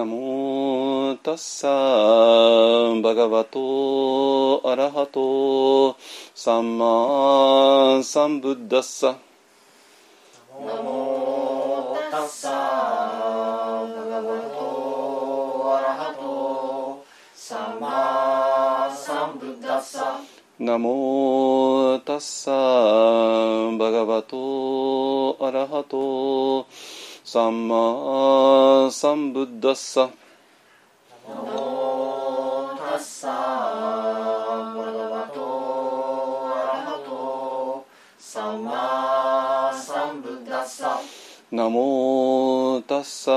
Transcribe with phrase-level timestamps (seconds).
[0.00, 5.94] ナモタッサーバガバトアラハト
[6.34, 9.18] サンマサンブッダッサ
[10.58, 12.52] ナモタッサー
[13.94, 17.04] バガバトアラハト
[17.34, 20.18] サンマサンブッダッサ
[20.58, 26.66] ナモタッサーバガバトアラハト
[27.32, 30.10] サンマサンブッダッサ
[31.28, 37.86] ナモタッサバガバトアラハト
[38.18, 41.00] サンマサンブッダッサ
[41.52, 43.30] ナモタッサ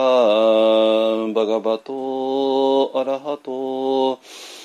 [1.31, 4.19] バガバトアラハト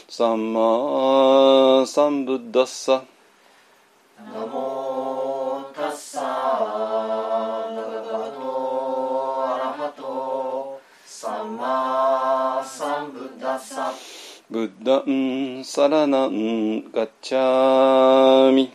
[0.09, 3.05] サンマサンブッダッサ
[14.51, 18.73] ブッダンサラナンガッチャーミ。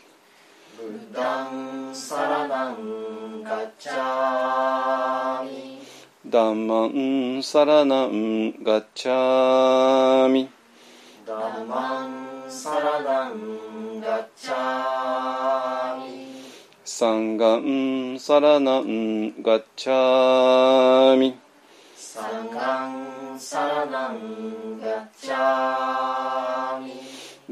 [0.78, 5.82] ブッダンサラナンガッチャーミ。
[6.28, 10.48] ダンマンサラナンガッチャーミ。
[11.26, 16.28] ダンマンサラナンガッチャーミ。
[16.86, 21.36] サンガンサラナンガッチャーミ。
[21.96, 26.92] サンガンサラナンガッチャーミ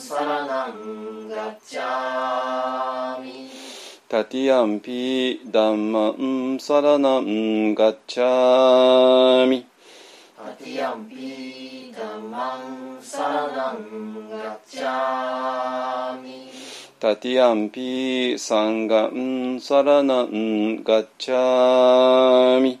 [0.00, 3.50] サラナンガッチャーミ
[4.08, 9.66] ドゥティアンピダンマンサラナンガッチャーミ
[10.38, 16.50] タティアンピダンマンサラナンガッチャーミ
[16.98, 22.80] タティアンピサンガンピサラナンガッチャーミ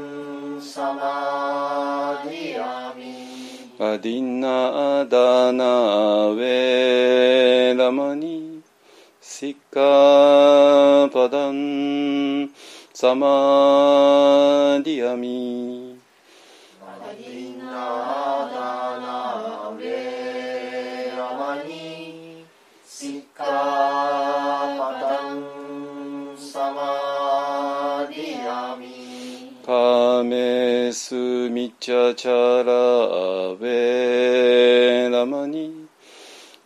[0.83, 2.23] ア
[3.97, 5.65] ディナダナ
[6.29, 8.61] ウェラマニ。
[9.21, 12.49] シッカパダン
[12.93, 15.99] サマディアミ
[16.81, 18.30] アディナ
[31.41, 35.87] メスミチャチャラベラマニ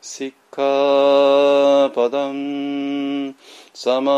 [0.01, 3.33] シッカパダン
[3.73, 4.11] サマ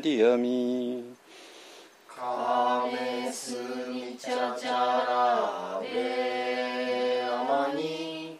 [0.00, 1.04] ィアミ
[2.08, 3.56] カメス
[3.92, 8.38] ミチャチャラベラマニ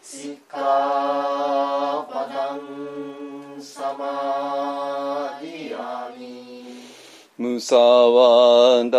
[0.00, 6.40] シッカパダンサマディアミ
[7.40, 8.98] ムサワダ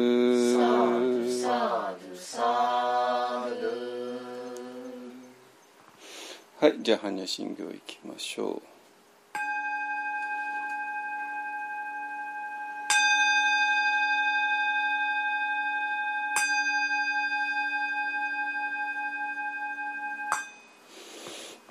[6.83, 8.61] じゃあ般若心経いきましょう。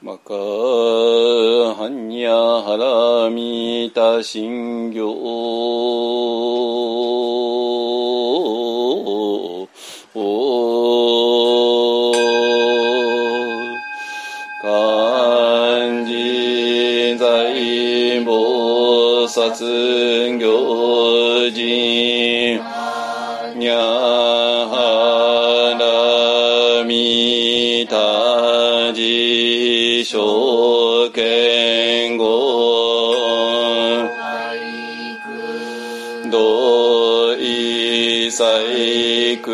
[0.01, 2.31] マカハニャ
[2.63, 2.77] ハ
[3.27, 5.01] ラミタ心経
[20.39, 22.61] 行人。
[23.59, 24.77] にゃは
[25.79, 32.25] らみたじしょけんご。
[36.31, 39.51] ど証券く同意細工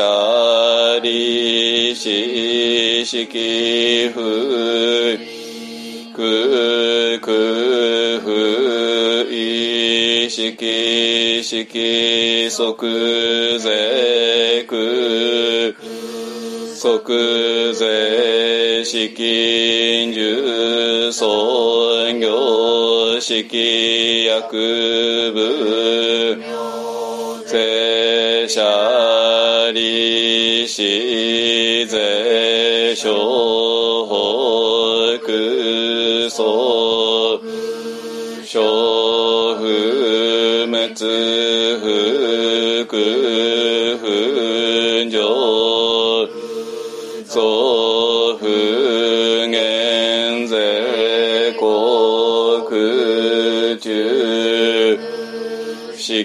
[0.00, 5.18] ゃりししきふ
[6.14, 6.87] く。
[10.28, 10.52] 識
[11.42, 12.58] 識即是
[14.66, 15.74] 空
[16.76, 19.08] 即是式
[20.12, 25.38] 十尊行式薬部
[28.48, 31.57] しゃ理し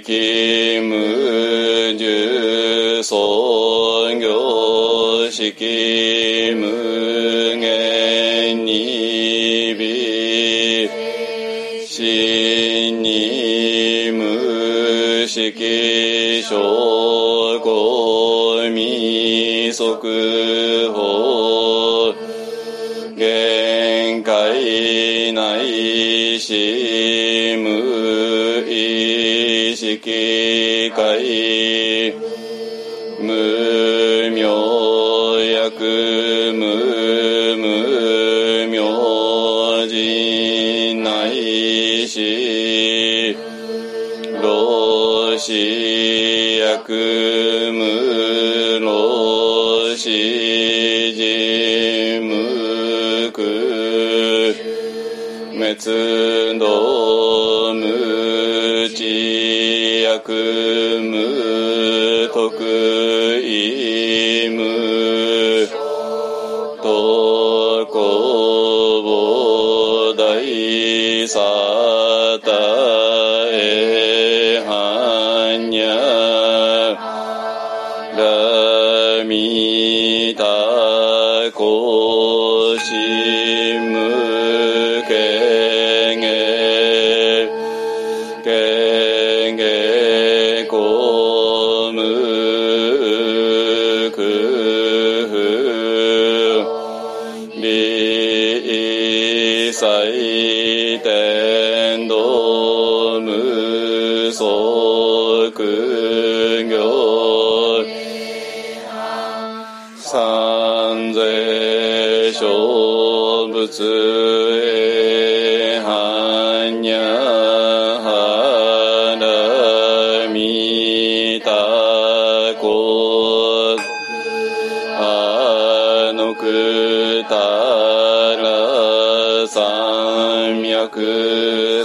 [0.04, 10.90] 式無樹創業式無限にび
[11.88, 17.03] 死に無式小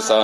[0.01, 0.17] sa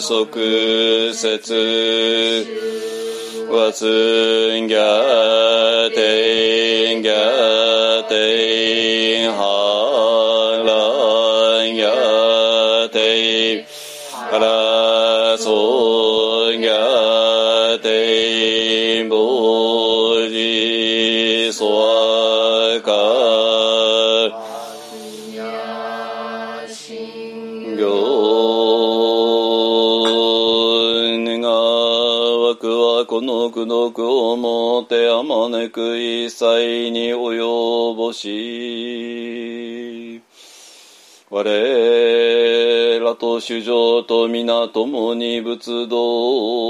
[0.00, 0.38] 収束
[1.12, 2.46] 節
[3.50, 3.84] ワツ
[4.62, 7.08] ンギャテンギ
[35.18, 40.22] あまねく一切に及ぼし
[41.28, 46.67] 我らと主情と皆共に仏道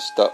[0.00, 0.32] ました。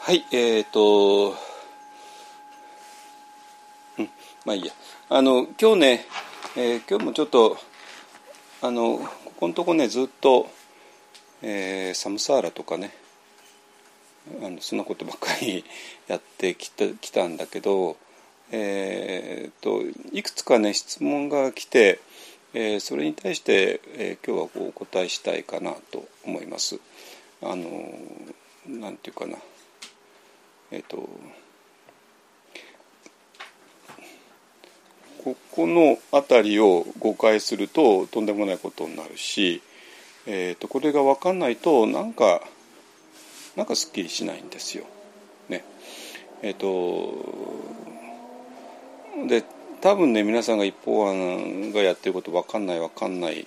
[0.00, 1.34] はい、えっ、ー、と、
[3.98, 4.10] うん、
[4.44, 4.72] まあいいや。
[5.08, 6.06] あの、今日ね、
[6.54, 7.56] えー今日もちょっと、
[8.60, 10.50] あの、ここのとこね、ずっと、
[11.40, 12.92] えーサムサーラとかね、
[14.42, 15.64] あのそんなことばっかり
[16.08, 17.96] やってきたきたんだけど、
[18.50, 19.80] えー、と
[20.12, 22.00] いくつかね質問が来て、
[22.60, 26.80] えーそれに対して、えー今日はこうお答えしたいかなと思います。
[27.40, 27.64] あの
[28.66, 29.38] なんていうかな
[30.72, 31.08] えっ、と
[35.22, 39.62] ここの辺りを誤解するととんでもないことになるし、
[40.26, 42.42] えー、とこれが分かんないとなんか
[43.54, 44.84] なんかすっきりしないんですよ。
[45.48, 45.62] ね。
[46.42, 47.14] えっ、と
[49.80, 53.46] 多分ね皆さんが一方案がやってること分かんない分かんない、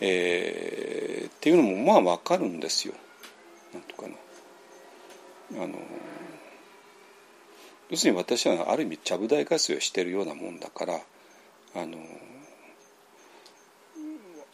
[0.00, 2.94] えーっていうのもまあ分かるんですよ。
[3.74, 5.62] なんとかな。
[5.64, 5.74] あの
[7.90, 11.98] 要するに私はある意味ちゃぶ台活用してるようなもんだからあの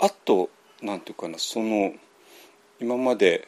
[0.01, 0.51] あと
[0.83, 1.93] なんていうかなその
[2.81, 3.47] 今まで、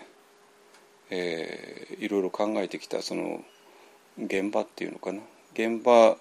[1.11, 3.43] えーいろいろ考えてきたその
[4.17, 5.21] 現場っていうのかな
[5.53, 6.17] 現場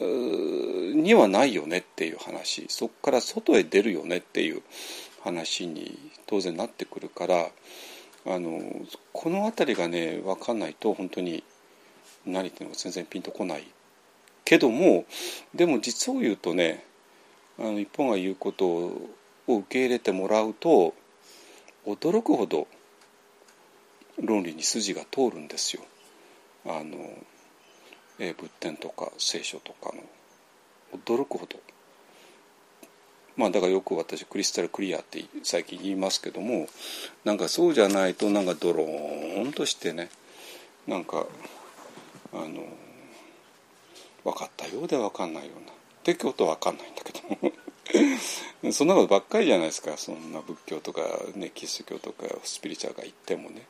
[0.00, 4.62] にはないよねっていう話そこから外へ出るよねっていう
[5.22, 7.48] 話に当然なってくるから
[8.26, 8.60] あの
[9.12, 11.42] この辺りがね分かんないと本当に
[12.26, 13.66] 何言ってるのか全然ピンとこない
[14.44, 15.04] けども
[15.54, 16.84] でも実を言うとね
[17.58, 19.10] あの一本が言うことを
[19.46, 20.94] 受け入れてもらうと
[21.86, 22.66] 驚くほど
[24.22, 25.82] 論理に筋が通るんですよ。
[26.66, 26.98] あの
[28.20, 30.02] え仏典とか聖書とかの
[30.98, 31.58] 驚くほど。
[33.36, 36.66] まあだからよく私クリスタルクリアって最近言いますけども
[37.24, 40.10] なんかそうじゃないとなんかドローンとしてね
[40.86, 41.24] なんか
[42.34, 42.64] あの
[44.24, 45.72] 分かったようで分かんないような。
[45.72, 47.52] ってことは分かんないんだけども。
[48.72, 49.96] そんなことばっかりじゃないですか。
[49.96, 51.02] そんな仏教とか、
[51.34, 53.66] ね、キリスト教とかスピリチュアルが言ってもね。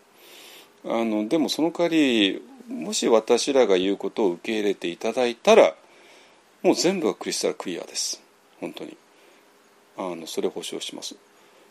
[0.84, 5.74] あのでもその代わりもし私らが言うことを受け入れていただいたら
[6.62, 8.22] もう全部がクリスタルクリアです。
[8.60, 8.96] 本当に。
[9.96, 11.16] あのそれを保証します。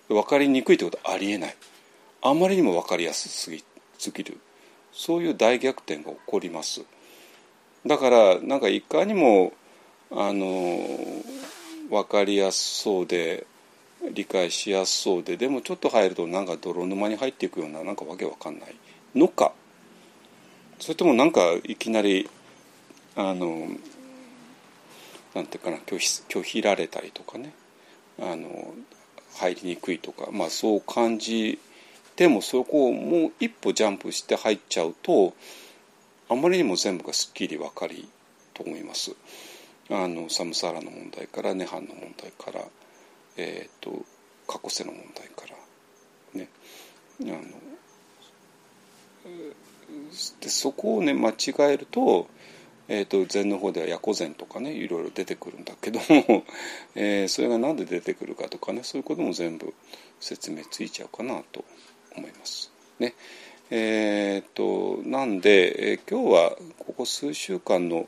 [0.07, 1.55] 分かりにくいってことはありえない。
[2.21, 3.63] あまりにも分かりやすすぎ
[3.97, 4.37] すぎる。
[4.91, 6.81] そういう大逆転が起こります。
[7.85, 9.53] だからなんかいかにも
[10.11, 10.79] あの
[11.89, 13.45] 分かりやすそうで
[14.11, 18.75] 理解しやすそうででもちょっと入るとなんか泥沼に入っていくようななんかわけわかんない
[19.15, 19.53] のか。
[20.79, 22.29] それともなんかいきなり
[23.15, 23.67] あの
[25.35, 27.53] なんていうかな拒否拒否られたりとかね
[28.19, 28.73] あの
[29.35, 31.59] 入りにくいとか、まあ、そう感じ
[32.15, 35.33] てもそこをもう一歩ジャンプして入っちゃうと
[36.29, 38.07] あまりにも全部がすっきり分かり
[38.53, 39.15] と思います。
[39.91, 42.63] あのサムサーラの問題から涅槃の問題から、
[43.37, 44.05] えーと、
[44.47, 45.45] 過去世の問題か
[46.33, 46.47] らね
[47.21, 47.41] あの
[50.41, 52.27] でそこをね間違えると,、
[52.87, 56.43] えーと、禅の方ではヤコ禅とかねいろいろ出てくるんだけども、
[56.95, 59.73] えー、それが何で出てくるかとかねそういうことも全部
[60.19, 61.63] 説明ついちゃうかなと
[62.15, 62.71] 思います。
[62.99, 63.13] ね
[63.71, 68.07] えーと、なんで、えー、今日はここ数週間の、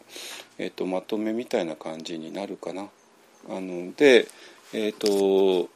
[0.57, 2.87] えーと、まとめみたいな感じになるかな。
[3.47, 4.27] あので、
[4.73, 5.69] えっ、ー、と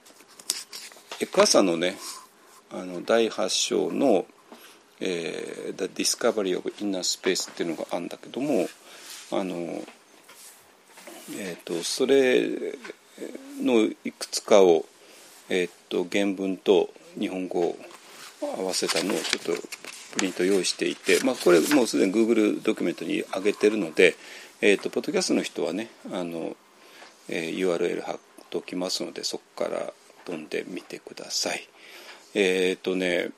[1.22, 1.98] エクアサのね
[2.72, 4.26] あの第8章の
[5.00, 8.68] えー、The Discovery of Inner Space っていうのがあるんだけども
[9.32, 9.56] あの、
[11.38, 12.76] えーと、それ
[13.62, 14.86] のいくつかを、
[15.50, 17.78] えーと、原文と日本語を
[18.58, 19.62] 合わせたのをちょっと
[20.16, 24.16] プリント用意していて、まあ、これもうすでに Google ドキュメントに上げてるので、
[24.62, 26.56] えーと、ポッドキャストの人はねあの、
[27.28, 29.94] えー、URL 貼っておきますのでそこから
[30.26, 31.68] 飛んでみてください。
[32.34, 33.30] えっ、ー、とね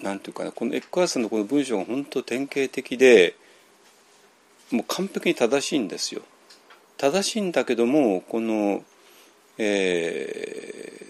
[0.00, 3.34] なんていうかなこのエックアースのこの文章が本当典型的で
[4.70, 6.22] もう完璧に正しいんですよ。
[6.98, 8.82] 正しいんだけどもこの、
[9.56, 11.02] え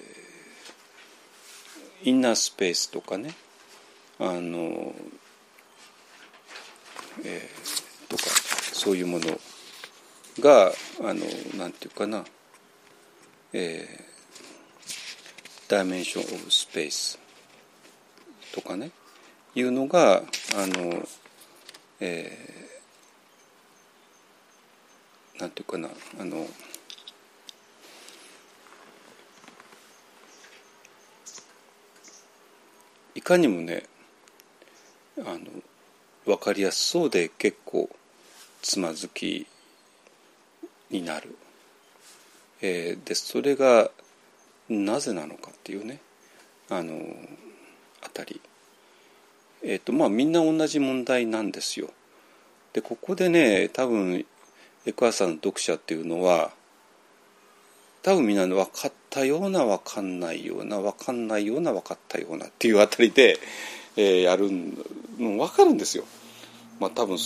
[2.02, 3.34] ー、インナースペースとかね
[4.18, 4.94] あの、
[7.24, 8.22] えー、とか
[8.72, 9.40] そういうもの
[10.40, 11.24] があの
[11.56, 12.24] なんていうかな、
[13.52, 17.18] えー、ダイメンション・オブ・スペース
[18.60, 18.90] とかね
[19.54, 20.22] いうのがあ
[20.66, 21.06] の、
[22.00, 25.88] えー、なんていうかな
[26.20, 26.44] あの
[33.14, 33.84] いかにもね
[35.18, 35.38] あの
[36.24, 37.88] 分かりやすそうで結構
[38.60, 39.46] つまずき
[40.90, 41.36] になる、
[42.60, 43.90] えー、でそれが
[44.68, 46.00] なぜなのかっていうね
[46.68, 46.94] あの
[48.02, 48.40] あたり、
[49.62, 51.90] えーとまあ、みんな同じ問題なんですよ。
[52.72, 54.24] でここでね多分
[54.86, 56.52] エクアサの読者っていうのは
[58.02, 63.38] 多分みんな分かったような分かんないような分かんないような分かったようなっていうあたりで、
[63.96, 64.48] えー、やる
[65.18, 66.04] の分かるんですよ。
[66.78, 67.18] まあ多分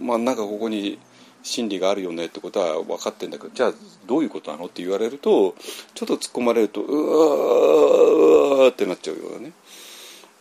[0.00, 0.98] まあなんかここに
[1.42, 3.74] 真理があるよねってことは分かってんだけどじゃあ
[4.06, 5.54] どういうことなのって言われると
[5.94, 9.52] ちょっと突っ込まれるとうわーってなっちゃうようなね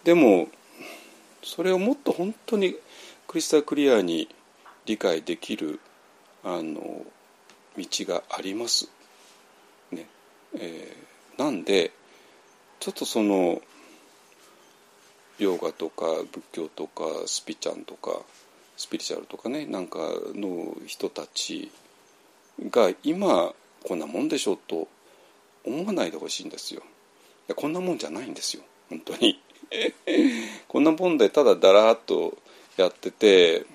[0.06, 0.48] でも
[1.44, 2.76] それをもっと本当に
[3.28, 4.28] クリスタルクリアに
[4.86, 5.80] 理解できる
[6.44, 7.06] あの
[7.78, 8.90] 道があります。
[9.92, 10.08] ね
[10.56, 11.92] えー、なんで
[12.80, 13.62] ちょっとその
[15.40, 18.22] ヨガとか仏教とかスピチャンとか
[18.78, 20.00] スピリチュアルとかねなんか
[20.36, 21.72] の人たち
[22.70, 23.54] が今
[23.84, 24.88] こんなもんでしょうと
[25.66, 26.84] 思わないでほしいんですよ。
[27.56, 29.42] こんなもんじゃないんですよ本当に。
[30.68, 32.38] こんな本でただだらーっと
[32.78, 33.66] やってて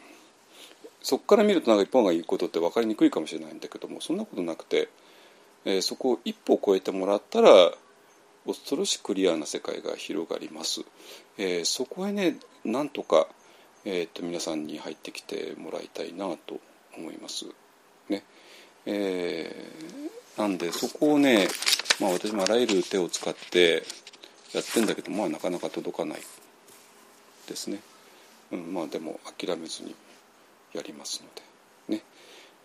[1.03, 4.89] そこから見るとなんか一本がいいことって分かりにくいかもしれないんだけどもそんなことなくて、
[5.65, 7.73] えー、そこを一歩超えてもらったら
[8.47, 10.81] 恐ろしくクリアな世界が広がります。
[11.37, 13.29] えー、そこへねなんとか、
[13.85, 16.61] えーと、皆さんに入ってきてもらいたいなと
[16.97, 17.47] 思います。
[18.09, 18.25] ね
[18.87, 21.49] えー、なんでそこをね、
[22.01, 23.83] まあ、私もあらゆる手を使って
[24.53, 26.21] やってんだけどまあなかなか届かない
[27.47, 27.81] ですね、
[28.53, 29.95] うん、まあでも諦めずに
[30.73, 31.43] やりますので。
[31.97, 32.03] ね。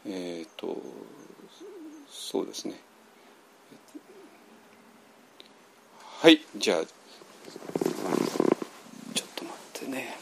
[0.05, 0.77] えっ、ー、と
[2.09, 2.75] そうですね。
[6.21, 6.77] はいじゃあ
[9.13, 10.17] ちょっと待ってね。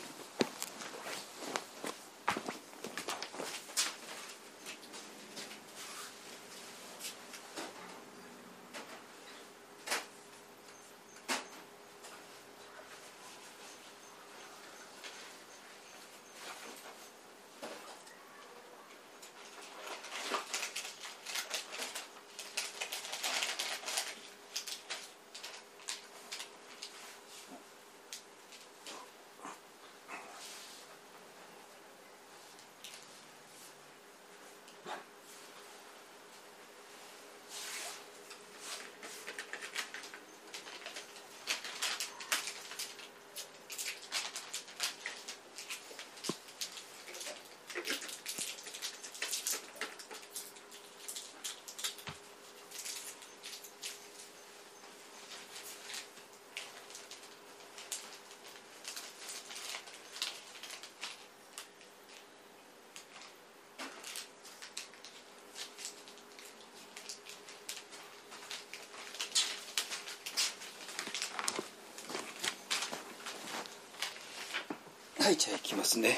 [75.21, 76.09] はいじゃあ行きますね。
[76.09, 76.13] い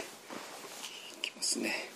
[1.22, 1.93] きますね。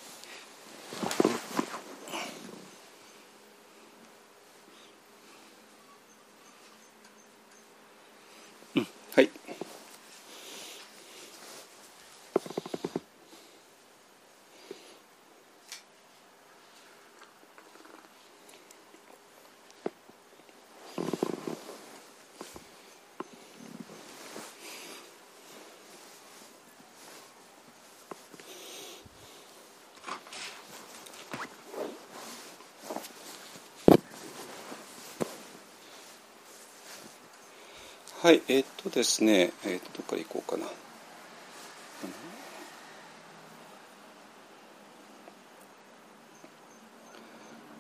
[38.28, 40.68] はい、えーっとですね、えーっと、どっから行こうかな。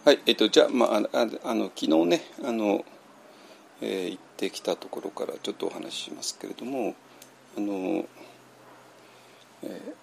[0.05, 1.01] はい、えーっと、じゃあ、まあ、あ
[1.43, 2.85] ああの、昨日ね、あの、
[3.81, 6.95] えー行ってきたところからちょっとお話ししますけれども、
[7.57, 8.07] あの、
[9.63, 9.93] えー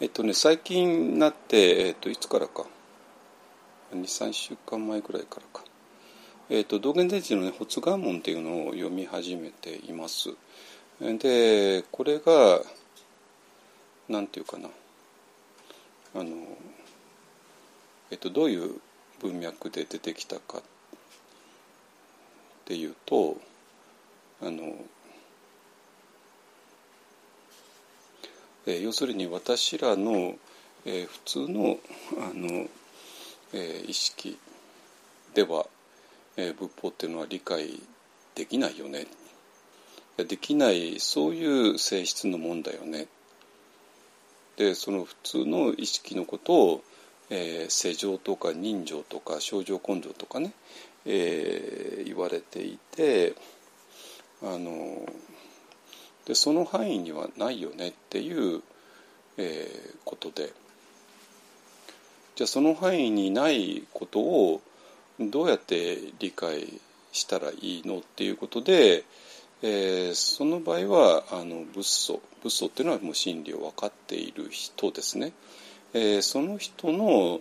[0.00, 2.66] えっとね、最近になって、えっと、いつからか。
[3.94, 5.64] 23週間前ぐらいからか、
[6.50, 10.30] えっと、道元禅師の、ね「発願文」っていうのを読み始めています。
[11.00, 12.60] でこれが
[14.08, 14.68] なんていうかな。
[16.16, 16.36] あの、
[18.10, 18.80] えっと、どういう
[19.20, 20.62] 文脈で出てきたかっ
[22.64, 23.40] ていうと
[24.42, 24.74] あの
[28.68, 30.34] えー要するに私らの、
[30.84, 31.78] えー普通の
[32.18, 32.68] あの、
[33.54, 34.38] えー意識
[35.34, 35.66] では、
[36.36, 37.80] えー仏法っていうのは理解
[38.34, 39.06] できないよね。
[40.18, 43.06] できないそういう性質のもんだよね。
[44.58, 46.82] でその普通の意識のことを、
[47.30, 50.52] えー世情とか人情とか症状根性とかね、
[51.06, 53.32] えー言われていて
[54.42, 55.06] あの
[56.28, 58.62] でその範囲にはないよねっていう、
[59.38, 60.52] えーことで。
[62.36, 64.60] じゃあその範囲にないことを
[65.18, 69.04] どうやって理解したらいいのっていうことで、
[69.62, 75.32] えーその場合はあの仏祖仏祖っていうのはもう真理を分かっている人ですね、
[75.94, 77.40] えーその人の、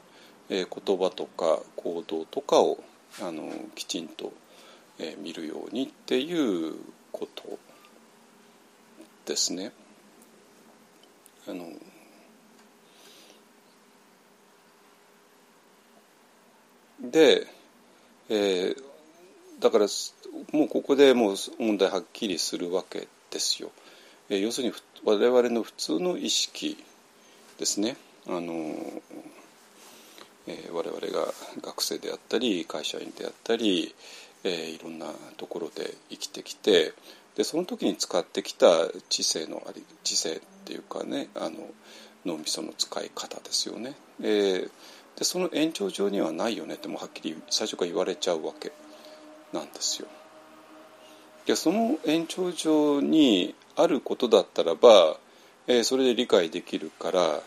[0.49, 2.79] えー言葉とか行動とかを
[3.21, 4.31] あのきちんと、
[4.97, 6.73] えー見るようにっていう
[7.11, 7.59] こと
[9.27, 9.71] ですね。
[11.47, 11.69] あの
[17.01, 17.45] で、
[18.29, 18.83] えー
[19.59, 19.87] だから
[20.51, 23.71] もうここでもう問題はっきりするわけですよ。
[24.29, 26.77] えー要するに我々の普通の意識
[27.57, 27.97] ですね。
[28.27, 28.53] あの
[30.47, 33.93] えー我々が学生であったり会社員であったり、
[34.43, 36.93] えーいろんなところで生きてきて
[37.37, 38.67] でその時に使ってきた
[39.09, 41.57] 知性のあり知性っていうかねあの
[42.25, 43.95] 脳みその使い方ですよね。
[44.21, 44.71] えー
[45.17, 48.71] でその延長上にはないよねってもうはっきり最初から言われちゃうわけ
[49.51, 50.07] なんですよ。
[51.47, 55.17] いやその延長上にあることだったらば、
[55.65, 57.41] えーそれで理解できるから、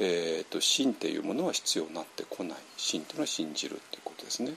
[0.00, 4.52] えー、と信っていうものは必要になってこない信というのは信じるっていうことですね。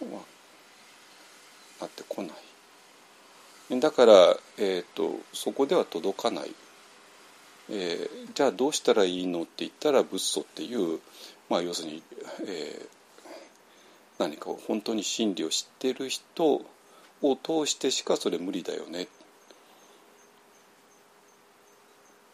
[0.00, 2.47] まあなってこない。
[3.70, 6.54] だから、えー、とそこでは届かない、
[7.70, 11.00] えーじゃあどうしたらいいのって言ったら仏祖っていう、
[11.50, 12.02] まあ、要するに、
[12.46, 12.88] えー
[14.18, 16.62] 何かを本当に真理を知ってる人
[17.22, 19.02] を通してしかそれ無理だよね。
[19.04, 19.06] っ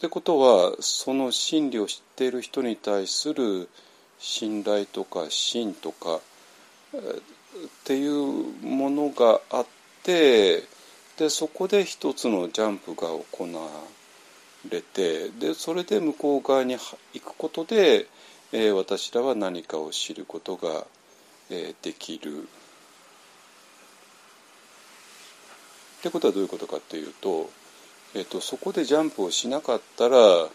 [0.01, 3.69] てことはその真理を知っている人に対する
[4.19, 6.21] 信頼とか信とか
[6.95, 7.21] えーっ
[7.85, 9.67] ていうものがあっ
[10.03, 10.65] て
[11.19, 13.69] でそこで一つのジャンプが行わ
[14.69, 16.77] れてでそれで向こう側に
[17.13, 18.07] 行くことで、
[18.53, 20.87] えー私らは何かを知ることが、
[21.51, 22.49] えーできる。
[25.99, 27.49] ってことはどういうことかっていうと,、
[28.15, 30.49] えー、とそこでジャンプをしなかったら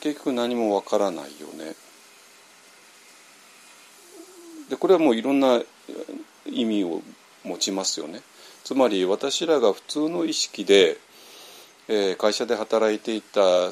[0.00, 1.74] 結局何もわからないよね。
[4.68, 5.62] でこれはもういろんな
[6.46, 7.02] 意味を
[7.44, 8.20] 持ちますよね。
[8.64, 10.96] つまり私らが普通の意識で、
[11.88, 13.70] えー会社で働いていた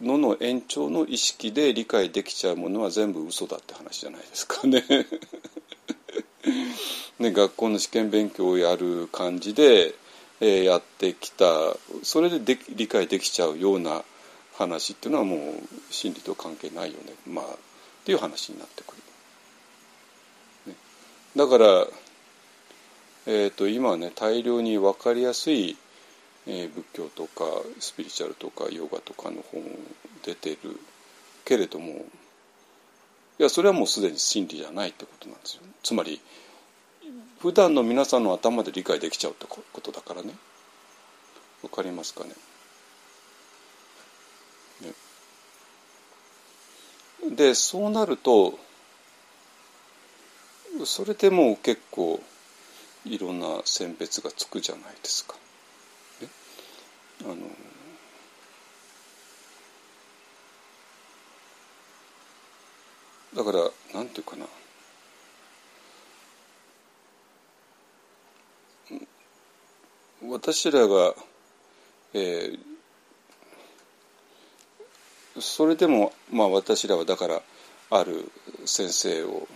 [0.00, 4.84] のの延長の意識で理解できちゃうものは全部嘘だって話じゃないですかね。
[7.18, 9.94] ね学校の試験勉強をやる感じで、
[10.40, 14.04] えーやってきたそれでで理解できちゃうような
[14.54, 15.40] 話っていうのはもう
[15.90, 17.48] 真理と関係ないよねまあっ
[18.04, 18.94] ていう話になってく
[20.66, 20.72] る。
[20.72, 20.76] ね
[21.34, 21.86] だから、
[23.26, 25.76] えー、と今ね大量に分かりやすい、
[26.46, 27.44] えー仏教とか
[27.80, 29.62] スピリチュアルとかヨガとかの本
[30.22, 30.78] 出てる
[31.44, 32.04] けれども
[33.38, 35.62] いやそれはもうすでに真理じゃないってことなんですよ。
[35.82, 36.20] つまり
[37.40, 40.34] 普段の皆さんの頭で理解できちゃうってことだからね。
[41.62, 42.30] わかりますかね？
[44.82, 44.92] ね。
[47.36, 48.58] でそうなると
[50.84, 52.20] それでもう結構
[53.04, 55.34] いろんな選別がつくじゃないですか。
[56.20, 56.28] ね、
[57.24, 57.36] あの
[63.36, 64.46] だからなんていうかな。
[70.26, 71.14] 私らが、
[72.14, 72.74] えー
[75.40, 77.42] それでもまあ私らはだから
[77.90, 78.30] ある
[78.66, 79.48] 先生を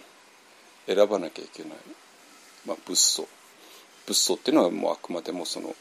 [0.86, 1.72] 選ばなきゃいけない、
[2.66, 3.28] まあ、仏祖
[4.08, 5.74] 仏祖っていうのはもうあくまでもその、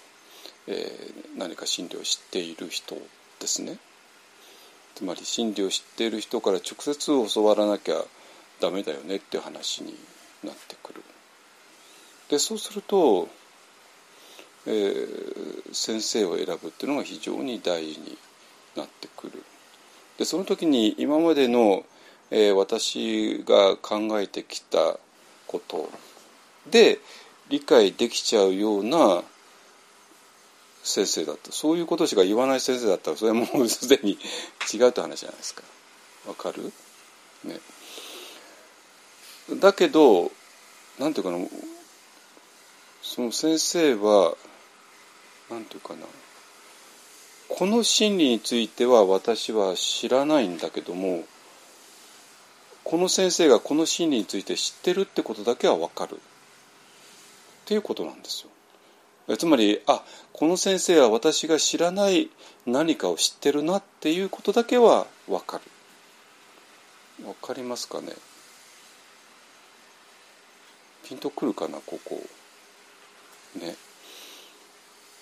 [0.67, 2.95] えー何か真理を知っている人
[3.39, 3.77] ですね。
[4.95, 6.97] つまり真理を知っている人から直接
[7.33, 8.03] 教わらなきゃ
[8.59, 9.95] ダメだよねっていう話に
[10.43, 11.03] なってくる。
[12.29, 13.29] でそうすると、
[14.65, 18.17] えー先生を選ぶっていうのが非常に大事に
[18.75, 19.43] なってくる。
[20.17, 21.85] でその時に今までの、
[22.31, 24.97] えー私が考えてきた
[25.45, 25.89] こと
[26.69, 26.99] で
[27.49, 29.23] 理解できちゃうような
[30.83, 31.51] 先生だった。
[31.51, 34.17] そういうことしか言わない先生だったらそれはもうすでに
[34.73, 35.63] 違うって話じゃないですか。
[36.27, 36.71] わかる？
[37.43, 37.59] ね。
[39.59, 40.31] だけど
[40.99, 41.37] なんていうかな
[43.01, 44.35] その先生は
[45.49, 45.99] なんていうかな
[47.47, 51.23] この真理については私は知らないんだけども
[52.83, 56.19] この先生がこの真理について知ってるってことだけは分かる。
[57.67, 58.45] っていうことなんです
[59.27, 59.35] よ。
[59.35, 60.01] つまりあ
[60.31, 62.29] この先生は私が知らない
[62.65, 65.63] 何かを知ってるなっていうことだけは分かる。
[67.25, 68.13] 分かりますかね？
[71.09, 72.21] ピンとくるかなここ。
[73.59, 73.75] ね。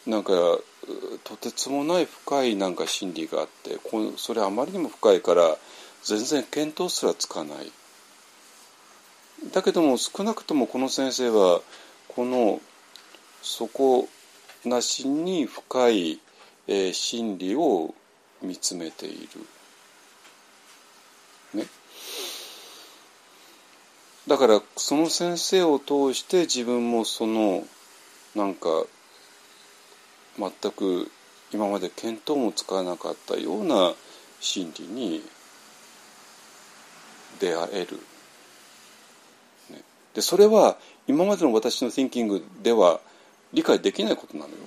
[0.06, 0.34] なんか
[1.24, 5.58] とてつもない深いなんか心理があってこそれあまりにも深いから
[6.04, 7.72] 全然見当すらつかない
[9.52, 11.62] だけども少なくともこの先生は
[12.16, 12.62] この
[13.42, 14.08] 底
[14.64, 16.20] なしに深い、
[16.68, 17.94] えー真理を
[18.42, 19.42] 見つめている。
[21.54, 21.68] ね。
[24.28, 27.64] だからその先生を通して自分もその
[28.34, 28.70] なんか
[30.38, 31.12] 全く
[31.52, 33.94] 今まで見当もつかなかったような
[34.40, 35.22] 真理に
[37.40, 37.98] 出会える。
[39.70, 43.00] ね、でそれは今までの私の thinking では
[43.54, 44.58] 理解できないことなのよ。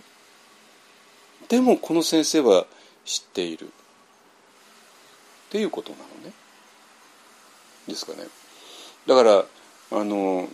[1.48, 2.66] でもこの先生は
[3.05, 3.70] 知っているっ
[5.51, 6.33] ていうことなのね。
[7.87, 8.18] ですかね。
[9.07, 9.44] だから
[9.90, 10.48] あの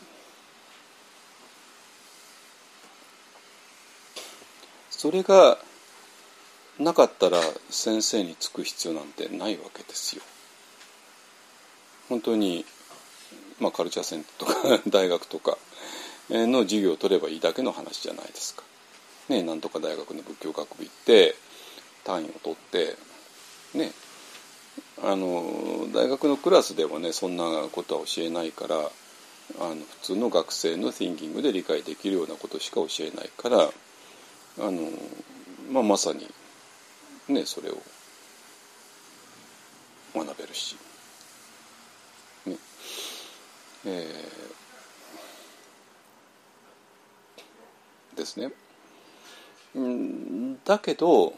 [4.90, 5.58] それが
[6.78, 10.22] なかったら先生につく必要なんてないわけですよ。
[12.08, 12.64] 本当に、
[13.60, 15.58] まあ、カルチャーセンターとか 大学とか
[16.30, 18.62] の授業を取ればいいだけの話じゃないですか。
[19.28, 21.34] ね、なんとか大学の仏教学部行って
[22.04, 22.96] 単位を取って
[23.74, 23.90] ね
[25.02, 28.80] あの大学のクラスではねそんなことは教えないからあ
[29.68, 34.90] の普通の学生の thinking で理解できるようなことしか教えないからあの、
[35.70, 36.28] まあ、まさに
[37.28, 37.78] ねそれを
[40.14, 40.76] 学べるし、
[42.46, 42.56] ね
[43.86, 44.63] えー
[48.14, 48.52] ですね。
[50.64, 51.34] だけど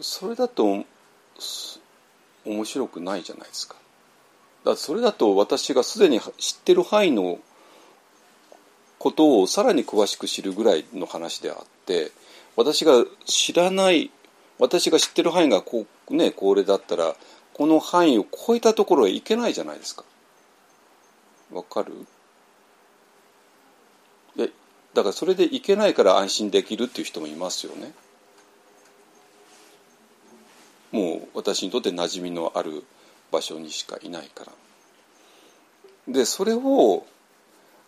[0.00, 0.84] それだと
[2.44, 3.76] 面白くないじゃないですか。
[4.64, 7.38] だそれだと私がすでに知ってる範囲の
[8.98, 12.10] ことをさらに詳しく知るぐらいの話であって
[12.56, 14.10] 私が知らない
[14.58, 17.14] 私が知ってる範囲がこう、ね、これだったら
[17.52, 20.04] この範囲を超えたところへ行けないじゃないですか。
[21.52, 22.06] わかる？
[24.36, 24.50] で
[24.96, 27.92] だからそれで行けないから安心できるっていう人もいますよね。
[30.90, 32.82] もう私にとって馴染みのある
[33.30, 34.52] 場所にしかいないから。
[36.08, 37.04] でそれを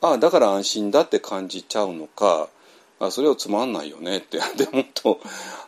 [0.03, 2.51] ああだから安心だって感じちゃうのか
[3.01, 5.19] あそれをつまんないよねって でもっと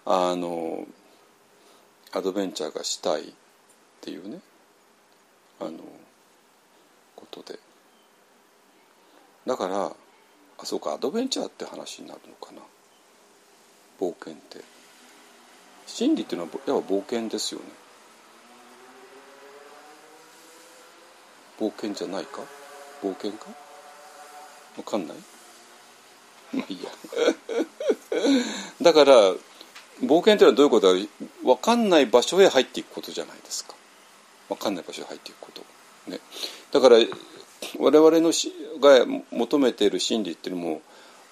[0.05, 0.87] あの
[2.12, 3.33] アドベンチャーがしたいっ
[4.03, 4.40] ていうね
[5.59, 5.79] あの
[7.16, 7.59] ことで
[9.46, 9.96] だから
[10.62, 12.61] あそうかアドベンチャーって話になるのかな。
[14.01, 14.62] 冒険って。
[15.87, 17.66] 真理っていうのはやっぱ冒険ですよね。
[21.59, 22.42] 冒険じゃないか？
[23.03, 23.46] 冒険か？
[24.77, 25.16] わかんない？
[26.53, 26.90] まあいいや。
[28.83, 29.12] だから
[30.03, 30.99] 冒険というのはどういうことか。
[31.42, 33.75] 分かんない場所へ入っていくことじゃないですか。
[34.49, 35.62] 分かんない場所へ入っていくこと、
[36.11, 36.18] ね、
[36.73, 36.96] だから
[37.79, 40.83] 我々のしが求めている真理っていうのも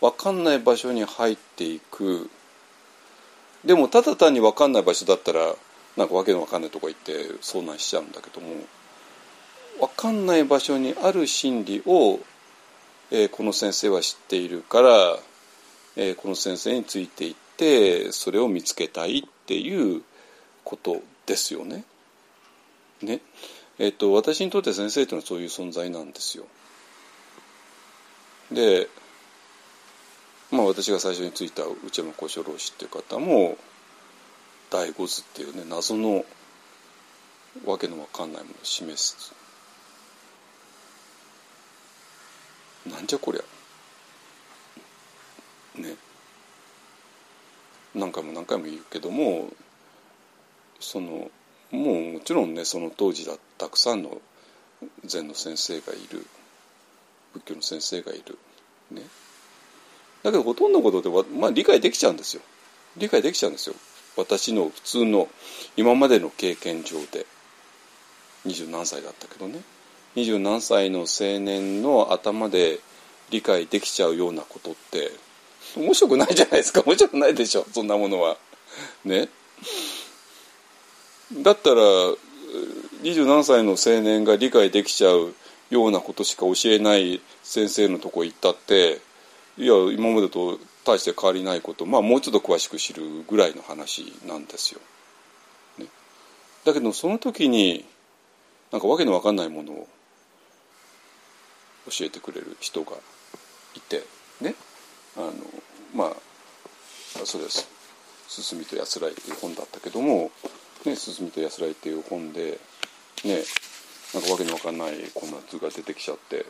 [0.01, 2.31] 分かんない場所に入っていく
[3.65, 5.55] でもただ単に分かんない場所だったら
[5.97, 8.55] なんかわけの分かんないとこ行って遭難しちゃうんだけども
[9.81, 12.21] 分かんない場所にある真理を、
[13.11, 15.19] えー、この先生は知っているから、
[15.97, 20.03] えー、この先生についていってそれを見つけたいっていう
[20.65, 21.85] ことですよね。
[23.03, 23.21] ね
[23.79, 26.45] えーと、私にとって先生というのはそういう存在なんですよ。
[28.51, 28.89] で
[30.51, 33.59] まあ私が最初についた内山幸四郎氏っていう方も
[34.71, 36.25] 第五図っていうね謎の
[37.67, 39.35] わけのわかんないものを示す。
[42.87, 43.43] なんじゃこりゃ。
[45.81, 45.95] ね。
[47.95, 49.51] 何回も何回も言うけども
[50.81, 51.31] その
[51.71, 54.21] もうもちろんねその当時だたくさんの
[55.05, 56.27] 禅の先生がいる
[57.35, 58.39] 仏教の先生がいる
[58.91, 59.03] ね。
[60.23, 62.43] だけどほとんどのことで、まあ、理解できちゃうんですよ。
[62.97, 63.77] 理解できちゃうんですよ。
[64.17, 65.29] 私の普通の
[65.77, 67.27] 今までの経験上で。
[68.45, 69.61] 二十何歳だったけどね。
[70.15, 72.81] 二十何歳の青年の頭で
[73.31, 75.11] 理解できちゃうようなことって
[75.77, 76.83] 面白くないじゃないですか。
[76.87, 77.67] 面白くないでしょ。
[77.73, 78.37] そんなものは。
[79.05, 79.29] ね。
[81.33, 81.83] だったら
[83.03, 85.35] 二十何歳の青年が理解できちゃう
[85.71, 89.01] ようなことしか教えない先生のとこ行ったって
[89.59, 94.81] いや今までと大して変わりないことまあもうちょっと詳しく知るぐらいの話なんですよ。
[95.79, 95.87] ね、
[96.65, 97.85] だけどその時に
[98.73, 99.89] なんかわけのわかんないものを
[101.91, 102.93] 教えてくれる人が
[103.75, 104.03] いて
[104.41, 104.55] ね。
[105.17, 105.33] あの
[105.95, 106.17] まあ
[107.25, 107.69] そうです
[108.29, 110.31] 「進みと安らい」っていう本だったけども
[110.85, 112.59] 「ね、進みと安らい」っていう本で
[113.25, 113.43] ね
[114.15, 116.47] なんかわけのわかんないこんな図が出てきちゃって、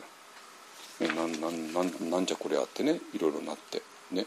[1.01, 4.27] ね、なんなんなんなんじゃこりゃってねいろいろなってね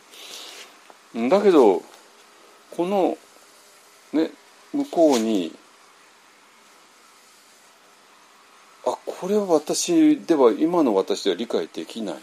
[1.29, 1.83] だけど
[2.71, 3.17] この
[4.13, 4.31] ね
[4.73, 5.55] 向こうに
[8.85, 12.15] あこれは私では今の私では理解できない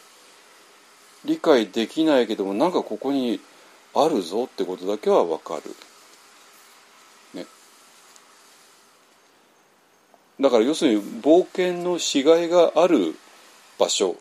[1.24, 3.40] 理解できないけどもなんかここに
[3.94, 5.62] あるぞってことだけは分かる。
[10.40, 13.16] だから要するに冒険のしがいがある
[13.78, 14.16] 場所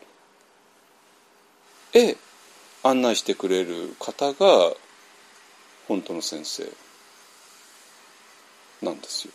[1.94, 2.16] へ
[2.82, 4.72] 案内してくれる方が
[5.86, 6.64] 本当の先生
[8.82, 9.32] なんですよ。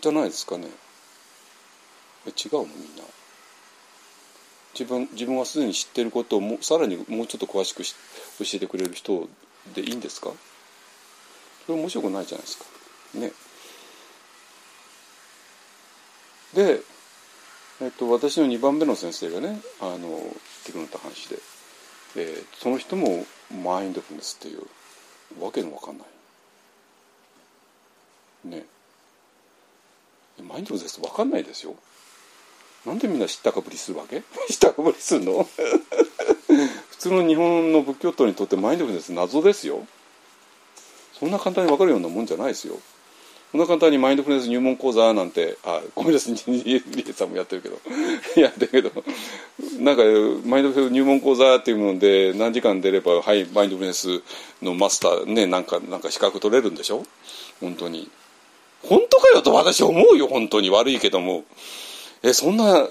[0.00, 0.68] じゃないですかね。
[2.26, 2.64] 違うの？
[2.64, 3.04] みんな。
[4.74, 7.94] 自分自分はすでに知っていることをもさらにもうちょっと詳しくし
[8.38, 9.28] 教えてくれる人
[9.74, 10.30] でいいんですか？
[11.66, 12.64] それ面白くないじゃないですか。
[13.14, 13.32] ね。
[16.54, 16.80] で、
[17.80, 20.18] えっと、私の2番目の先生がねあの
[20.64, 21.36] テクノタ話で、
[22.16, 23.24] えー、その人も
[23.64, 24.62] マインドフルネスっていう
[25.42, 26.06] わけのわかんない。
[28.48, 28.64] ね。
[30.42, 31.74] マインドフルネスわかんないですよ。
[32.84, 34.22] なんでみんな知ったかぶりするわけ？
[34.50, 35.48] 知ったかぶりするの？
[36.90, 39.86] 普通の日本の仏教徒にとってマインドフルネス謎ですよ
[41.18, 42.78] そんな簡単に分かるようなもんじゃないですよ
[43.52, 47.78] そんな簡単にマインドフルネス入門講座なんてあごめんなさいリエさんもやってるけど。
[48.40, 48.90] やってるけど。
[49.78, 50.02] なんか
[50.46, 54.22] マインドフルネス入門講座っていうもので何時間出ればはいマインドフルネス
[54.62, 57.04] のマスターねなんかなんか資格取れるんでしょ？
[57.60, 58.08] 本当に。
[58.82, 60.70] 本当かよと私思うよ本当に。
[60.70, 61.44] 悪いけども。
[62.22, 62.88] えそんな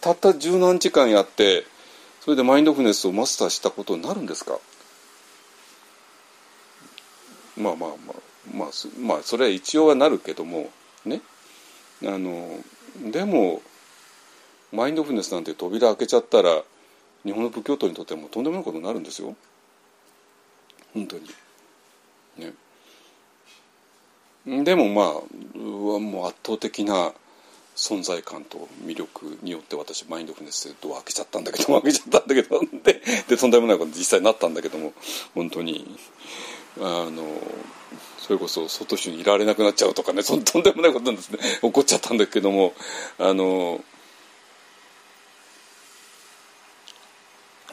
[0.00, 1.64] たった十何時間やって
[2.24, 4.58] それでマインドフルネスをマスターしたことになるんですか？
[7.56, 8.29] まあまあまあ。
[8.54, 8.68] まあ
[9.00, 10.70] まあそれは一応はなるけども
[11.04, 11.20] ね。
[12.04, 12.58] あの
[13.12, 13.62] でも
[14.72, 16.62] マインドフルネスなんて扉開けちゃったら
[17.24, 19.34] 日本の仏教徒にとってもとんでもないことになるんですよ。
[20.94, 21.22] 本当に。
[22.38, 22.52] ね。
[24.64, 27.12] でもまあもう圧倒的な
[27.76, 34.92] 存在感と魅力によって私マインドフルネスでドア開けちゃったんだけど開けちゃったんだけどででとんでもないこと実際になったんだけども
[35.34, 35.96] 本当に。
[36.78, 37.24] あの
[38.18, 41.38] それこそ外州にいられなくなっちゃうとかねそ とんでもないことなんですね。
[41.60, 42.74] 起こっちゃったんだけども
[43.18, 43.82] あの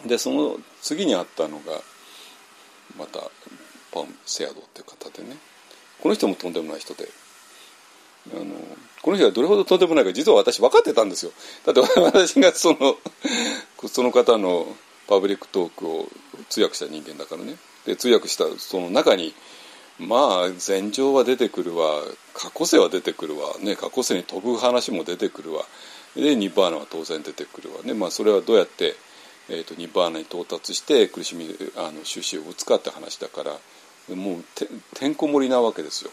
[0.05, 1.81] でその次にあったのが
[2.97, 3.19] また
[3.91, 5.37] パン・セアドっていう方でね。
[6.01, 7.09] この人もとんでもない人で。
[8.33, 8.45] あの
[9.01, 11.31] この人がどれほどとんでもないか実は私分かってたんですよ。
[11.65, 12.97] だって 私がその
[13.87, 14.75] その方の
[15.07, 16.09] public talk を
[16.49, 17.57] 通訳した人間だからね。
[17.88, 19.33] で通訳したその中に
[19.97, 22.01] まあ前生は出てくるわ
[22.35, 25.63] 過去世は出てくるわ、ね、過去世に飛ぶ話も出てくるわ。
[26.15, 27.81] で nirvana は当然出てくるわ。
[27.83, 28.95] ね、まあ、それはどうやって
[29.49, 34.43] えーと、 nirvana に到達して苦しみあの終止符を打つかって話だからもう
[34.93, 36.11] てんこ盛りなわけですよ。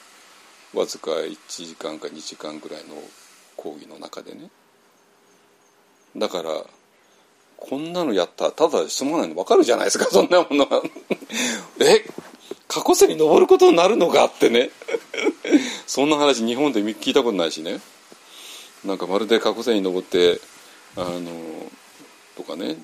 [0.73, 2.95] わずか1時間か2時間ぐらいの
[3.57, 4.51] 講義の中でね。
[6.17, 6.65] だから
[7.57, 10.83] こんなのやったらただ済まないの分かるじゃないですかそんなものは。
[11.81, 12.05] え
[12.69, 14.71] 過去世に登ることになるのかってね。
[15.87, 17.81] そんな話日本で聞いたことないしね。
[18.85, 20.41] なんかまるで過去世に登って
[20.97, 21.31] あの
[22.37, 22.77] とかね。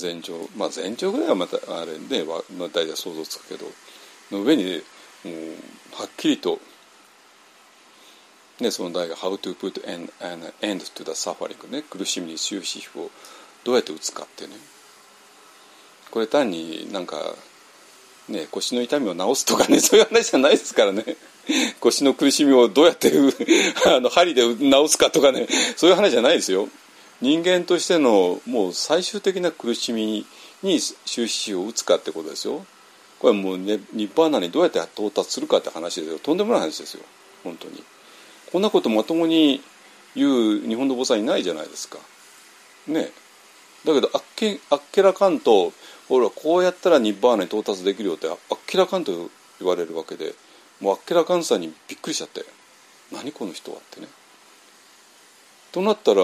[0.00, 3.66] 前兆まあ前兆ぐらいはまたあれで、まあ、大体想像つくけど。
[4.30, 4.82] の上に
[5.24, 5.34] もう
[6.00, 6.60] はっきりと、
[8.60, 11.82] ね、その題が「How to put an, an end to the suffering」ね。
[11.82, 13.10] 苦しみに終止符を
[13.64, 14.56] どうやって打つかってね。
[16.10, 17.34] これ単になんか
[18.30, 21.16] ね腰の痛みを治すとかね そういう話じゃないですからね。
[21.80, 23.12] 腰の苦しみをどうやって
[23.86, 26.68] あの針で治すかとかねそういう話じゃないですよ。
[27.20, 30.26] 人間としてのもう最終的な苦しみ
[30.62, 32.64] に終止を打つかってことですよ。
[33.18, 36.18] これはもう、ね、ニッパーナにどうやって到達するかって話ですよ。
[36.18, 37.02] とんでもない話ですよ。
[37.44, 37.84] 本当に。
[38.50, 39.62] こんなことまともに
[40.16, 41.98] 言う日本の坊さんいないじゃないですか。
[42.86, 43.12] ね。
[43.84, 45.72] だけどあっけあっけらかんと
[46.10, 48.36] 俺はこうやったらニッバーナに到達できるよってあっ
[48.66, 49.12] けらかんと
[49.58, 50.34] 言われるわけで
[50.80, 52.44] もうあっけらかんさにびっくりしちゃって
[53.12, 54.08] 何この人はってね
[55.72, 56.20] となったら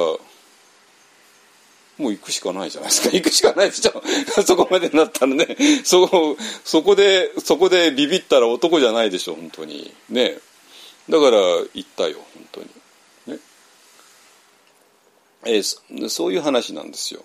[1.99, 3.15] もう行くしかないじゃないですか。
[3.15, 4.03] 行くしかないでしょ。
[4.45, 5.57] そこまでになったらね。
[5.83, 9.95] そこ、そこで、そこでビビったら男じゃないでしょ、本当に。
[10.11, 10.39] ね。
[11.09, 11.39] だから、
[11.73, 12.67] 行ったよ、本当に。
[13.29, 13.39] ね。
[15.47, 17.25] えー、そういう話なんですよ。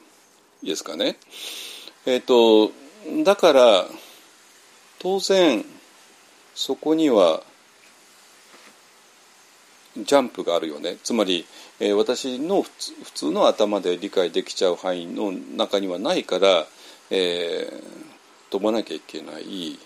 [0.63, 1.17] いいですかね。
[2.05, 2.71] えっ、ー、と、
[3.23, 3.85] だから、
[4.99, 5.65] 当然、
[6.55, 7.43] そこには、
[9.97, 10.97] ジャンプがあるよね。
[11.03, 11.45] つまり、
[11.79, 16.65] えー、私の普通の頭で理解できちゃう範囲の中にはないから、
[17.09, 19.77] えー、飛ばなきゃいけない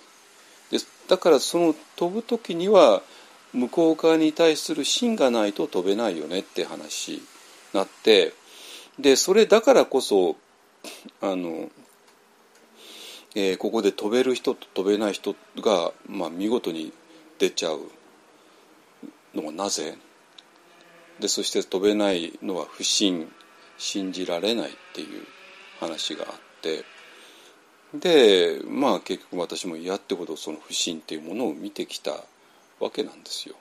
[0.70, 3.02] でだからその飛ぶ時には
[3.52, 7.22] 向こう側に対する芯がないと飛べないよねって話に
[7.74, 8.34] なって
[9.00, 10.36] でそれだからこそ
[11.22, 11.70] あの、
[13.36, 16.94] えー、ここで飛べる人と飛べない人が、まあ、見事に
[17.38, 17.82] 出ちゃう
[19.36, 19.98] のはなぜ？
[21.20, 23.32] でそして飛べないのは不信
[23.78, 25.24] 信じられないっていう
[25.80, 26.84] 話があって。
[27.94, 32.12] でまあ結局私も嫌ってほどその不信っていうものを見てきた
[32.80, 33.56] わけなんですよ。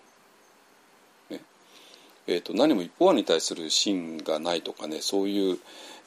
[2.27, 5.59] えーと、何も一方案に対する信がないとかねそういう、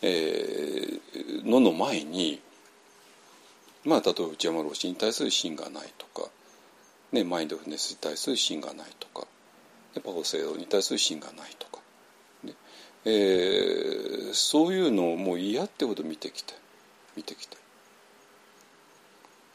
[0.01, 2.41] えー、のの前に
[3.87, 6.29] まあ例えば内山老師に対する信がないとか、
[7.13, 9.25] ね、マインドフルネスに対する信がないとか
[9.95, 11.79] ねパ法制度に対する芯がないとか、
[12.43, 12.53] ね
[13.05, 16.53] えー、そういうのをもう嫌ってほど見てきて
[17.15, 17.55] 見てきて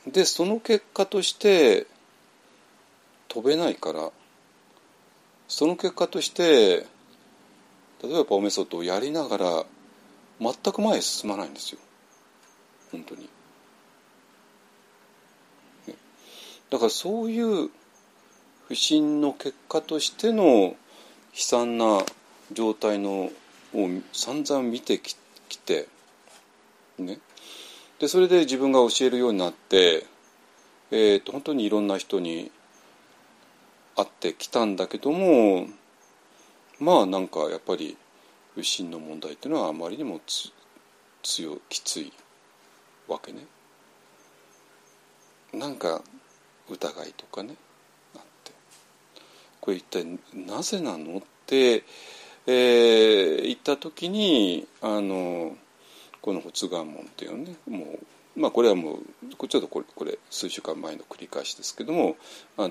[0.06, 1.86] でその結果として
[3.28, 4.10] 飛べないから
[5.46, 6.86] その結果として
[8.02, 9.64] 例えばパオメソッドをやりながら
[10.40, 11.78] 全く前へ進まないんですよ
[12.90, 13.28] 本当に。
[16.72, 17.68] だからそういう
[18.66, 20.74] 不信の結果としての悲
[21.34, 22.00] 惨な
[22.50, 23.30] 状態の
[23.74, 25.14] を散々見てき
[25.58, 25.86] て
[26.98, 27.18] ね
[27.98, 30.06] でそれで自分が教えるようになって、
[30.90, 32.50] えーと、本当にいろんな人に
[33.94, 35.66] 会ってきたんだけども
[36.80, 37.98] まあなんかやっぱり
[38.54, 40.50] 不信の問題っていうのはあまりにもつ
[41.22, 42.12] 強きつい
[43.08, 43.44] わけね。
[45.52, 46.02] なんか
[46.72, 47.54] 疑いとかね
[49.62, 50.04] これ一体
[50.34, 51.84] なぜなのって、
[52.46, 55.56] えー、言った時にあの
[56.20, 57.96] この発願門っていうねも
[58.36, 62.16] うまあこれはもうちょっとこれこれ数週間前の繰り返しですけども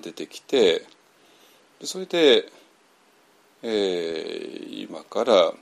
[0.02, 0.86] 出てきて
[1.84, 2.52] それで、
[3.64, 5.54] えー、今から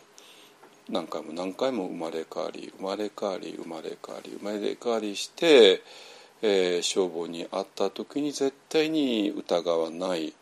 [0.89, 5.83] 何回も何回も生まれ変わり生まれ変わり生まれ変わり生まれ変わりして、
[6.41, 10.33] えー、消防に会った時に絶対に疑わない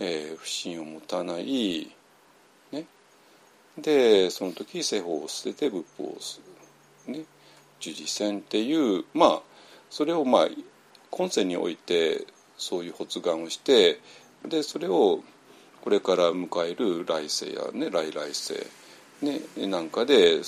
[0.00, 1.90] えー、不信を持たない、
[2.72, 2.84] ね、
[3.78, 6.40] でその時世法を捨てて仏法をす
[7.06, 7.24] る、ね、
[7.80, 9.42] 十字線っていうまあ
[9.90, 10.48] それをまあ
[11.10, 12.26] 今世において
[12.56, 14.00] そういう発願をして
[14.48, 15.22] でそれを
[15.82, 18.54] これから迎える来世やね来来世、
[19.22, 20.42] ね、なんかで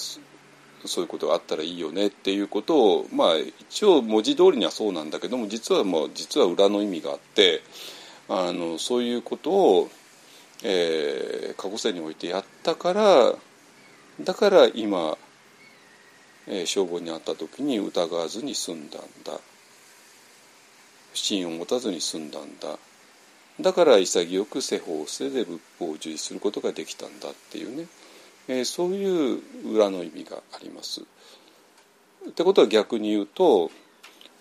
[0.84, 7.62] そういうことがあったらいいよねっていうことをまあ一応文字通りにはそうなんだけども実はもう実は裏の意味があって
[8.28, 9.90] あのそういうことを、
[10.62, 13.34] えー、過去世においてやったから
[14.20, 15.18] だから今、
[16.46, 19.38] えー、消防にあった時に疑わずに済んだんだ。
[21.12, 22.78] 不信を持たずに済んだんだ。
[23.60, 27.86] だから潔く世法を捨てて仏法を受理することができたんだっていうね、
[28.49, 29.40] えー、そういう
[29.74, 31.03] 裏の意味があります。
[32.28, 33.70] ってことは逆に言うと,、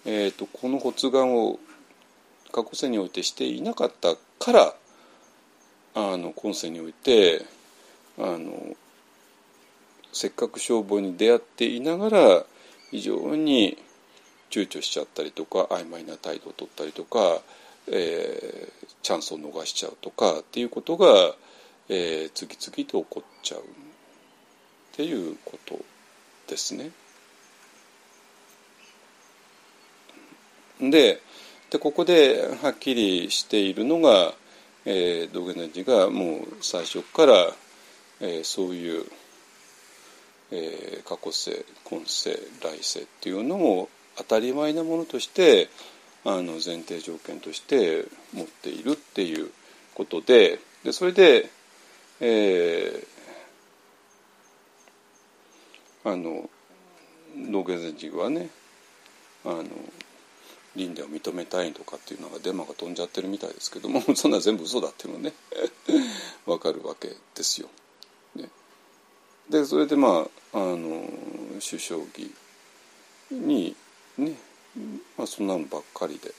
[0.05, 1.59] えーと、この発願を
[2.51, 4.75] 過去世においてしていなかったから
[5.93, 7.45] あの今世において
[8.17, 8.75] あの
[10.13, 12.43] せっかく消防に出会っていながら
[12.91, 13.77] 非常に
[14.49, 17.41] 躊躇しちゃったりとか曖昧な態度を取ったりとか、
[17.91, 21.07] えー、チャンスを逃しちゃうとかっていうことが、
[21.89, 23.63] えー、次々と起こっちゃう
[24.95, 25.77] っていうこと
[26.47, 26.89] ですね。
[30.79, 31.19] で
[31.69, 34.33] でここではっきりしているのが、
[34.85, 37.33] えー、道元寺がもう最初から、
[38.21, 39.05] えー、そういう、
[40.51, 45.67] えー、過去世今世来世っていうのを当たり前なものとして
[46.23, 49.51] あの前提条件として持っているっていう
[49.93, 51.49] ことででそれで、
[52.21, 53.14] えー、
[56.05, 56.49] あの
[57.51, 58.49] 道元禅師はね
[59.43, 59.63] あの
[60.75, 65.33] 輪廻を認めたいとかっていうのがデマが飛んじゃってるみたいですけども そんな全部嘘だっていうのね
[66.45, 67.69] 分かるわけですよ。
[68.35, 68.49] ね、
[69.49, 71.09] でそれでまああの
[71.67, 72.31] 首相儀
[73.31, 73.75] に
[74.17, 74.37] ね、
[75.17, 76.33] まあ、そんなのばっかりで。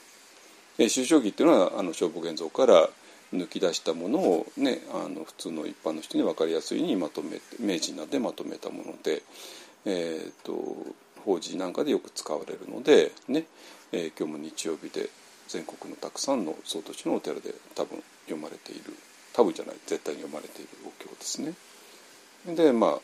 [0.76, 2.90] で首相儀っていうのはあの消防現像から
[3.36, 9.22] 抜き出したものを、ね、あの普通の一般の人に分かりやすいにまとめて明治になでまとめたもので、
[9.84, 10.54] えーと
[11.26, 13.44] 法事なんかでよく使われるので、ね
[13.90, 15.10] えー、今日も日曜日で
[15.48, 18.94] 全国のたくさんの総都市のお寺で多分読まれている
[19.34, 21.52] 多分じゃない絶対に読まれているお経ですね。
[22.54, 23.00] でまあ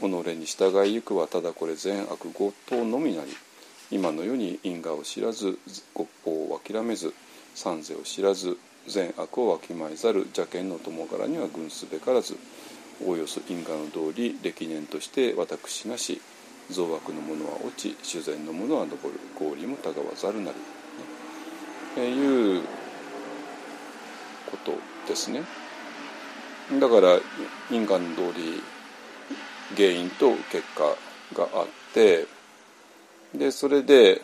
[0.00, 3.30] 己に従いゆくはただこれ善悪合等のみなり
[3.90, 5.58] 今の世に因果を知らず
[5.94, 7.12] 国法を諦めず
[7.54, 8.56] 三世を知らず
[8.86, 12.36] 善悪をわきまえざる邪見の友柄には群すべからず
[13.04, 16.20] おおよそ因果の通り歴年として私なし
[16.70, 20.56] 増悪のものは落ち修善のものは昇る合理もたがわざるなり、
[21.98, 22.62] えいう
[24.50, 24.72] こと
[25.08, 25.42] ですね。
[26.78, 27.18] だから
[27.70, 28.62] 因果の通り
[29.76, 30.84] 原因と結果
[31.34, 32.26] があって
[33.34, 34.22] でそれで、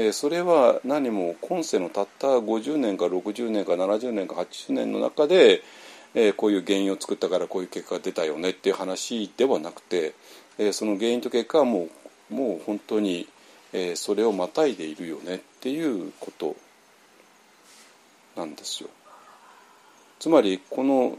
[0.00, 5.62] えー、それは何も今世のたった50年か60年か70年か80年の中で、
[6.14, 10.14] えー、こういう原因を作ったからこういう結果が出たよねっていう話ではなくて
[10.56, 11.88] えその原因と結果はも
[12.30, 13.26] うもう本当に、
[13.72, 16.54] えそれをまたいでいるよねっていうこと
[18.36, 18.88] なんですよ。
[20.20, 21.18] つまりこの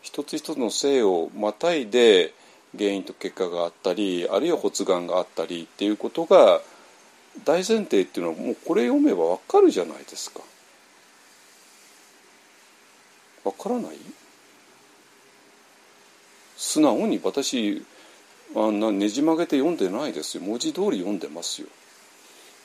[0.00, 2.32] 一つ一つの性をまたいで
[2.78, 6.62] 原因と結果があったりあるいは発願があったりっていうことが
[7.44, 10.40] 大前提っていうのはもうこれ読めばわかるじゃないですか。
[13.44, 13.96] わからない？
[16.56, 17.84] 素直に私
[18.54, 20.42] あんなねじ曲げて読んでないですよ。
[20.44, 21.68] 文字通り読んでますよ。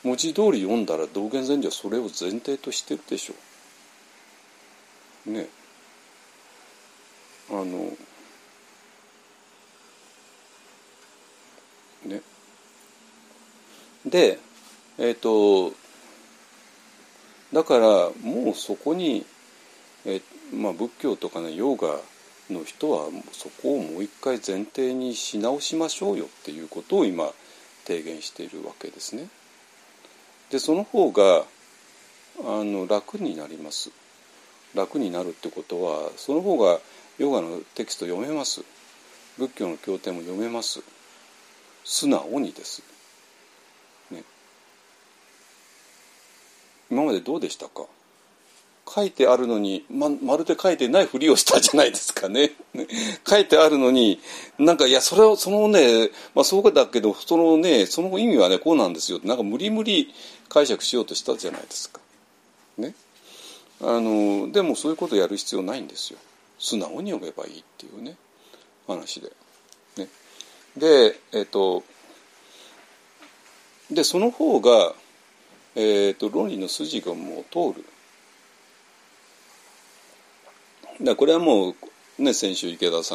[0.04, 3.34] 文字通り読んだら道元禅師はそれを前提としてるでしょ
[5.26, 5.30] う。
[5.32, 5.48] ね。
[7.50, 7.96] あの
[12.04, 12.20] ね。
[14.06, 14.38] で
[14.98, 15.74] えっ、ー、と
[17.52, 19.24] だからもうそこに、
[20.04, 20.20] え
[20.52, 21.96] まあ、仏教とかねヨガ
[22.50, 27.30] の人はそこをもう一回前提にし直しましょうよっていうことを今
[27.86, 29.28] 提言しているわけですね。
[30.50, 31.44] でその方が
[32.40, 33.90] あの楽になります。
[34.74, 36.80] 楽になるってことはその方が
[37.18, 38.62] ヨガのテキスト読めます。
[39.38, 40.82] 仏教の経典も読めます。
[41.84, 42.82] 素直にです。
[46.90, 47.86] 今までどうでしたか？
[48.90, 52.52] 書いてあるのにままるで書いてないふりをしたじゃないですかね。
[53.28, 54.18] 書いてあるのに
[54.58, 60.14] なんかいやそれはそのね、まあ、そうだけどそのねその意味はねこうなんですよってなんか無理無理
[60.48, 62.00] 解釈しようとしたじゃないですか。
[62.78, 62.94] ね、
[63.82, 66.18] あのでもそういうことやる必要ないんですよ。
[66.58, 68.16] 素直に読めばいいっていうね
[68.86, 69.30] 話で。
[69.96, 70.08] ね、
[70.76, 71.82] でえっ、と
[73.90, 74.94] でその方が、
[75.80, 77.84] えー、と論理の筋がもう通る。
[81.00, 81.76] だこれはも
[82.18, 83.14] う、ね、先週池田さ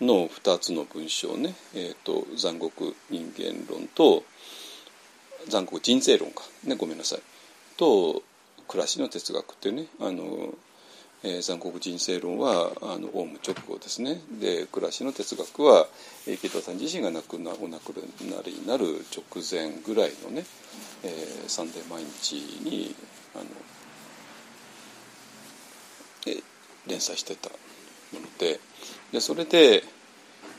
[0.00, 4.22] んの2つの文章ね、えーと、残酷人間論と
[5.48, 7.22] 残酷人生論か、ね、ごめんなさい。
[7.76, 8.22] と
[8.68, 10.54] 暮らしの哲学っていうねあの、
[11.22, 14.20] えー、残酷人生論はあのオウム直後ですね。
[14.40, 15.86] で暮らしの哲学は
[16.26, 17.88] 池田さん自身が亡くなお亡く
[18.22, 20.44] なりになる直前ぐらいのね、
[21.04, 22.94] えー、サンデー毎日に
[23.34, 23.44] あの、
[26.26, 26.42] えー、
[26.86, 27.50] 連載してた
[28.12, 28.60] もので。
[29.12, 29.82] でそれで、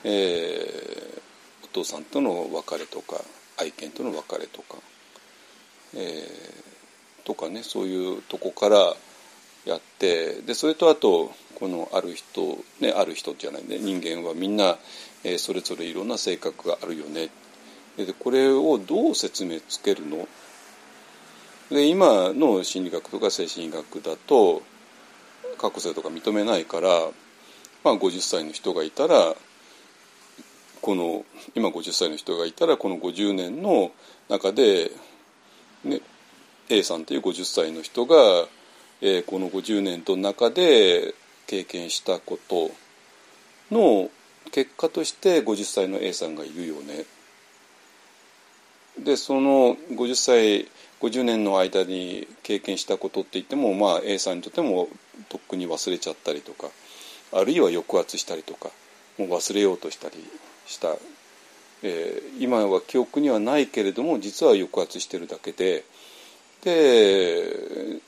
[0.03, 3.21] えー、お父さんとの別れとか
[3.57, 4.77] 愛犬との別れとか、
[5.95, 8.93] えー、とかねそういうとこから
[9.65, 14.77] やってでそれとあとこのある人ねある人じゃないね人間はみんな、
[15.23, 17.29] えー、それぞれいろんな性格があるよね。
[17.97, 20.27] でこれをどう説明つけるの？
[21.69, 24.61] で今の心理学とか精神医学だと
[25.57, 26.89] 過去性とか認めないから、
[27.83, 29.35] まあ、50歳の人がいたら
[30.81, 33.91] この今50歳の人がいたらこの50年の
[34.29, 34.91] 中で、
[35.83, 36.01] ね、
[36.69, 38.15] A さんという50歳の人が、
[39.01, 41.13] えー、この50年の中で
[41.47, 42.71] 経験したこと
[43.71, 44.09] の
[44.51, 47.05] 結果として50歳の A さんがいるよね。
[48.99, 50.67] でその50歳
[51.01, 54.87] 50年の間に経験したことって言っても、まあ、A さんにとっても
[55.29, 56.67] とっくに忘れちゃったりとか
[57.33, 58.69] あるいは抑圧したりとか
[59.17, 60.15] もう忘れようとしたり
[60.67, 60.89] した、
[61.83, 65.83] えー、今は記憶にはないけれども実は抑圧してるだけで
[66.63, 67.99] で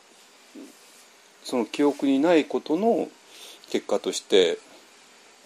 [1.43, 3.09] その記憶にないことの
[3.69, 4.57] 結果として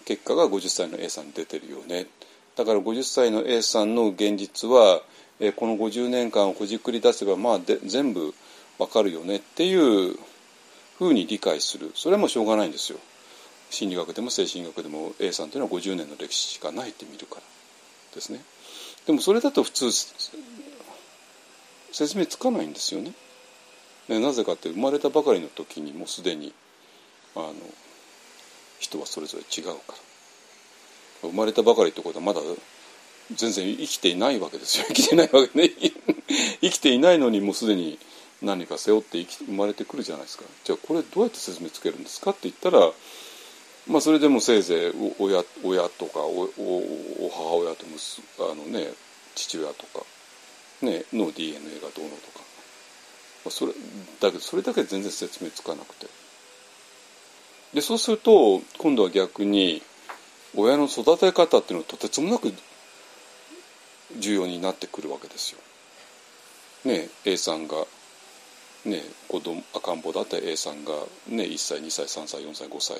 [0.04, 2.06] 結果が50歳の A さんに出てるよね。
[2.56, 5.02] だから50歳の A さんの現実は、
[5.56, 8.34] この50年間をほじくり出せばまあで全部
[8.78, 9.36] わかるよね。
[9.36, 10.18] っていう
[10.98, 11.92] ふうに理解する。
[11.94, 12.98] それもしょうがないんですよ。
[13.70, 17.42] 心理学でも精神学でも A さんというのは50年の歴史しかないって見るから。
[18.14, 18.40] ですね。
[19.06, 19.92] でもそれだと普通
[21.92, 23.12] 説明つかないんですよね。
[24.08, 26.52] ねなぜかって生まれたばかりの時にもうすでに
[27.36, 27.54] あの
[28.78, 29.94] 人はそれぞれ違うから。
[31.22, 32.40] 生まれたばかりってことはまだ
[33.34, 34.84] 全然生きていないわけですよ。
[34.88, 35.72] 生きてないわけね
[36.60, 37.98] 生きていないのにもうすでに
[38.40, 40.44] 何か背負って生まれてくるじゃないですか。
[40.64, 42.92] じゃあこれどうやって説明つけるんですかって言ったら
[43.86, 47.84] まあそれでもせいぜい親親とかおお母親と
[48.40, 48.92] あの、ね、
[49.34, 50.04] 父親とか、
[50.82, 52.44] ね、の DNA がどうのとか、
[53.50, 53.72] それ
[54.20, 56.06] だけどそれだけ全然説明つかなくて
[57.74, 59.82] でそうすると今度は逆に
[60.56, 62.52] 親の育て方っていうのはとてつもなく
[64.18, 65.58] 重要になってくるわけですよ。
[66.84, 67.84] ね A さんが
[68.84, 70.92] ね、子供赤ん坊だった A さんが、
[71.28, 72.96] ね、1歳2歳3歳4歳5歳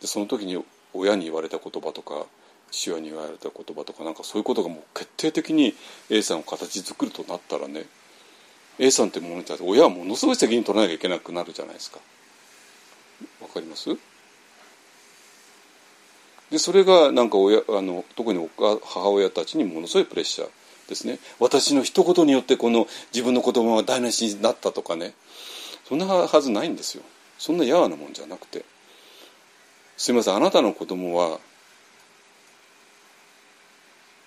[0.00, 0.62] でその時に
[0.92, 2.26] 親に言われた言葉とか
[2.70, 5.74] 父親に言われた言葉とかなんかそういうことがもう決定的に
[6.10, 7.84] A さんを形作るとなったらね
[8.78, 11.98] A さんってものに対して親はものすごい責任取らなきゃいけなくなるじゃないですか。
[13.40, 13.90] わかります？
[16.50, 20.48] でそれがなんか親あの特に母親たちにものすごいプレッシャー
[20.88, 21.18] ですね。
[21.38, 25.14] 私の一言によってこの自分の子供が台無しになったとかね。
[25.88, 27.02] そんなはずないんですよ。
[27.38, 28.64] そんなやわなもんじゃなくて。
[29.96, 31.38] すいませんあなたの子供は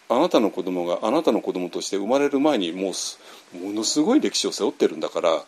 [0.10, 5.44] あなたの子供があなたの子供として生まれる前にもうものすごい歴史を背負ってるんだから、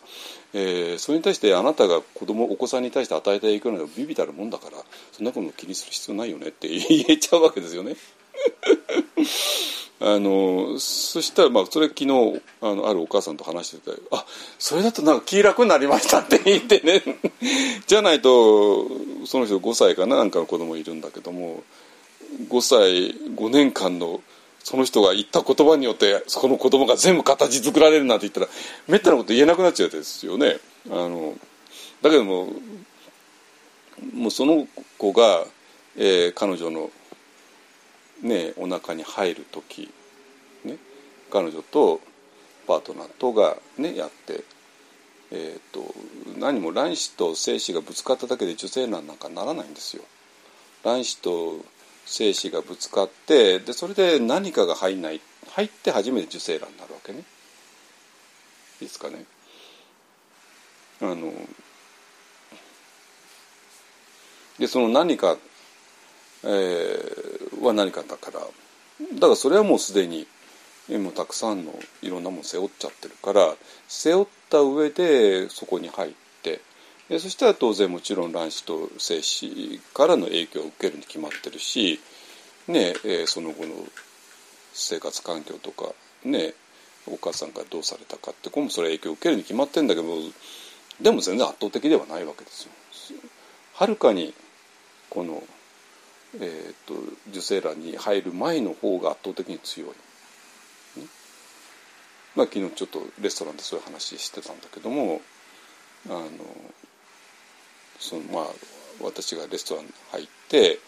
[0.52, 4.76] えー、それに対してあなたが子供お子さんに対して与えた影響などビビたるもんだから
[5.12, 7.96] そんなこと気にする必要ないよねって 言えちゃうわけですよね。
[10.02, 14.24] あのそしたら、まあ、それ昨日あのあるお母さんと話してて「あ
[14.58, 17.02] それだとなんか気楽になりました」って 言ってね
[17.86, 18.88] じゃないと
[19.26, 21.62] その人5歳かななんかの子供いるんだけども
[22.48, 24.22] 5歳5年間の
[24.62, 28.46] その人が言った言葉によってそこの子供が全部形作られるなんて言ったら
[28.88, 30.58] めったなこと言えなくなっちゃうですよね。
[30.90, 31.34] あの
[32.02, 32.48] だけども
[34.14, 34.66] もうその
[34.98, 35.44] 子が、
[35.96, 36.90] えー、彼女の
[38.22, 39.90] ね、お腹に入る時、
[40.64, 40.76] ね、
[41.30, 42.00] 彼女と
[42.66, 44.44] パートナーとが、ね、やって、
[45.30, 45.94] えーと、
[46.38, 50.02] 何も卵子と精子がぶつかっただけで受精卵なんかならないんですよ。
[50.82, 51.64] 卵子と
[52.10, 55.20] 精子がぶつかってでそれで何かが入んない
[55.52, 57.20] 入って初めて受精卵になるわけね。
[58.80, 59.24] いいですかね。
[61.00, 61.32] あの
[64.58, 65.38] でその何か
[66.42, 70.26] えー、は何かだからだからそれはもうすでに
[70.88, 73.54] もうたくさんのいろんなもの背負っちゃってるから
[73.86, 76.60] 背負った上でそこに入って
[77.10, 81.98] でそしたら当然もちろん卵子と精子からの影響を受けるに決まってるし、
[82.68, 83.74] ねえその後の
[84.72, 85.92] 生活環境とか
[86.24, 86.54] ね
[87.08, 90.08] お母さんがどうされたかってこれもそれ影響を受けるに決まってるんだけど
[91.02, 92.70] でも全然圧倒的ではないわけですよ。
[93.74, 94.32] はるかに
[95.08, 95.42] この、
[96.38, 96.94] えー、と
[97.30, 99.90] 受精卵に入る前の方が圧倒的に強い。
[102.36, 105.20] まあ、昨日ちょっとレストランでそういう話してたんだけども
[106.08, 106.28] あの
[108.00, 108.44] そのまあ
[109.02, 110.78] 私がレストランに入って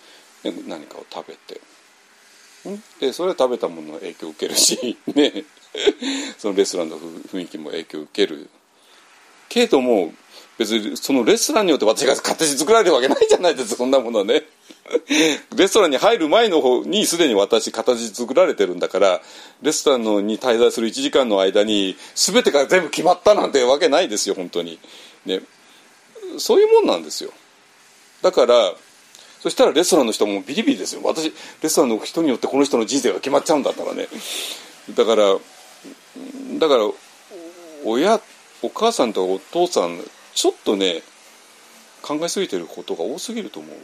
[0.43, 1.61] で何かを食べて。
[3.01, 5.45] でそれは食べたものの影響を受けるし、 ね、
[6.39, 8.49] そのレストランの雰囲気も影響を受ける。
[9.49, 10.15] けども
[10.57, 13.71] 別にそのレストランによって私が形作られるわけないじゃないです。
[13.71, 14.45] かそんなものはね。
[15.57, 19.21] レストランに入る前の方にすでに私形作られてるんだから
[19.63, 24.79] レストランのに滞在する1時間の間に全てが全部決まったなんてわけないですよ本当に。
[25.25, 25.41] ね、
[26.39, 27.31] そういうもんなんですよ。
[28.23, 28.55] だから
[29.41, 31.01] そしたらレストランの人もビリビリですよ。
[31.05, 34.07] 私レストランの人によってこの人の人生が決まっちゃうんだったらね。
[34.95, 35.25] だから
[36.59, 36.91] だから
[37.85, 38.21] 親
[38.63, 39.99] お母さんとお父さん
[40.35, 41.03] ちょっとね
[42.03, 43.83] 考えすぎてることが多すぎると思うわ。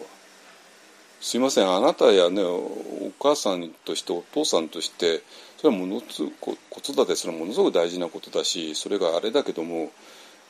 [1.21, 1.69] すいません。
[1.69, 5.23] あなたやねお母さんとしてお父さんとして
[5.57, 9.91] それはものすごく子育てするのはものすごく大事なことだしそれがあれだけども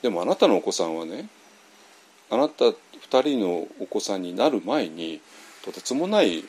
[0.03, 1.30] でもあなたのお子さんはね
[2.30, 2.74] あなた2
[3.22, 5.20] 人のお子さんになる前に
[5.64, 6.44] とてつもない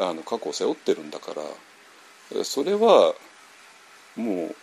[0.00, 1.32] あの過去を背負ってるんだか
[2.34, 3.14] らそれは
[4.16, 4.54] もう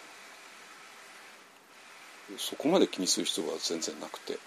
[2.37, 4.37] そこまで気にする必要は全然なくて。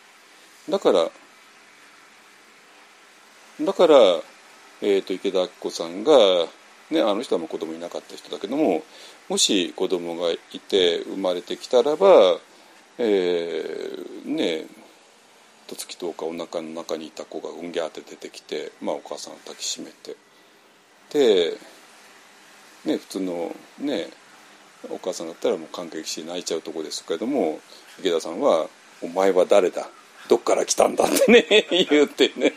[0.69, 1.11] だから
[3.61, 3.95] だから、
[4.83, 6.13] えー、と池田明子さんが、
[6.91, 8.83] ね、あの人はもう子供いなかった人だけども
[9.29, 12.39] もし子供がいて生まれてきたらば、
[12.99, 14.67] えー、ね
[15.75, 20.17] とつき10日お腹の中にいた子がうんぎゃーって出てきて、まあ、お母さんを抱きしめて。
[21.13, 21.57] で、
[22.85, 24.09] ね、普通のね
[24.91, 27.61] お母さんだったらもう感激して泣いちゃうとこですけども
[28.01, 28.69] 池田さんは
[29.01, 29.89] 「お前は誰だ？
[30.29, 32.55] どっから来たんだ」ってね 言ってね。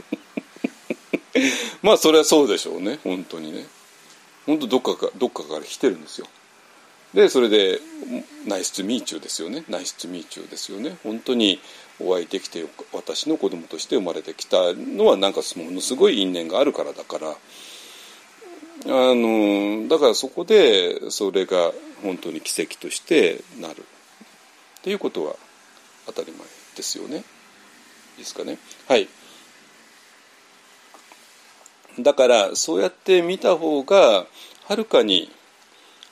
[1.81, 3.67] まあそれはそうでしょうね本当にね。
[4.45, 6.27] 本当どっかかどっかから来てるんですよ。
[7.17, 7.79] でそれで
[8.45, 9.63] ナイスツミーチューですよね。
[9.67, 10.97] ナイスツミーチューですよね。
[11.03, 11.59] 本当に
[11.99, 12.63] お会いできて
[12.93, 17.29] 私の子供として生まれてきたのはなんかものすごい因縁があるからだから。
[17.29, 17.35] あ
[18.85, 21.71] のだからそこでそれが
[22.03, 23.83] 本当に奇跡としてなるっ
[24.83, 25.35] ていうことは
[26.05, 26.41] 当たり前
[26.75, 27.17] ですよね。
[27.17, 27.23] いい
[28.19, 28.59] ですかね？
[28.87, 29.09] はい。
[31.99, 34.27] だからそうやって見た方が
[34.65, 35.31] はるかに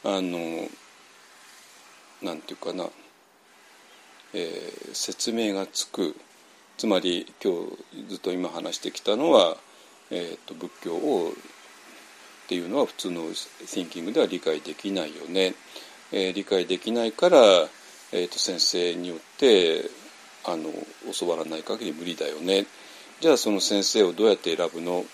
[0.03, 0.67] あの
[2.25, 2.89] なんていうかな、
[4.33, 6.15] えー、説明がつく。
[6.77, 9.55] つまり今日ずっと今話してきたのは、
[10.11, 15.55] えーと、仏教をっていうのは普通の thinking では理解できないよね、
[16.11, 17.37] えー、理解できないから、
[18.11, 19.89] えーと、先生によって
[20.43, 20.69] あの
[21.17, 22.65] 教わらない限り無理だよね。
[23.21, 25.05] じゃあその先生をどうやって選ぶの？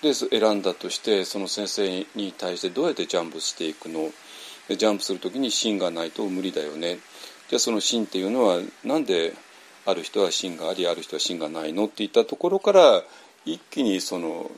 [0.00, 4.10] で選んだとしてその先生に対してどうやってジャンプしていくの？
[4.68, 6.98] でジャンプする時に芯がないと無理だよね。
[7.48, 9.34] じゃあその芯っていうのは何で
[9.86, 13.02] ある人は芯がありある人は芯がないのっていったところから
[13.46, 14.50] 一気にその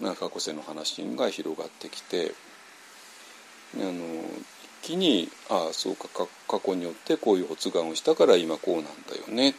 [0.00, 2.32] 過去世の話が広がってきて
[3.76, 3.92] あの
[4.82, 6.08] 一気にああそうか
[6.48, 9.56] 過去によってこういう発願をしたから今こうなんだよね、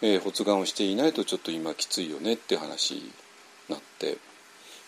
[0.00, 3.12] えー、発願をしていないとちょっと今きついよねって話に
[3.68, 4.18] なって。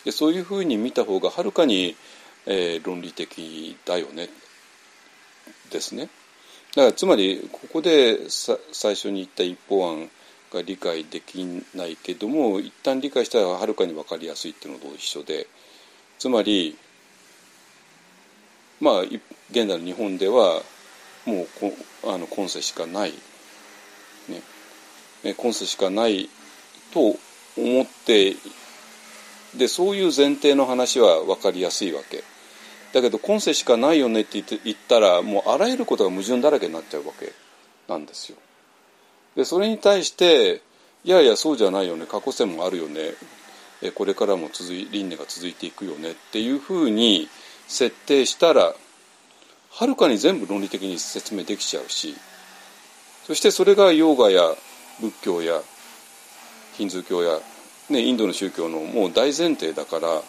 [0.05, 1.95] でそういうふうに見た方がはるかに、
[2.45, 4.29] えー、論理的だよね。
[5.71, 6.09] ですね。
[6.75, 10.09] だからつまりここでさ最初に言った一方案
[10.53, 11.43] が理解でき
[11.75, 15.47] ないけども一旦理解したらはるかに分かりやすいっていうのと一緒で
[16.19, 16.77] つまり
[18.79, 20.61] まあ現在の日本では
[21.25, 21.73] もうこ
[22.05, 23.13] あの今世しかない、
[24.29, 24.41] ね、
[25.37, 26.29] 今世しかない
[26.93, 26.99] と
[27.57, 28.35] 思って
[29.55, 32.23] でそういう前提の話は分かりやすいわけ。
[32.93, 37.33] だけど今世しかないよねって言ったらもうあらゆることが矛盾だらけになっちゃうわけ。
[37.87, 38.37] なんですよ。
[39.35, 40.61] でそれに対して
[41.03, 42.05] いやいやそうじゃないよね。
[42.05, 43.13] 過去世もあるよね。
[43.95, 46.11] これからも続い輪廻が続いていくよね。
[46.11, 47.29] っていうふうに
[47.67, 48.73] 設定したら
[49.71, 52.15] はるかに全部論理的に説明できちゃうし
[53.25, 54.41] そしてそれがヨーガや
[54.99, 55.61] 仏教や
[56.73, 57.39] ヒンズー教や
[57.89, 60.21] ね、インドの宗教のもう大前提だから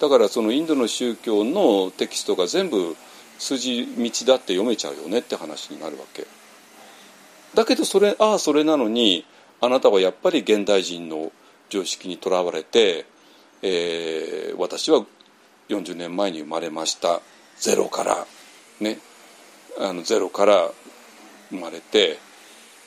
[0.00, 2.96] だからそのインドの宗教のテキストが全部
[3.38, 6.26] 筋道だって読めちゃうよねって話になるわけ。
[7.54, 9.24] だけどそれああそれなのに
[9.60, 11.32] あなたはやっぱり現代人の
[11.68, 13.06] 常識にとらわれて、
[13.62, 15.04] えー、私は
[15.68, 17.20] 40年前に生まれました。
[17.58, 18.26] ゼロから。
[18.80, 18.98] ね。
[19.80, 20.70] あのゼロから
[21.50, 22.18] 生まれて、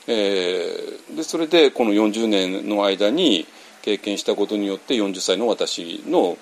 [0.07, 3.45] えー、でそれでこの40年の間に
[3.82, 6.38] 経験したことによって40歳の私の、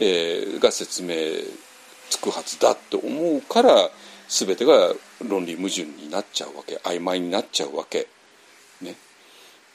[0.00, 1.16] えー、が説明
[2.10, 3.90] つくはずだって思うから
[4.28, 4.92] 全てが
[5.26, 8.06] 論理矛盾になっちゃうわけ曖昧になっちゃうわけ。
[8.80, 8.96] ね、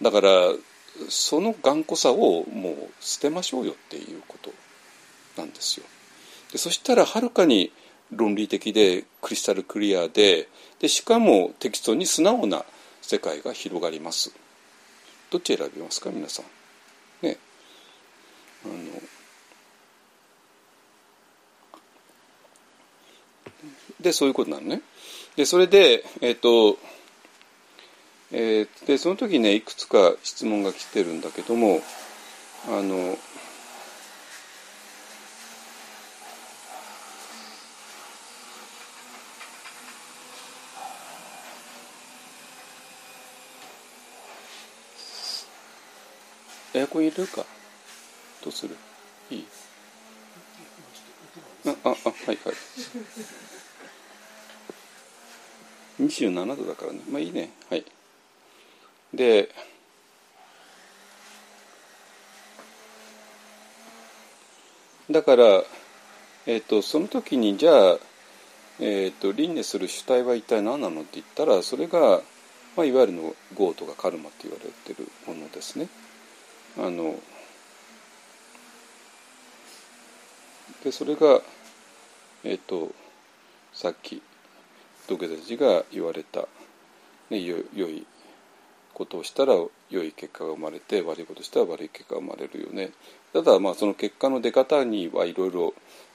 [0.02, 0.30] だから
[1.10, 4.52] その頑固さをもう捨てましょうよっていうこと
[5.38, 5.86] なんですよ。
[6.52, 7.72] でそしたらはるかに
[8.12, 10.48] 論理的でクリスタルクリアで
[10.80, 12.64] でしかもテキストに素直な
[13.02, 14.32] 世界が広がります。
[15.30, 16.57] どっち選びますか皆さん？
[17.22, 17.38] ね。
[18.66, 18.76] あの
[24.02, 24.82] でそういうことなのね。
[25.36, 26.78] でそれでえっ、ー、と
[28.32, 31.80] えー、でその時ねいくつか質問が来てるんだけども
[32.68, 33.18] あの
[46.78, 47.46] エアコン入れるか？
[48.44, 48.76] どうする？
[49.32, 49.48] いい？
[51.66, 52.38] あああはいはい。
[56.04, 57.00] 27度だからね。
[57.10, 57.50] まあいいね。
[57.70, 57.86] はい。
[59.14, 59.50] で
[65.10, 65.64] だから、
[66.46, 67.98] えーと、その時にじゃあ、
[68.80, 72.22] えーと、輪廻する主体は一体何なのって言ったらそれが、
[72.76, 75.88] まあ、いわゆるの業とかカルマって言われてるものですね。
[76.80, 77.16] あの
[80.84, 81.42] でそれが、
[82.44, 82.94] えーと
[83.74, 84.24] さっき
[85.08, 86.48] 土下座寺が言われた、
[87.30, 88.06] ね、よ良い
[88.94, 92.92] ことをしたら良い結果が生まれて悪いことをしたら悪い結果が生まれるよね。
[93.34, 95.74] ただまあその結果の出方にはいろいろ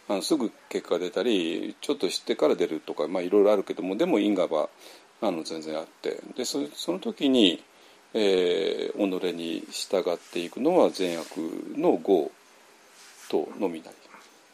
[0.09, 4.69] あのすぐ結果が出たりちょっと知ってから出るとか、まあ、いろいろあるけどもでも因果は
[5.21, 6.21] あの全然あって。
[6.37, 6.59] でそ
[6.93, 7.63] の時に、
[8.15, 11.37] えー、己に従っていくのは善悪
[11.77, 12.31] の業
[13.31, 13.91] とのみな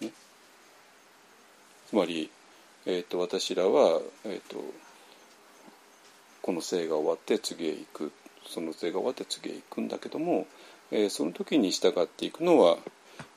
[0.01, 0.13] り、ね、
[1.89, 2.31] つまり
[2.91, 4.65] えーと、私らは、えーと、
[6.41, 8.13] この生が終わって次へ行く
[8.47, 10.47] その生が終わって次へ行くんだけども、
[10.91, 12.79] えー、その時に従っていくのは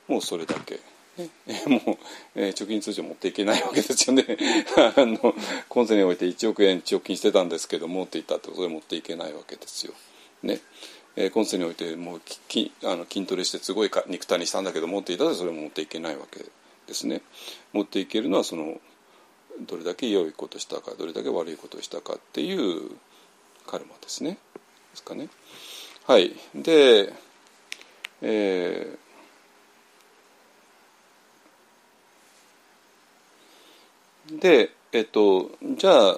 [0.08, 0.80] もうそれだけ。
[1.18, 1.28] ね、
[1.84, 1.98] もう、
[2.34, 4.24] えー、貯金通常持っていけないわけですよね
[4.96, 5.34] あの
[5.68, 9.92] 今世において1億円貯金してたんですけどもって言ったってそれ持っていけないわけですよ。
[10.42, 10.60] ね
[11.14, 16.44] えー、今世においてもうきあの筋トレしてすごい肉体にしたんだけどもって言ったらそれも持っていけないわけ
[16.86, 17.20] ですね。
[17.72, 18.80] 持っていけるのはその
[19.60, 22.90] どれだけ良いことしたかどれだけ悪いことをしたかっていう
[23.66, 24.38] カルマですね。
[24.92, 25.28] ですかね。
[26.06, 26.34] はい。
[26.54, 27.12] で、
[28.22, 36.16] えー、で、えっと、じゃあ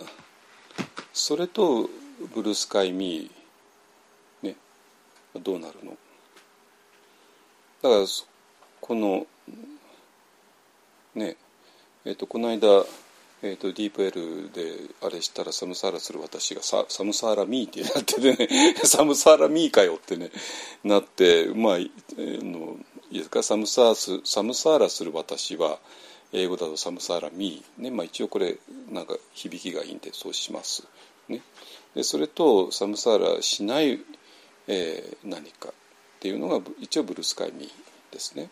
[1.13, 1.91] それと
[2.35, 3.44] ブルースカイミー
[5.41, 5.91] どうなるの？
[7.83, 8.07] だから
[8.81, 9.27] この
[11.15, 11.37] ね
[12.05, 12.85] えっとこの間
[13.47, 20.31] えーと、ディープエルであれしたらサムサーラする私がササムサーラミーってなっててね サムサーラミーかよってね
[20.83, 22.79] なってまあ、えー、の
[23.11, 23.43] いいですか？
[23.43, 25.79] サムサースサムサーラする私は
[26.33, 28.57] 英語だとサムサーラミー、ねまあ、一応これ
[28.91, 30.85] なんか響きがいいんでそうします。
[31.29, 31.43] ね、
[31.95, 34.01] でそれとサムサーラしない、
[34.67, 35.73] えー、何かっ
[36.21, 38.49] ていうのが一応ブルースカイミーですね。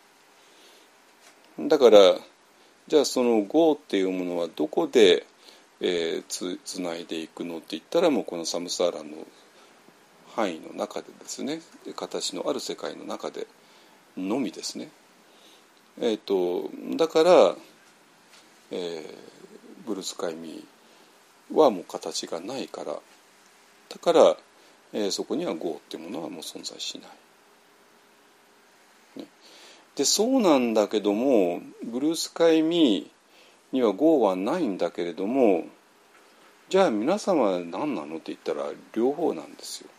[1.59, 2.17] だから
[2.89, 5.27] じゃあその業っていうものはどこで、
[5.81, 9.27] えー、つつないでいくのって言ったらもうこのサムサーラの
[10.35, 11.61] 範囲の中でですね
[11.95, 13.47] 形のある世界の中で
[14.17, 14.89] のみですね。
[16.01, 17.55] えーと、だから、
[18.71, 22.95] えー、ブルースカイミーはもう形がないから
[23.89, 24.37] だから、
[24.93, 27.07] えー、そこには業っていうものはもう存在しな
[29.17, 29.23] い。
[29.23, 29.27] ね
[29.97, 35.65] でそうなんだけどもブルースカイミーには GO はないんだけれども
[36.69, 39.91] じゃあ皆様は何なのって言ったら両方なんですよ。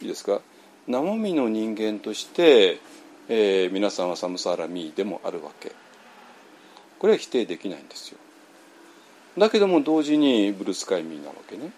[0.00, 0.40] いいですか？
[0.88, 2.80] 生身の人間として、
[3.28, 5.72] えー、皆さんはサムサーラミーでもあるわけ。
[6.98, 8.18] これは否定できないんですよ。
[9.38, 11.70] だけども同時にブルースカイミーなわけね。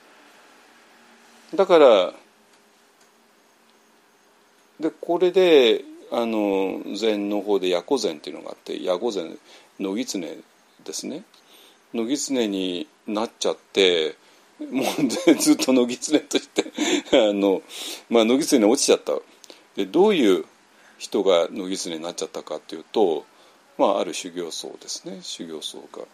[1.54, 2.12] だから
[4.80, 9.38] でこれであの禅の方でヤコ禅っていうのがあってヤコ禅
[9.80, 10.38] 野狐
[10.84, 11.24] ですね。
[11.94, 14.16] 野狐になっちゃって
[14.58, 16.64] もうずっと野狐として
[17.12, 17.62] あの、
[18.08, 19.12] まあ、野狐に落ちちゃった。
[19.76, 20.44] でどういう
[20.98, 23.24] 人が野狐になっちゃったかっていうと、
[23.78, 25.18] まあ、ある修行僧ですね。
[25.22, 26.04] 修行僧が。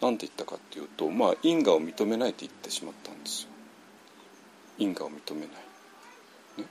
[0.00, 3.49] 何て言ったかっていうと、まあ、因果を認めないって言ってしまったんですよ。
[4.80, 5.48] 因果を認めない。
[6.58, 6.66] ね、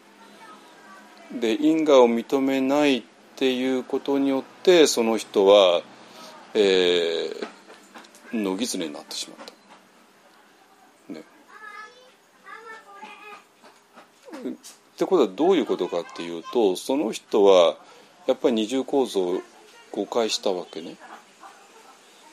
[1.39, 3.03] で因果を認めないっ
[3.37, 5.81] ていうことによってその人は、
[6.53, 7.47] えー、
[8.33, 9.37] 野狐になってしまっ
[11.07, 11.13] た。
[11.13, 11.23] ね、
[14.39, 14.43] っ
[14.97, 17.77] てことはどういうことかっていうとその人は
[18.27, 19.41] やっぱり二重構造を
[19.91, 20.97] 誤解したわけね。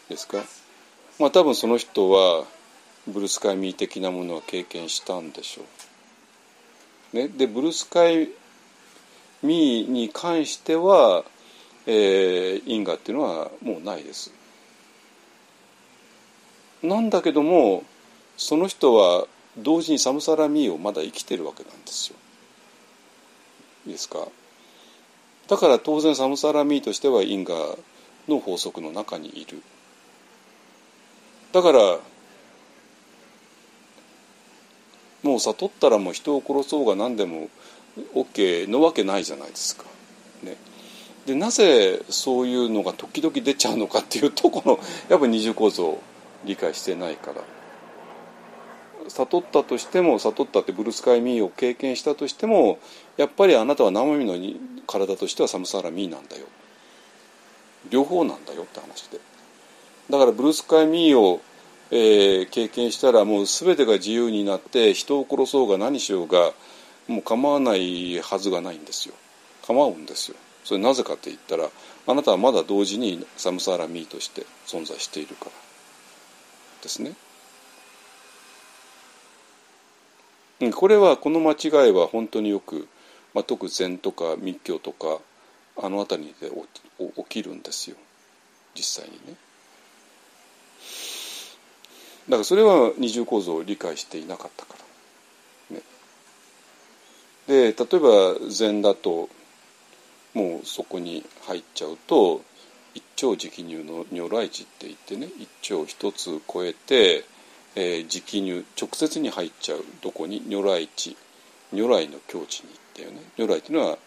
[0.08, 0.42] ですか？
[1.18, 2.44] まあ多分その人は
[3.08, 5.62] ブルースカイミー的なものは経験したんでしょ
[7.14, 7.16] う。
[7.16, 8.28] ね、でブルースカイ
[9.42, 11.24] ミーに関しては、
[11.86, 14.32] えー、因果っていうのはもうないです。
[16.82, 17.84] なんだけども
[18.36, 19.26] その人は
[19.56, 22.16] 同時にサムサラミーをまだ生きてるわけなんですよ。
[23.86, 24.26] いいですか？
[25.48, 27.52] だから当然サムサラミーとしては因果
[28.26, 29.62] の法則の中にいる。
[31.52, 31.98] だから
[35.26, 37.48] もう悟ったらもう人を殺そうが何でも
[38.14, 39.84] OK のわけないじゃないですか。
[40.42, 40.56] ね、
[41.26, 46.02] でなぜそういうのが時々出ちゃうのかっていうとこの やっぱり二重構造を
[46.44, 47.42] 理解してないから。
[49.08, 52.80] 悟ったとしても悟ったってブルースカイミーを経験したとしても
[53.16, 54.34] やっぱりあなたは生身の
[54.88, 56.46] 体としてはサムサーラミーなんだよ
[57.88, 59.20] 両方なんだよって話で
[60.10, 61.40] だからブルースカイミーを
[61.90, 66.52] えー、経験したらもう全てが自由になって人を殺そうが何しようが
[67.06, 69.14] もう構わないはずがないんですよ。
[69.62, 70.36] 構うんですよ。
[70.64, 71.68] それなぜかって言ったら
[72.08, 75.50] あなたはまだ同時にサムサーラミーとして存在しているから
[76.82, 77.12] ですね。
[80.72, 82.88] これはこの間違いは本当によく、
[83.34, 85.18] まあ、特禅とか密教とか
[85.76, 86.50] あの辺りで
[87.16, 87.96] 起きるんですよ。
[88.74, 89.36] 実際にね。
[92.28, 94.74] だからそれは二重構造を理解していなかったか
[95.70, 95.76] ら。
[95.76, 95.82] ね、
[97.46, 99.28] で例えば禅だと
[100.34, 102.42] もうそこに入っちゃうと
[102.94, 107.24] 一丁直入の如来寺って言ってね一丁一つ超えて、
[107.74, 110.42] えー、直入直接に入っちゃうどこに？
[110.48, 111.16] 如来寺。
[111.72, 113.20] 如来の境地に行ったよね。
[113.36, 113.98] 如来っていうのは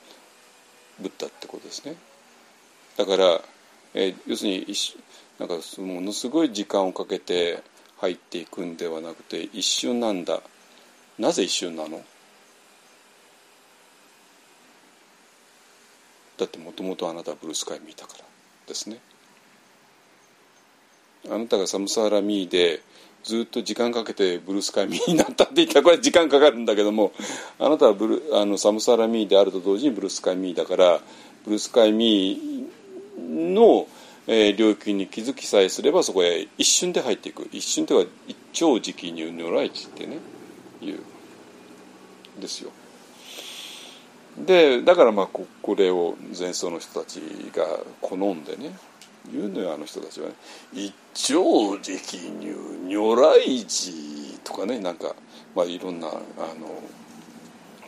[0.99, 1.95] ブッダってことですね。
[2.97, 3.41] だから、
[3.93, 4.65] えー、要するに
[5.39, 7.61] なんかものすごい時間をかけて
[7.99, 10.41] 入っていくんではなくて一瞬なんだ。
[11.17, 12.01] なぜ一瞬なの？
[16.37, 18.23] だってもともとあなたはブルースカイ見たから
[18.67, 18.99] ですね。
[21.29, 22.81] あなたがサムサーラミーで
[23.25, 27.11] ずっと時間かけてブルースカイミーになったって言ったらこれ時間かかるんだけども
[27.59, 31.01] あなたはブルあのサムサーラミーであると同時にブルースカイミーだから
[31.43, 33.21] ブルースカイミー
[33.53, 33.85] の
[34.31, 37.49] えー、領域に気づきさえすればそこへ一瞬で入っていく。
[37.51, 40.17] 一瞬というか一超直入如来地ってね。
[40.81, 40.99] いう。
[42.39, 42.69] ですよ。
[44.37, 47.19] でだからまあこれを前奏の人たち
[47.55, 47.65] が
[48.01, 48.77] 好んでね。
[49.33, 50.35] 言うのよあの人たちはね
[50.73, 51.97] 「一超直
[52.39, 52.55] 入
[52.87, 54.77] 如来地」とかね。
[54.77, 55.15] なんか
[55.55, 56.19] まあいろんなあの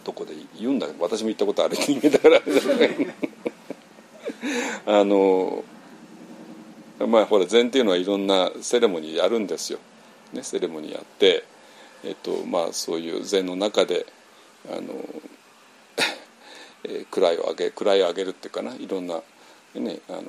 [0.03, 2.41] とこで言うんだけど私も言ったことある人間だから。
[4.87, 5.63] あの
[7.07, 9.79] まあほら禅っていうのはいろんなセレモニーやるんですよ。
[10.33, 11.43] ね、セレモニーやって、
[12.03, 14.05] えっとまあ、そういう禅の中で
[14.69, 14.93] あの、
[16.83, 19.21] えー、位を上げ位を上げるっていうかないろんな、
[19.75, 20.23] ね、あの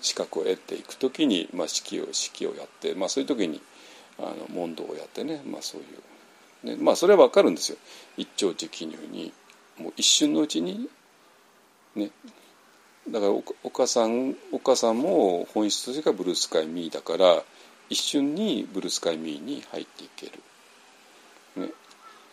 [0.00, 3.60] 資格を得ていく時に、まあ、式を式をやって、まあ、そういう時に
[4.18, 5.84] あの問答をやってね、まあ、そうい
[6.64, 7.78] う、ね、まあそれは分かるんですよ
[8.16, 9.32] 一丁直入に
[9.78, 10.88] もう一瞬のうちに
[11.94, 12.10] ね
[13.12, 17.42] だからお母さんお母さんも本質としてがブルースカイミーだから
[17.88, 20.32] 一瞬にブルースカイミーに入っていける。
[21.56, 21.72] ね、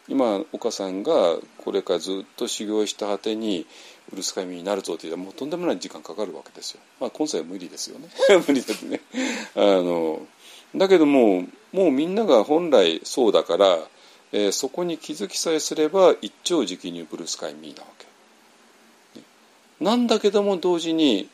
[0.08, 3.66] 今お母さんがこれからずっと修行した果てに
[4.10, 6.82] ブルースカイミーになるぞって言ったらもうとんでもない時間かかるわけですよ。
[7.00, 8.10] まあ今世は無理ですよね。
[8.48, 9.02] 無理ですね。
[9.56, 10.26] あの
[10.76, 13.80] だけどももうみんなが本来そうだから、
[14.34, 17.95] えー、そこに気づきさえすれば一朝直入ブルースカイミーなわ。
[19.80, 21.30] なんだけども同時に、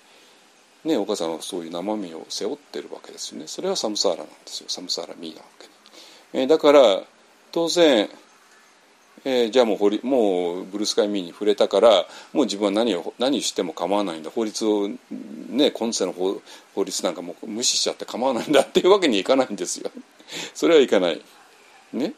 [0.83, 3.47] ね、お母さんはそういう生身を背負ってるわけですよね。
[3.47, 4.69] それはサムサーラなんですよ。
[4.69, 7.03] サムサーラミーなわけ、えー、だから
[7.51, 8.09] 当然、
[9.23, 14.31] えーじゃあもう法もうブルースカイミーに触れたからもう自分は何を何しても構わないんだ。
[14.31, 14.89] 法律を
[15.49, 16.41] ね今世の法
[16.73, 19.91] 法律なんかも無視しちゃって構わないんだっていうわけにいかないんですよ。
[20.55, 21.21] それはいかない。
[21.93, 22.13] ね。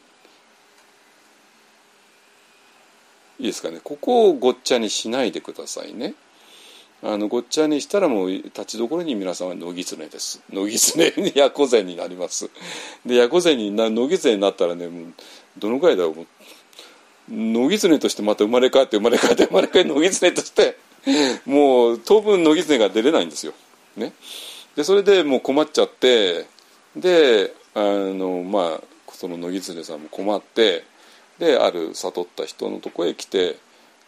[3.38, 3.80] いいですかね。
[3.82, 6.14] ここをごっちゃにしないでくださいね。
[7.02, 10.40] あのごっちゃにしたらもう立ちどころに皆さんは野狐です。
[10.50, 12.48] 野狐にヤコゼになります。
[13.04, 14.88] でヤコゼにな野狐になったらね
[15.58, 16.14] どのぐらいだろう。
[16.14, 16.26] もう
[17.28, 20.78] 野狐としてまた生まれ変わって生まれ変わって生まれ変わって野狐として
[21.44, 23.52] もう当分野狐が出れないんですよ。
[23.96, 24.12] ね、
[24.74, 26.46] でそれでもう困っちゃって
[26.96, 30.84] であのまあその野狐さんも困って
[31.38, 33.56] である悟った人のとこへ来て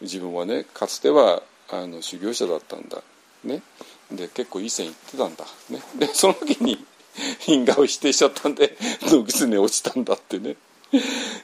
[0.00, 3.02] 自分はねかつてはあの修行者だったんだ。
[3.44, 3.62] ね、
[4.10, 5.44] で結構いい線いってたんだ。
[5.70, 6.84] ね、でその時に
[7.46, 10.56] 因果を否定しちゃったんで野狐落ちたんだってね。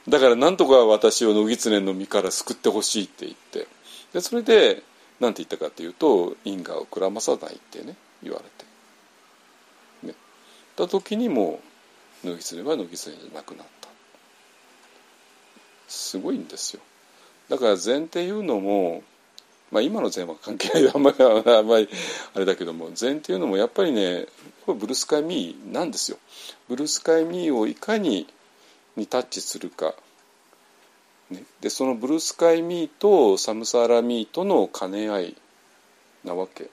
[0.07, 3.67] だからなんとか私を野狐の身から救ってほしいって言って
[4.13, 4.83] でそれで
[5.19, 8.45] 何て言ったかっていうと因果をくらまさないってね言われ
[10.03, 10.13] てね
[10.75, 11.59] た時にも
[12.23, 13.72] う野狐は野狐じゃなくなった
[15.93, 16.81] すごいんですよ。
[17.49, 19.03] だから禅っていうのも
[19.71, 20.91] まあ今の禅は関係ない。
[20.93, 21.89] あんまりあんまり
[22.35, 24.25] あれだけども禅っていうのもやっぱりね
[24.65, 26.17] これブルースカイミーなんですよ。
[26.67, 28.27] ブルースカイミーをいかに
[28.95, 29.93] にタッチするか、
[31.31, 35.35] ね、でそのブルースカイミーとサムサーラミーとの兼ね合い。
[36.23, 36.69] なわけ。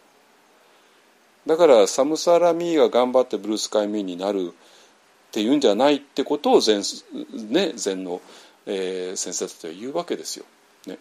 [1.47, 4.53] だからサムサーラミーが頑張ってブルースカイミーになる
[5.31, 6.83] っていうんじゃないってことを禅,、
[7.51, 8.21] ね、禅の、
[8.67, 10.45] えー、先生たちは言うわけですよ。
[10.87, 10.99] ね、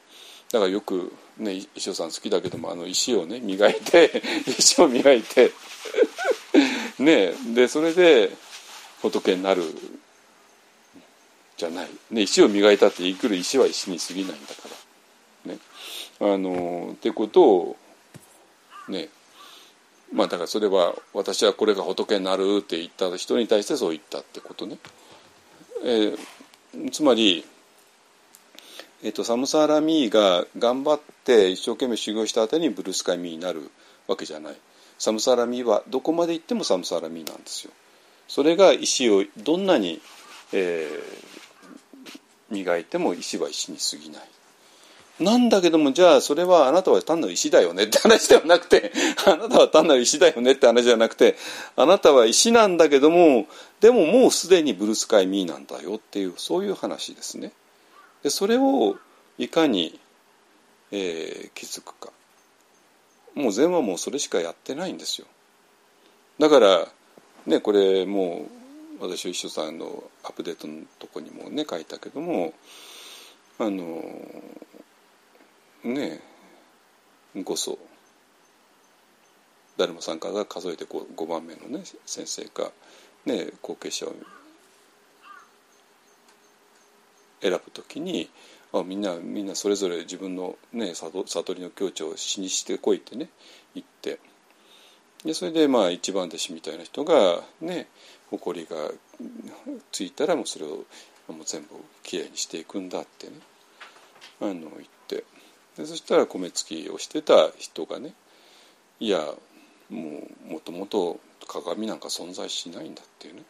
[0.52, 5.52] だからよく、ね、石尾さん好きだけどもあの石をね磨いて 石を磨いて
[7.00, 7.34] ね。
[7.54, 8.32] でそれで
[9.02, 9.64] 仏になる
[11.58, 14.70] じゃない、ね、石を磨いたって言いくる石は石に過ぎないんだか
[15.46, 15.54] ら。
[15.54, 15.60] ね。
[16.20, 17.78] あのってことを
[18.88, 19.10] ね。
[20.12, 24.78] まあだからそれは私はこれが仏になるって言った人に対してそう言ったってことね。
[25.84, 26.20] えー、
[26.92, 27.46] つまり、
[29.02, 33.72] えーと、サムサーラミーが頑張って一生懸命修行したあたりにブルースカイミーになる
[34.08, 34.56] わけじゃない。
[34.98, 37.72] サムサーラミーはどこまで行ってもサムサーラミーなんですよ。
[38.28, 40.02] それが石をどんなに、
[40.52, 44.30] えー、磨いても石は石に過ぎない。
[45.20, 48.94] なんだけどもじゃあそれはあなたは単なる石だよねって話ではなくて
[49.26, 51.36] あなたは単なる石だよねって話じゃなくて
[51.76, 53.48] あなたは石なんだけども
[53.82, 57.52] でももうすでにブルースカイミーなんだよっていうそういう話ですね。
[58.24, 58.98] でそれを
[59.38, 60.00] いかに、
[60.92, 62.12] えー、気づくか
[63.36, 65.28] もう禅はもうそれしかやってないんですよ。
[66.40, 66.88] だから
[67.46, 68.48] ねこれも
[69.00, 72.54] う私は一緒さんのアップデートのとこにもね書いたけども
[73.58, 74.04] あの
[75.84, 76.20] ね
[77.36, 77.78] 5層
[79.78, 82.72] 誰も参加が数えて 5, 5番目のね先生か、
[83.26, 84.14] ね、後継者を
[87.42, 88.30] 選ぶときに
[88.74, 93.30] あみんなみんなそれぞれ自分の、ね、悟悟りの境地を死にしてこいってね
[93.74, 94.20] 言って
[95.24, 97.88] でそれでまあ一番弟子みたいな人がね
[98.30, 98.76] 誇りが
[99.92, 100.86] ついたらもうそれを
[101.30, 101.70] もう全部
[102.04, 103.34] きれいにしていくんだってね
[104.42, 104.99] あの言って。
[105.80, 108.14] でそしたら米付きをしてた人がね
[109.00, 109.20] いや
[109.90, 113.42] もうもともと鏡なんか存在しないんだっていうね。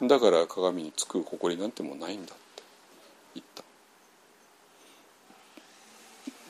[0.00, 0.08] ね。
[0.08, 2.62] だから鏡につく誇りなんてもうないんだって
[3.34, 3.46] 言っ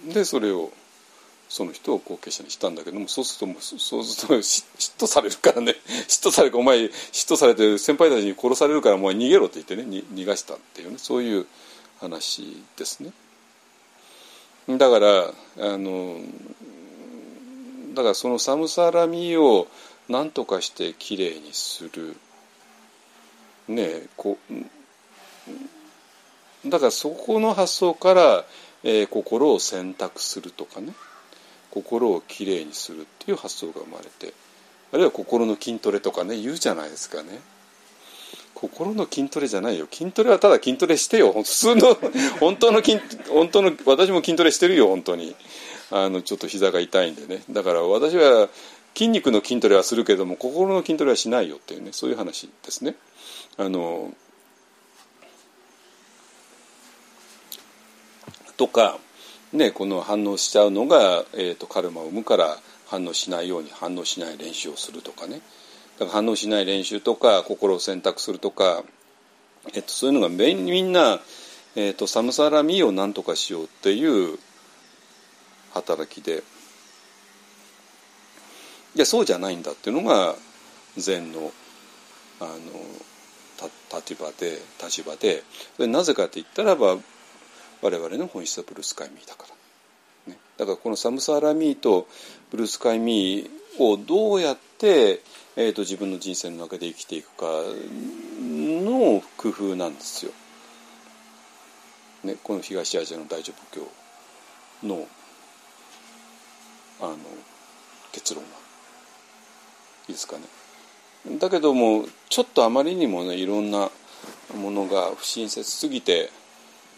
[0.09, 0.15] た。
[0.15, 0.71] でそれを
[1.49, 4.65] その人を後継者にしたんだけどもそうするともうそうすると嫉
[4.99, 5.75] 妬されるからね。
[6.09, 6.91] 嫉妬されるお前嫉
[7.29, 9.83] 妬されて先輩たちに殺されるからお前逃げろって言ってね
[10.15, 10.99] 逃がしたっていうね。
[10.99, 11.47] そういう
[12.01, 13.13] 話ですね。
[14.69, 16.17] だからあの
[17.95, 19.69] だからそのサムサラミを
[20.09, 22.17] 何とかしてきれいにする
[23.69, 24.39] ねこ
[26.67, 28.45] だからそこの発想から、
[28.83, 30.95] えー、心を選択するとかね
[31.71, 34.33] 心をきれいにするっていう発想が生まれて
[34.93, 37.41] あるいは心の筋トレとかね言うじゃないですかね。
[38.55, 39.87] 心の筋トレじゃないよ。
[39.91, 41.33] 筋トレはただ筋トレしてよ。
[41.33, 41.97] 普通の
[42.41, 42.99] 本当の筋
[43.29, 45.35] 本当の私も筋トレしてるよ本当に。
[45.91, 47.43] あのちょっと膝が痛いんでね。
[47.51, 48.49] だから私は
[48.95, 51.91] 筋肉の筋トレはするけども心の筋トレはしないよっていうね。
[51.93, 52.95] そういう話ですね。
[53.57, 54.15] あの
[58.57, 58.99] とか
[59.53, 62.57] ねこの反応しちゃうのが、えーと、カルマを生むから
[62.87, 65.41] 反応しないように反応しない練習をするとかね。
[65.99, 68.85] だから反応しない練習とか心を選択するとか
[69.73, 71.21] えっと、そういうのがみんな、
[71.75, 74.39] えっと、サムサラミを何とかしようっていう
[75.73, 76.43] 働きで。
[78.95, 80.37] いやそうじゃないんだっていうのが
[80.97, 81.51] 禅の
[82.39, 82.51] あの
[83.99, 85.43] 立場で立場で。
[85.79, 86.97] でなぜかって言ったらば
[87.83, 89.47] 我々の本質はブルースカイミーだか
[90.27, 92.07] ら、ね、だからこのサムサラミーと
[92.51, 95.21] ブルースカイミーをどうやって、
[95.57, 97.47] えー、と自分の人生の中で生きていくか
[98.41, 100.33] の工夫なんですよ。
[102.25, 103.81] ね、この東アジアの大乗仏
[104.83, 105.07] 教の
[107.01, 107.17] あの
[108.13, 108.49] 結論は
[110.09, 110.45] いいですかね。
[111.39, 113.91] だけどもちょっとあまりにもねいろんな
[114.57, 116.31] ものが不親切すぎて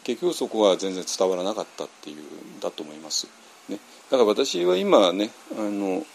[0.04, 3.28] 結局そこは全然伝わらなかったっていうんだと思います。
[3.68, 3.78] ね、
[4.10, 6.06] だから私は今ねあの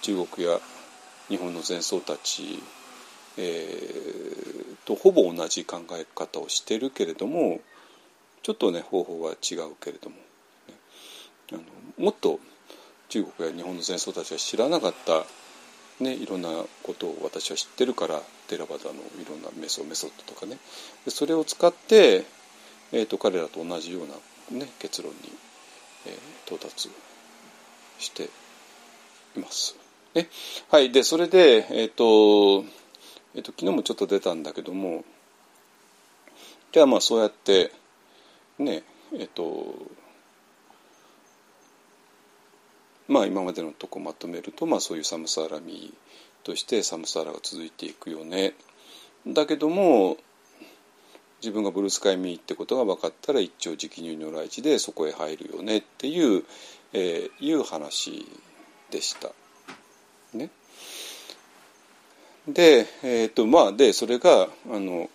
[0.00, 0.58] 中国や
[1.28, 2.62] 日本の禅僧たち、
[3.36, 7.60] えー、とほぼ同じ考え方をしてるけれども
[8.42, 10.22] ちょっとね方法は違うけれども、ね、
[11.52, 11.62] あの
[11.98, 12.40] もっと
[13.08, 15.24] 中国や日本の禅僧たちが知らなかった
[16.00, 16.48] ね、いろんな
[16.82, 20.58] ことを私は知ってるからテラバダのいろんなメソメソッドとかね
[21.04, 22.24] でそれを使って、
[22.92, 25.18] えーと、彼らと同じような、ね、結論に、
[26.06, 26.14] えー、
[26.46, 26.90] 到達
[27.98, 28.24] して
[29.36, 29.81] います。
[30.14, 30.28] ね、
[30.70, 32.64] はいでそれで、えーと
[33.34, 35.04] えーと、昨日もちょっと出たんだけども
[36.70, 37.72] じゃあまあそうやって
[38.58, 38.82] ね
[39.14, 39.74] えっ、と
[43.08, 45.94] まあ今までのとこまとめると、まあ、そういうサムサーラミ
[46.44, 48.54] としてサムサーラが続いていくよね
[49.26, 50.18] だけども
[51.40, 56.44] 自分がブルースカイミーってことが分かったら一朝直入如来寺でそこへ入るよねっていう、
[56.92, 58.26] えー、いう話
[58.90, 59.30] でした。
[60.34, 60.50] ね、
[62.48, 65.08] で,、えーとまあ、でそれがあの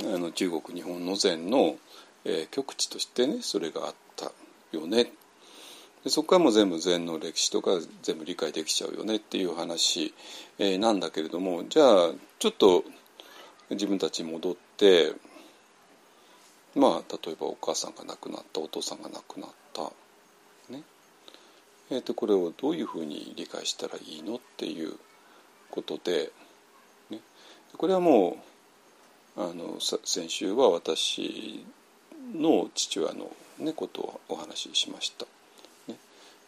[0.00, 1.76] あの中国日本の禅の、
[2.24, 4.32] えー、極地としてねそれがあった
[4.72, 5.12] よね。
[6.02, 7.72] でそこからも全部禅の歴史とか
[8.02, 10.12] 全部理解できちゃうよねっていう話、
[10.58, 12.10] えー、なんだけれどもじゃあ
[12.40, 12.84] ちょっと
[13.70, 15.12] 自分たちに戻って
[16.74, 19.92] まあ例えばお母さんが亡くなったお父さんが亡くなった
[21.92, 24.94] えー、とこれをどういうふうに理解したらいいのっていう
[25.70, 26.32] ことで、
[27.10, 27.18] ね、
[27.76, 28.38] これはも
[29.36, 31.66] うあの先週は私
[32.34, 35.26] の父親の、ね、ことをお話ししました。
[35.86, 35.98] ね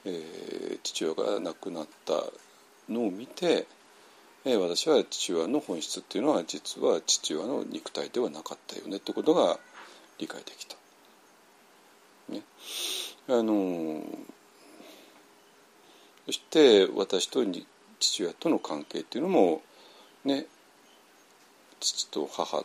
[0.07, 2.15] えー、父親が亡くなった
[2.89, 3.67] のを見て、
[4.47, 9.59] えー、私は父親の本質っていうのは実は父親の肉体ではなかったよねってことが
[10.19, 10.77] 理解できた。
[12.31, 12.41] ね、
[13.29, 14.05] あのー
[16.27, 17.45] そして私と
[17.99, 19.63] 父親との関係っていうのも
[20.25, 20.47] ね
[21.81, 22.65] 父と母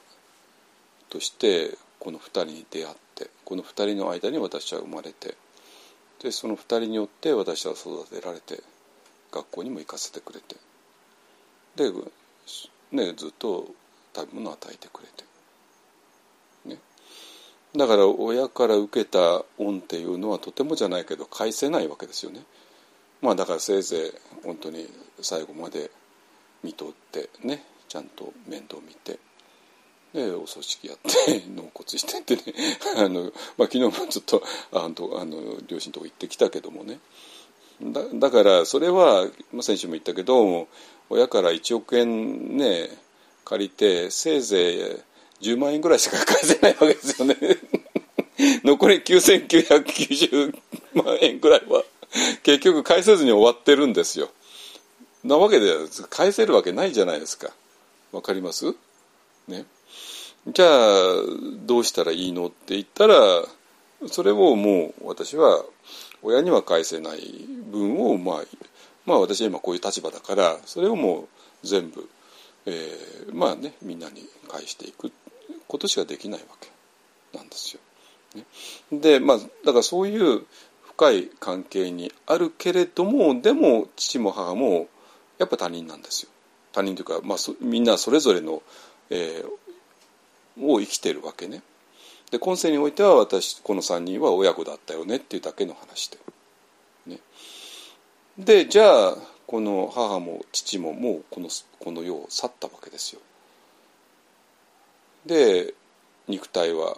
[1.10, 5.36] としてこの2人に出会ってこの2人の間に私は生まれて
[6.22, 8.62] でその2人によって私は育てられて
[9.32, 10.56] 学校にも行かせてくれて
[11.76, 11.92] で、
[12.92, 13.68] ね、ずっと
[14.16, 15.24] 食べ物を与えてくれて。
[16.66, 16.78] ね、
[17.76, 22.42] だから親から受けた恩っていうのはとてもじゃないけど返せないわけですよね。
[23.22, 24.12] まあだからせいぜい
[24.44, 24.88] 本当に
[25.22, 25.92] 最後まで
[26.64, 29.20] 見とってねちゃんと面倒見て
[30.14, 32.54] でお葬式やって納骨してってね
[32.98, 33.24] あの、
[33.58, 37.00] まあ、昨日もちょっとあのあの両親とこ行ってきたけどもね。
[37.82, 40.68] だだからそれは、まあ、先週も言ったけど
[41.10, 42.90] 親から1億円ね
[43.46, 45.02] 借りてせいぜ
[45.42, 47.36] い10万円ぐらいしか返せないわけですよね。
[48.64, 50.56] 残り9990
[51.04, 51.84] 万円ぐらいは。
[52.44, 54.30] 結局返せずに終わってるんですよ。
[55.24, 55.72] なわけで
[56.10, 57.52] 返せるわけないじゃないですか。
[58.12, 58.74] わかります？
[59.48, 59.66] ね。
[60.48, 60.70] じゃあ
[61.66, 63.16] どうしたらいいのって言ったら
[64.08, 65.64] それをもう私は
[66.24, 68.44] 親には返せない分をまあ
[69.06, 71.28] まあ私は今こういう立場だからそれをも
[71.64, 72.10] う全部、
[72.66, 75.12] えー、まあねみんなに返していく
[75.68, 77.82] ことしかできないわけなんですよ。
[78.36, 78.46] ね、
[79.00, 80.46] でまあだからそういう
[81.00, 84.90] 深い関係にあるけれどもでも父も母も
[85.38, 86.30] やっぱ他人なんですよ。
[86.74, 88.62] 他人というか、まあ、みんなそれぞれの、
[89.10, 91.64] えー、を生きてるわけね。
[92.32, 96.18] で今世においては私この3人は親子だったよねっていうだけの話で。
[97.08, 97.20] ね、
[98.38, 99.16] でじゃあ
[99.48, 101.48] この母も父ももうこの
[101.80, 103.22] この世を去ったわけですよ。
[105.26, 105.74] で
[106.28, 106.98] 肉体は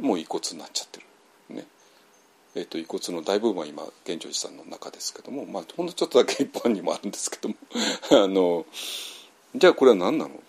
[0.00, 1.07] もう遺骨になっちゃってる。
[2.58, 7.54] えーと、遺骨の大部分は今玄奘寺さんの中ですけども、まあ、ほんのちょっとだけ一般にもあるんですけども
[8.10, 8.66] あの
[9.54, 10.42] じゃあこれは何なの？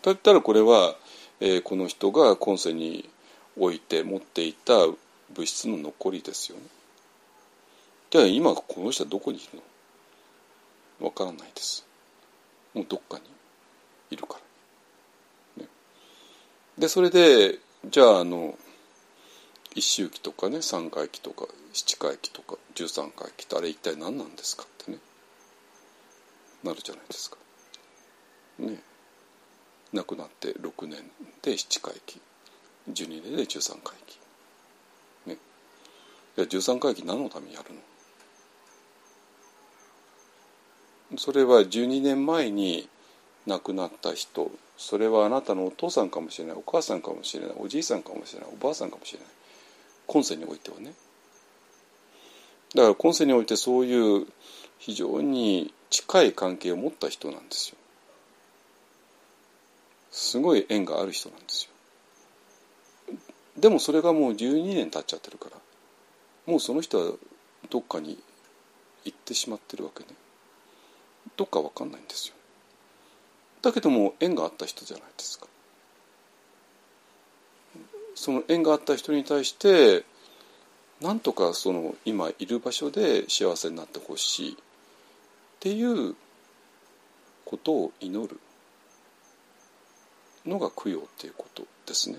[0.00, 0.96] だったらこれは、
[1.40, 3.10] えー、この人が今世に
[3.58, 4.96] おいて持っていた物
[5.44, 6.62] 質の残りですよね。
[8.08, 9.62] じゃあ今この人はどこにいる
[11.00, 11.06] の？
[11.08, 11.84] わからないです。
[12.72, 13.24] もうどっかに
[14.10, 14.38] いるか
[15.58, 15.64] ら。
[15.64, 15.68] ね、
[16.78, 18.56] でそれでじゃああの
[19.76, 24.98] 一周期とかね三回忌とか七回忌とか十三回忌ってあれ一体何なんですかってね。
[26.64, 27.36] なるじゃないですか。
[28.58, 28.80] ね。
[29.92, 31.10] 亡くなって6年
[31.42, 32.18] で七回忌。
[32.90, 34.18] 12年で十三回忌。
[35.28, 35.36] ね。
[36.38, 37.74] いや十三回忌何のためにやる
[41.12, 41.18] の？
[41.18, 42.88] それは12年前に
[43.46, 44.50] 亡くなった人。
[44.78, 49.28] それはあなたのお父さんかもしれないお母さんかもしれないおじいさんかもしれないおばあさんかもしれない。
[50.06, 50.94] 今世においてはね。
[52.74, 54.26] だから今世においてそういう
[54.78, 57.76] 非常に近い関係を持った人なんですよ。
[60.10, 61.68] すごい縁がある人なんです
[63.08, 63.14] よ。
[63.58, 65.56] でもそれがもう12年経っちゃってるから
[66.46, 67.12] もうその人は
[67.70, 68.18] どっかに
[69.04, 70.08] 行ってしまってるわけね。
[71.36, 72.34] どっか分かんないんですよ。
[73.62, 75.46] だけども縁があった人じゃないですか。
[78.16, 80.04] その縁があった人に対して
[81.00, 84.56] なんとかその今いる場所で幸せになってほしいっ
[85.60, 86.16] ていう
[87.44, 88.40] ことを祈る
[90.46, 92.16] のが供養っていうことですね。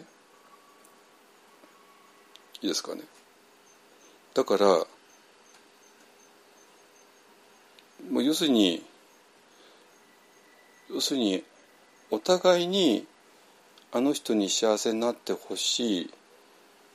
[2.61, 3.01] いいですかね。
[4.35, 4.67] だから
[8.11, 8.83] もう要するに
[10.91, 11.43] 要するに
[12.11, 13.07] お互いに
[13.91, 16.13] あの人に幸せになってほしい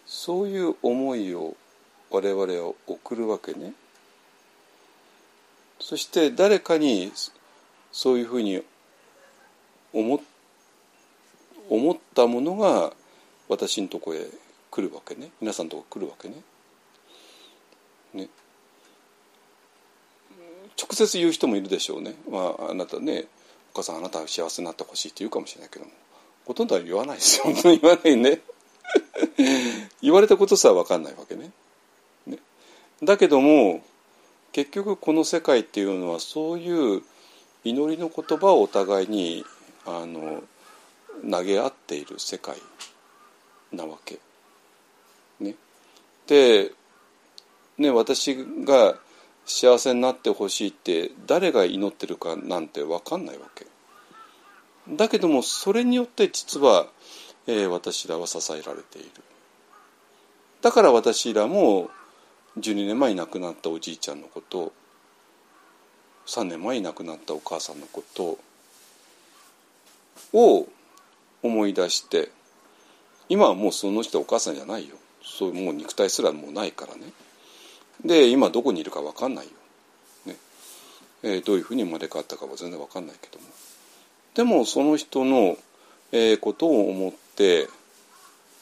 [0.07, 1.57] そういう思いを
[2.11, 3.73] 我々は送るわけね。
[5.81, 7.11] そして誰かに
[7.91, 8.63] そういうふうに
[9.93, 10.23] 思
[11.69, 12.93] 思ったものが
[13.49, 14.27] 私のとこへ
[14.71, 16.35] 来るわけね皆さんのとこ来るわけね。
[18.13, 18.29] ね
[20.81, 22.15] 直接言う人もいるでしょうね。
[22.31, 23.25] まあ、あなたね
[23.73, 25.91] お母さんあなたは幸せになってほしいって言うかもしれないけども
[26.45, 27.39] ほとんどは言わないです。
[27.39, 28.41] よ 本当に言わないね。
[30.03, 31.51] 言われたことさえ分かんないわけね。
[32.27, 32.39] ね。
[33.03, 33.85] だけども
[34.53, 37.03] 結局この世界っていうのはそういう
[37.65, 39.45] 祈りの言葉をお互いに
[39.87, 40.43] あの
[41.29, 42.57] 投げ合っている世界
[43.73, 44.19] なわけ。
[45.41, 45.55] ね、
[46.27, 46.73] で、
[47.79, 48.99] ね、私が
[49.45, 53.67] 幸せになってほしいって誰が祈ってるかなんて分かんないわけ。
[54.89, 56.89] だけどもそれによって実は、
[57.47, 59.11] えー、私らは支えられている。
[60.61, 61.91] だから私らも
[62.59, 64.73] 12年前に亡くなったおじいちゃんのこと
[66.27, 68.39] 3年前に亡くなったお母さんのこと
[70.33, 70.69] を
[71.43, 72.31] 思い出して
[73.29, 74.97] 今はもうその人お母さんじゃないよ。
[75.25, 77.13] そうもう肉体すらもうないからね。
[78.05, 79.53] で今どこにいるか分かんないよ、
[80.27, 80.37] ね。
[81.23, 83.52] えー、どういうふうに生まれ変わったかは全然分かんないけども。
[84.35, 85.57] でもその人の、
[86.11, 87.69] えー、ことを思って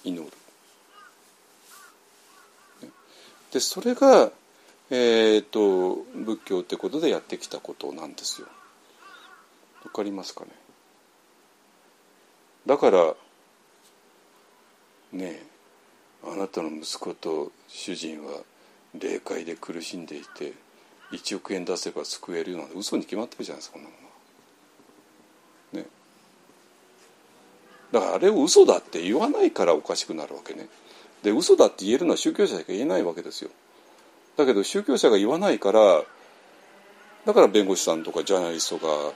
[0.05, 0.33] 祈る。
[3.53, 4.31] でそれが、
[4.91, 8.47] えーと、仏教ってことでやってきたことなんですよ。
[9.85, 10.51] わかりますかね？
[12.67, 13.15] だから
[15.13, 15.43] ね
[16.23, 18.33] あなたの息子と主人は
[18.95, 20.53] 霊界で苦しんでいて
[21.13, 24.00] 1億円出せば救えるような嘘に決まってるじゃないですかこんなもの。
[27.93, 30.69] だからあれを嘘だって言わないからおかしくなるわけね。
[31.23, 33.51] で嘘だって言えるのは宗教者しか言えないわけですよ。
[34.37, 36.03] だけど宗教者が言わないから
[37.27, 39.13] だから弁護士さんとかジャーナリストが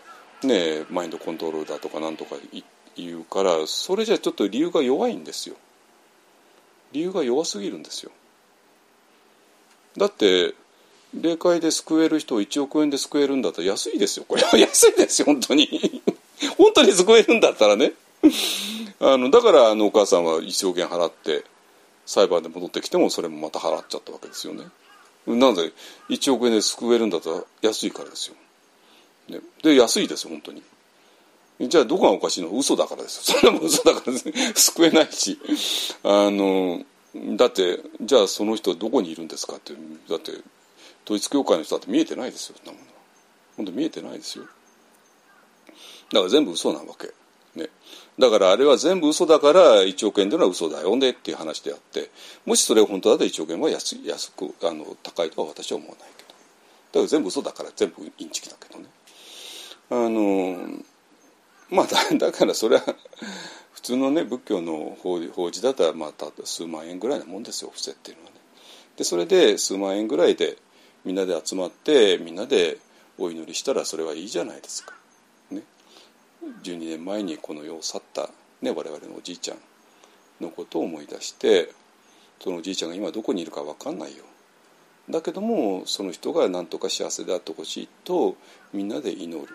[0.47, 2.37] ねマインドコントロールだとかなんとか
[2.97, 5.57] 言うからそれじゃちょっと理由が弱いんですよ。
[6.93, 8.13] 理由が弱すぎるんですよ。
[9.97, 10.55] だって
[11.15, 16.03] 霊界で救える人を1億円で救えるんだったら安いですよこれは安いですよ本当に
[16.59, 17.93] 本当に救えるんだったらね
[19.01, 21.45] あのだからあのお母さんは1億円払って
[22.07, 24.65] 裁判で戻ってきてもそれもまた払っちゃったわけですよね。
[25.27, 25.73] なぜ
[26.11, 28.37] 1億円で救えるんだったら安いからですよ。
[29.29, 30.63] ね、で安いですよ本当に。
[31.61, 32.51] じゃあどこがおかしいの？
[32.51, 33.39] 嘘だからですよ。
[33.41, 34.21] それも嘘だから、ね、
[34.55, 35.39] 救えないし。
[36.03, 36.85] あの
[37.37, 39.73] だってじゃあその人はどこにいるんですかって
[40.09, 40.33] だって
[41.05, 42.93] 統一教会の人だって見えてないですよそんなもの。
[42.93, 42.95] は
[43.57, 44.45] 本当見えてないですよ。
[46.13, 47.13] だから全部嘘なわけ。
[47.59, 47.69] ね、
[48.19, 52.11] だからあれは全部嘘だから1億円というのは嘘だよねっていう話であって
[52.47, 58.87] もしそれが本当だったら1億円は安安くあの高いとは私は思わないけどだから全部嘘だから全部インチキだけどね
[59.91, 60.79] あの
[61.71, 62.83] まあだだからそれは
[63.73, 68.37] 普通のね仏教の法法事だったらまあた数万円ぐらいなもんですよ布施っていうのはね。
[68.97, 70.57] でそれで数万円ぐらいで
[71.05, 72.79] みんなで集まってみんなで
[73.19, 74.95] お祈りしたらそれはいいじゃないですか。
[76.63, 78.29] 12年前にこの世を去った、
[78.63, 79.59] ね、我々のおじいちゃん
[80.41, 81.71] のことを思い出して
[82.41, 84.25] そのおじいちゃんが今どこにいるか分かんないよ。
[85.09, 88.37] だけどもその人が何とか幸せであってほしいと
[88.73, 89.55] みんなで祈る。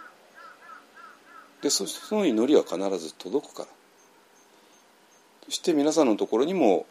[1.62, 1.86] でそ
[2.16, 3.70] の祈りは必ず届くから。
[5.46, 6.86] そして皆さんのところにも、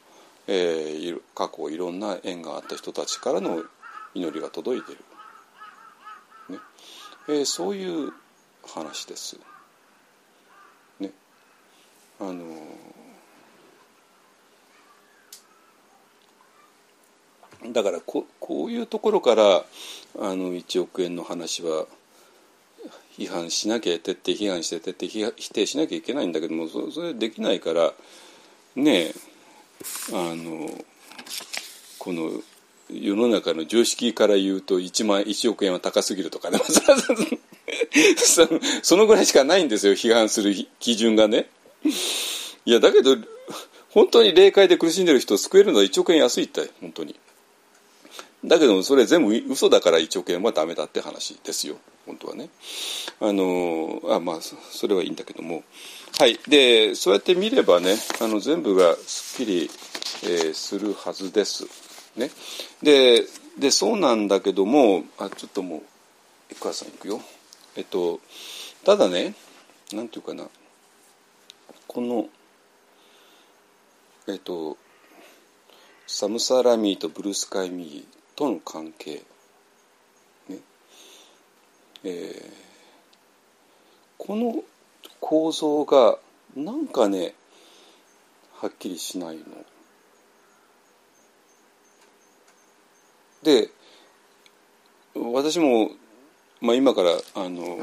[0.47, 3.63] えー、過去いろんな縁があった人たちからの
[4.15, 4.99] 祈りが届いてる。
[6.49, 6.59] ね
[7.29, 8.13] えー、そういう
[8.67, 9.39] 話です。
[12.21, 12.45] あの
[17.73, 19.65] だからここういうところから
[20.21, 21.87] あの1億円の話は
[23.19, 27.93] 批判しなきゃ徹底批判して徹底否定しなきゃいけないんだけどもそそれできないから
[28.77, 29.15] ねえ
[30.13, 30.71] あの
[31.99, 32.31] この
[32.91, 36.59] 世の中の常識から言うと1万1億円は高すぎるとかね
[38.83, 41.51] そのぐらいしかないんですよ批判する基準がね。
[41.85, 43.17] いやだけど
[43.91, 47.19] 本当に霊界で苦しんでる人を救えるのは1億円安いって本当に。
[48.45, 51.77] だけどそれ全部嘘だから1億円はダメだって話ですよ
[52.07, 52.49] 本当はね。
[53.21, 55.65] あのあまあそれはいいんだけども
[56.19, 59.71] はいでそうやって見ればねあの全部がすっきり、
[60.25, 61.65] えー、するはずです。
[62.17, 62.31] ね、
[62.83, 63.25] で
[63.59, 65.83] でそうなんだけどもあちょっともう
[66.51, 67.21] 江川さん行くよ。
[67.77, 68.21] えっと
[68.85, 69.35] ただね
[69.93, 70.45] なんていうかな
[71.99, 72.29] この
[74.29, 74.77] えっと
[76.07, 79.25] サムサラミーとブルースカイミーとの関係
[80.49, 80.59] ね
[82.05, 82.53] えー、
[84.17, 84.63] この
[85.19, 86.19] 構造が
[86.55, 87.35] なんかね
[88.61, 89.45] はっきりしないの。
[93.43, 93.71] で
[95.17, 95.91] 私も、
[96.61, 97.77] まあ、今からあの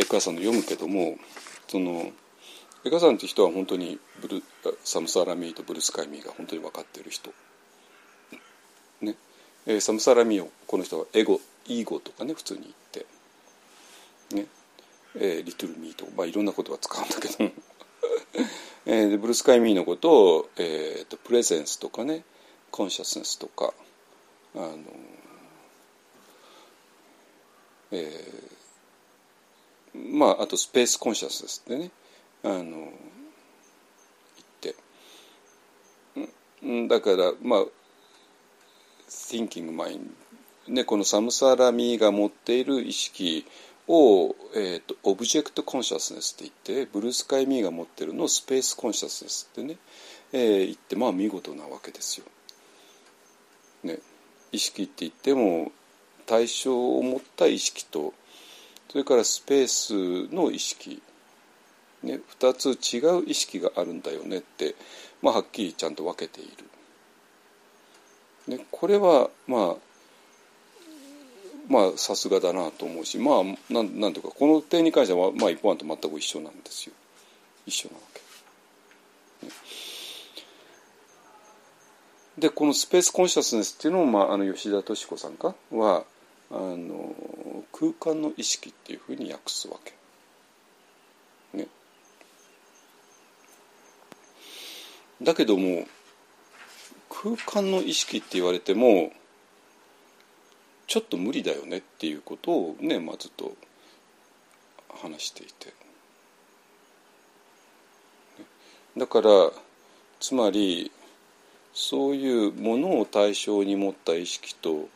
[0.00, 1.16] エカさんの読むけども
[1.66, 2.12] その
[2.86, 4.42] エカさんって人は本当にブル
[4.84, 7.32] サムサラミーとブルースカイミーが本当に分かっている人。
[9.00, 9.16] ね。
[9.66, 13.06] え、サムサラミーをこの人はエゴイーゴとかね普通に言って、
[14.36, 14.46] ね。
[15.16, 17.52] え、リトルミーとか、まあ、いろんなことは使うんだけども。
[18.84, 22.22] え、ブルースカイミーのことを、えーと、プレゼンスとかね
[22.70, 23.72] コンシャスネスとか
[24.54, 24.78] あの、
[27.92, 31.90] えー、まああとスペースコンシャスネスってね。
[32.44, 32.72] あの言
[34.60, 34.76] って。
[36.88, 37.64] だからまあ
[39.08, 40.10] thinking mind
[40.68, 43.44] ねこの Samsara Me が持っている意識
[43.86, 49.76] を、えーと、 object consciousness って言って Blue Sky Me が持ってるのを space consciousness ってね、
[50.32, 52.26] えー、言ってまあ見事なわけですよ。
[53.82, 53.98] ね、
[54.52, 55.70] 意識って言っても
[56.24, 58.14] 対象を持った意識と
[58.90, 61.02] それからスペースの意識、
[62.04, 64.74] ね、2つ違う意識があるんだよねって、
[65.22, 66.64] まあ、はっきりちゃんと分けている。
[68.56, 69.76] ね、これはまあ
[71.66, 76.92] まあさすがだなと思うしまあなんなんていうかこの点に関しては、まあ、一般と全く一緒なんですよ
[77.64, 78.02] 一緒なわ
[79.40, 79.46] け。
[79.46, 79.52] ね、
[82.38, 85.54] でこのスペースコンシャスネスっていうのを、まあ、あの吉田敏子さんか？
[85.70, 86.04] は
[86.50, 87.14] あの
[87.72, 89.94] 空間の意識っていうふうに訳すわけ。
[95.22, 95.86] だけども
[97.08, 99.12] 空間の意識って言われても
[100.86, 103.56] ちょっと無理だよねっていうことをね、まあ、ずっと
[104.88, 105.72] 話していて。
[108.96, 109.30] だから
[110.20, 110.92] つまり
[111.72, 114.88] そういうものを対象に持った意識と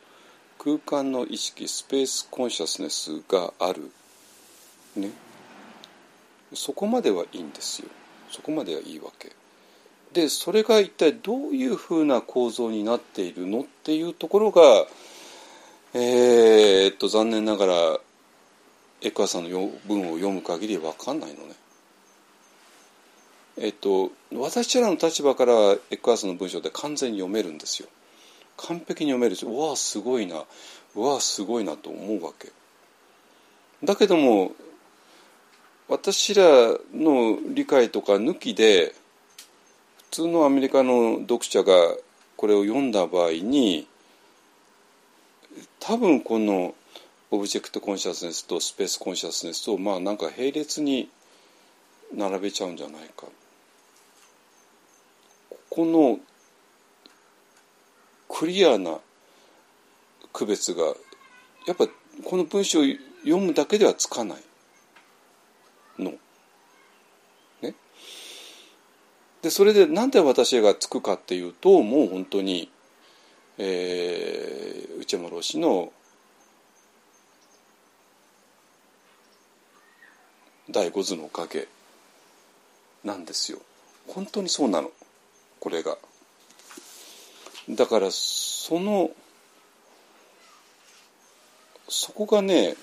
[0.58, 3.90] 空間の意識スペースコンシャスネスがある、
[4.94, 5.10] ね、
[6.54, 7.88] そこまではいいんですよ。
[8.30, 9.32] そこまではいいわけ。
[10.12, 14.62] でそれが一体どういうふうな構造になっているのっていうところが
[15.94, 17.98] えー、っと残念ながら
[19.00, 21.54] エクアさんの文を読む限り分かんないのね。
[23.60, 27.88] えっと私らの立場からエクアさんの文章で完全に読めるんですよ。
[28.56, 30.44] 完璧に読めるしうわすごいな
[30.94, 32.50] うわすごいなと思うわけ。
[33.84, 34.52] だけども
[35.88, 36.44] 私ら
[36.92, 38.94] の理解とか抜きで
[40.10, 41.72] 通のアメリカの読者が
[42.36, 43.86] これを読んだ場合に
[45.80, 46.74] 多分この
[47.30, 51.08] オブジェクトコンシャスネスとスペースコンシャスネスをまあなんか並列に
[52.14, 53.26] 並べちゃうんじゃないか
[55.50, 56.20] ここの
[58.28, 58.98] クリアな
[60.32, 60.84] 区別が
[61.66, 61.86] やっぱ
[62.24, 62.84] この文章を
[63.22, 64.38] 読むだけではつかない
[65.98, 66.12] の。
[67.62, 67.74] ね。
[69.42, 72.70] でそれでなんで私がつくかっていうともう本当に、
[73.56, 75.92] えー、内山老師の
[80.70, 81.66] 第五図のおかげ
[83.04, 83.58] なんですよ。
[84.08, 84.90] 本当にそうなの
[85.60, 85.96] これが。
[87.70, 89.10] だからその
[91.88, 92.76] そこがね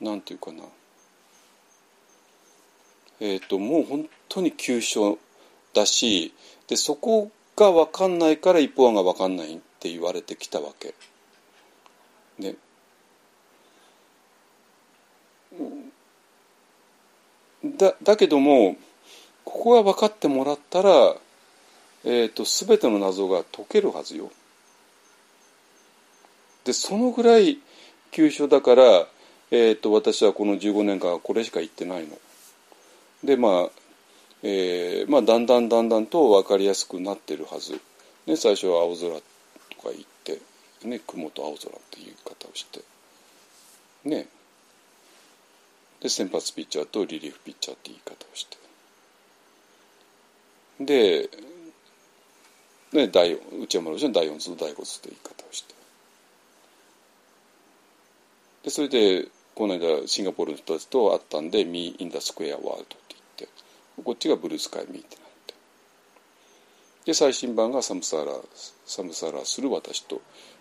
[0.00, 0.62] なんていうかな
[3.20, 5.18] え、ー、ともう本当に急所
[5.74, 6.34] だし
[6.68, 10.94] でそこが分かんないから一方案が分かんないって言われてきたわけ。
[12.38, 12.56] ね。
[17.64, 18.76] だだけども
[19.44, 20.90] ここが分かってもらったら、
[22.04, 24.30] えーと、と全ての謎が解けるはずよ。
[26.64, 27.58] でそのぐらい
[28.10, 29.06] 急所だから、
[29.50, 32.18] えーと、私はこの15年間はこれしか言ってないの。
[33.26, 33.70] でまあ、
[34.44, 37.80] えーまあ、だんだんだんだんと分かりやすくなってるはず。
[38.26, 39.22] ね、最初は青空とか
[39.90, 40.40] 言って、
[40.84, 42.80] ね、雲と青空っていう言い方をして。
[44.04, 44.28] ね。
[46.00, 48.56] で先発ピッチャーとリリーフピッチャーって言い方をして。
[50.84, 51.28] で、
[52.92, 55.74] ね、第内山老師の第4図と第5図って言い方をして。
[58.62, 59.26] でそれで
[59.56, 62.86] この間シンガポールの人たちと会ったんで「Me in the Square World」っ
[64.04, 65.54] こっちがブルースカイ・ミーってなって
[67.06, 68.32] で最新版がサムサーラ
[68.86, 70.20] サムサラする私と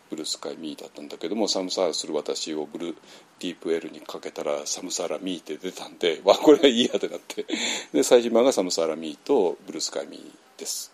[0.10, 2.96] ブルースカイ・ミーだったんだけどもサムサーラする私をブルー
[3.40, 7.46] ディープ L にかけたらサムサーラ・ミーって出たんで わこれはいいやってなって
[7.94, 10.92] で最新版がサムサラ・ミーとブルースカイ・ミーです。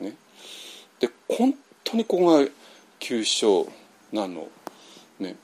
[0.00, 0.16] ね、
[0.98, 2.48] で本当にここが
[2.98, 3.68] 急所
[4.10, 4.48] なの。
[5.20, 5.36] ね、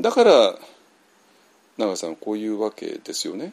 [0.00, 0.58] だから
[1.76, 3.52] 長さんこういうわけですよね。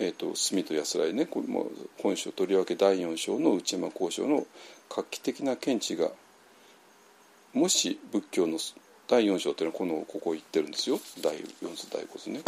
[0.00, 1.70] えーと、墨と安らいねこれも
[2.02, 4.46] 本書とりわけ第4章の内山交渉の
[4.88, 6.08] 画期的な見地が
[7.52, 8.58] もし仏教の
[9.08, 10.98] 第4章っていうのはこのここ言ってるんですよ。
[11.20, 12.40] 第4図第5図ね、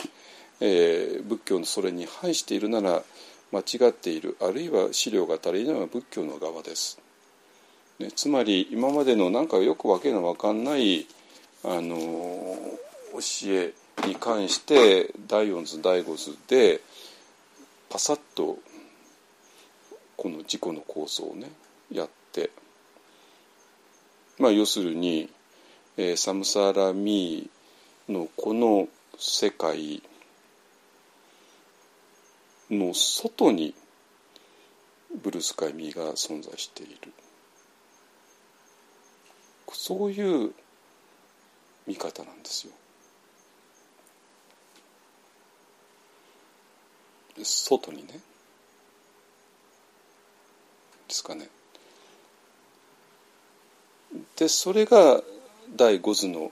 [0.60, 3.02] えー、仏教のそれに反しているなら
[3.52, 4.36] 間違っている。
[4.40, 6.98] あるいは資料が足りないのは仏教の側です、
[7.98, 11.06] ね、つまり今までのなんかよくわけのわかんない
[11.64, 11.96] あの
[13.12, 13.18] 教
[13.48, 13.74] え
[14.06, 16.80] に関して第4図第5図で
[17.92, 18.56] パサッと
[20.16, 21.50] この自己の構想をね
[21.90, 22.48] やって
[24.38, 25.28] まあ要するに、
[25.98, 28.88] えー、サムサラミーのこの
[29.18, 30.02] 世界
[32.70, 33.74] の外に
[35.22, 37.12] ブルースカイミーが存在している
[39.74, 40.52] そういう
[41.86, 42.72] 見方なんですよ。
[47.42, 48.20] 外にね
[51.08, 51.48] ですかね。
[54.36, 55.22] でそれが
[55.74, 56.50] 第五図の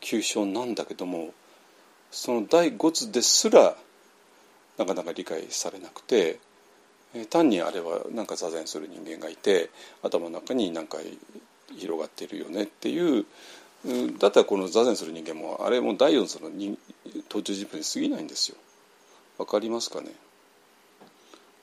[0.00, 1.32] 急所なんだけども
[2.10, 3.76] その第五図ですら
[4.78, 6.38] なかなか理解されなくて
[7.28, 9.70] 単にあれはなんか座禅する人間がいて
[10.02, 10.98] 頭の中に何か
[11.76, 13.26] 広がっているよねっていう
[14.18, 18.56] だったらこの座禅する人間もあれも第四その登場人物に過ぎないんですよ。
[19.40, 20.10] わかりますかね？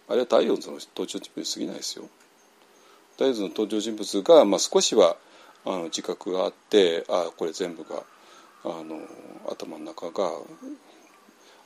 [0.10, 2.06] あれは第四その登場人物に過ぎないですよ。
[3.20, 5.16] 第四の登場人物が、まあ、少しは
[5.64, 8.02] あの自覚があってあこれ全部が
[8.64, 9.00] あの
[9.48, 10.28] 頭の中が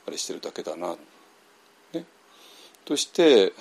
[0.06, 0.96] あれしてるだけだな、
[1.94, 2.04] ね、
[2.84, 3.54] として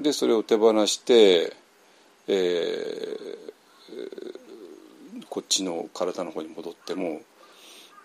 [0.00, 1.54] でそれを手放して、
[2.26, 7.20] えー、こっちの体の方に戻っても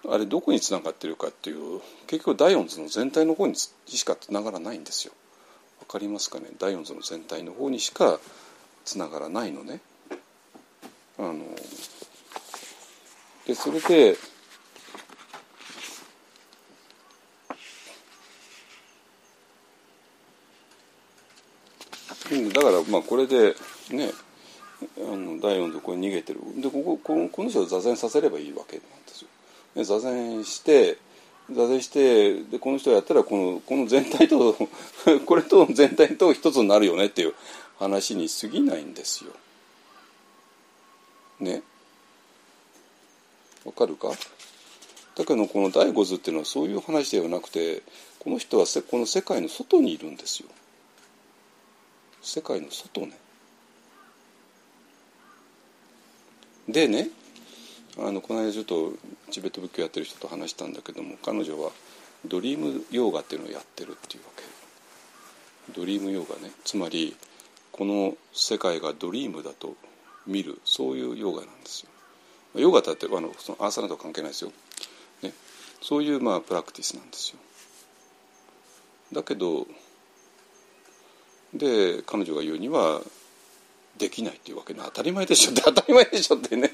[0.09, 5.13] あれどこにつながってるかっていう結局ダイオンズの全体の方にしかつながらないんですよ。
[5.79, 6.47] わかりますかね？
[6.59, 8.19] ダイオンズの全体の方にしか
[8.83, 9.79] つながらないのね。
[11.17, 11.35] あの
[13.47, 14.17] でそれで
[22.53, 23.55] だからまあこれで
[23.91, 24.11] ね
[24.97, 29.04] あの第4のところに逃げてるでこここのこの人を座禅させればいいわけなん。
[29.83, 30.97] 座禅して
[31.51, 34.55] 座禅してでこの人やったらこのこの全体と
[35.25, 37.35] これと全体と一つになるよねっていう
[37.77, 39.31] 話に過ぎないんですよ。
[41.39, 41.61] ね。
[43.65, 44.11] わかるか？
[45.15, 47.83] だけどこの第五図っていうのはそういう話ではなくて
[48.19, 50.49] この人はこの世界の外にいるんですよ
[52.21, 53.17] 世界の外ね
[56.67, 57.09] でね
[57.97, 58.93] あのこの間ちょっと
[59.31, 61.71] チベット仏教やってる人と話したんだけども彼女は
[62.25, 64.43] ドリームヨーガっていうのをやってるっていうわけ。
[65.73, 66.51] ドリームヨーガね。
[66.63, 67.15] つまり
[67.71, 69.75] この世界がドリームだと
[70.27, 71.85] 見るそういうヨーガなんです
[72.53, 72.61] よ。
[72.61, 74.51] ヨガだってあのそのアーサナとは関係ないですよ、
[75.21, 75.33] ね、
[75.81, 77.37] そういうまあプラクティスなんですよ。
[79.13, 79.67] だけど
[81.53, 83.01] で彼女が言うには
[83.97, 84.81] できないっていうわけね。
[84.83, 85.51] 当たり前でしょ。
[85.51, 86.71] って当たり前でしょってね。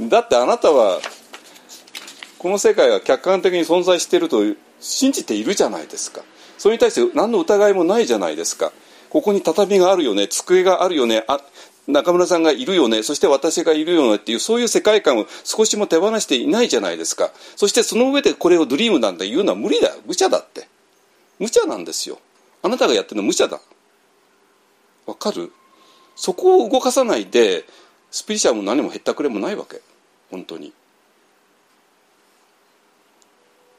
[0.00, 1.00] だってあなたは
[2.38, 4.42] この世界が客観的に存在していると
[4.80, 6.22] 信じているじゃないですか。
[6.58, 8.72] それに対して何の疑いもないじゃないですか。
[9.10, 11.40] ここに畳があるよね机があるよねあ
[11.86, 17.30] 中村さんがいるよねそして私がいるよねっていうそういう世界観を少しも手放していないじゃないですか。
[17.56, 19.94] そしてその上でこれをドリームなんて言うのは無理だよ。
[20.06, 20.68] 無茶だって。
[21.38, 22.18] 無茶なんですよ。
[22.62, 23.60] あなたがやってるのは無茶だ。
[25.06, 25.52] わかる？
[26.16, 27.64] そこを動かさないで
[28.14, 29.80] スピリチュアルも何もへったくれもないわけ。
[30.30, 30.72] 本当に。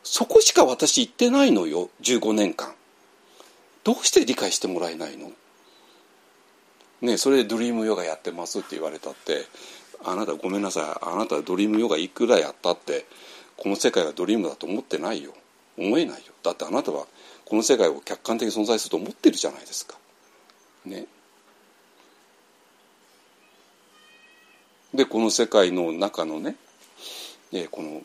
[0.03, 2.73] そこしか私言ってないのよ15年間。
[3.85, 5.31] どうして理解してもらえないの？
[7.01, 9.45] ねそれでドリームヨガやってますって言われたって
[10.03, 13.05] あなたごめんなさいあなたドリームヨガいくらやったって
[13.55, 15.33] この世界がドリームだと思ってないよ。
[15.77, 16.33] 思えないよ。
[16.43, 17.05] だってあなたは
[17.45, 19.95] この世界を客観的に存在すると思ってるじゃないですか。
[20.83, 21.05] ね
[24.95, 26.55] でこの世界の中のね、
[27.51, 28.01] えこの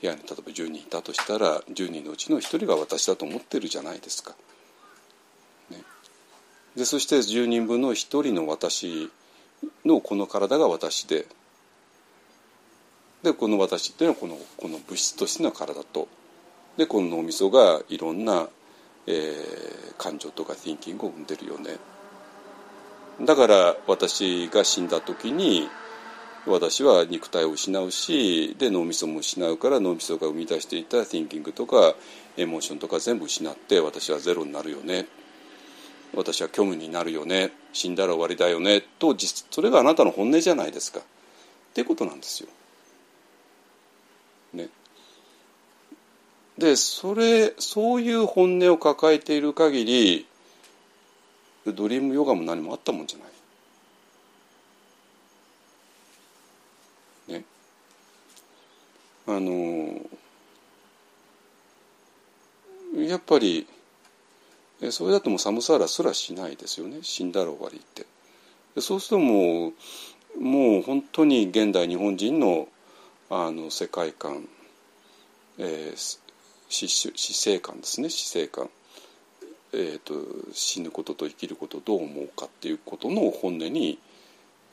[0.00, 4.34] 部屋に例えば10人いたとしたら10人のうちの1人が私だと思ってるじゃないですか。
[5.70, 5.82] ね、
[6.76, 9.10] でそして10人分の1人の私
[9.84, 11.26] のこの体が私で
[13.22, 16.08] でこの私っていうのはこのこの物質としての体と
[16.76, 18.48] でこの脳みそがいろんな、
[19.06, 21.76] えー、感情とか thinking を生んでるよね。
[23.22, 25.68] だから私が死んだ時に
[26.46, 31.94] 私は肉体を失うしで脳みそも失うから脳みそが生み出していた thinking とか
[32.36, 35.06] エモーションとか全部失って私はゼロになるよね
[36.14, 39.14] 私は虚無になるよね死んだら終わりだよねと
[39.50, 41.02] それがあなたの本音じゃないですかっ
[41.72, 42.48] ていうことなんですよ。
[44.52, 44.68] ね。
[46.58, 50.26] でそれそういう本音を抱えている限り
[51.66, 53.24] ドリームヨガも何もあったもんじゃな
[57.26, 57.38] い。
[57.38, 57.44] ね。
[59.30, 60.00] あの
[62.96, 63.66] やっぱり
[64.90, 68.06] それだともう寒さらすらしないですよね死んだら終わりって。
[68.80, 72.68] そうするともうもう本当に現代日本人の
[73.28, 74.48] あの世界観、
[75.58, 76.18] えー、
[76.68, 78.68] 死死生観ですね死生観、
[79.72, 80.14] えーと、
[80.52, 84.00] 死ぬことと生きることをどう思うかっていうことの本音に、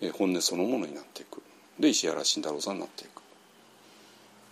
[0.01, 1.43] えー、本音そのものになっていく。
[1.79, 3.16] で石原慎太郎さんになっていく。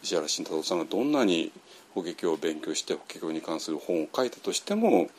[0.05, 1.51] 石原慎太郎さんがどんなに
[1.93, 5.09] 法華経を勉強して法華経に関する本を書いたとしても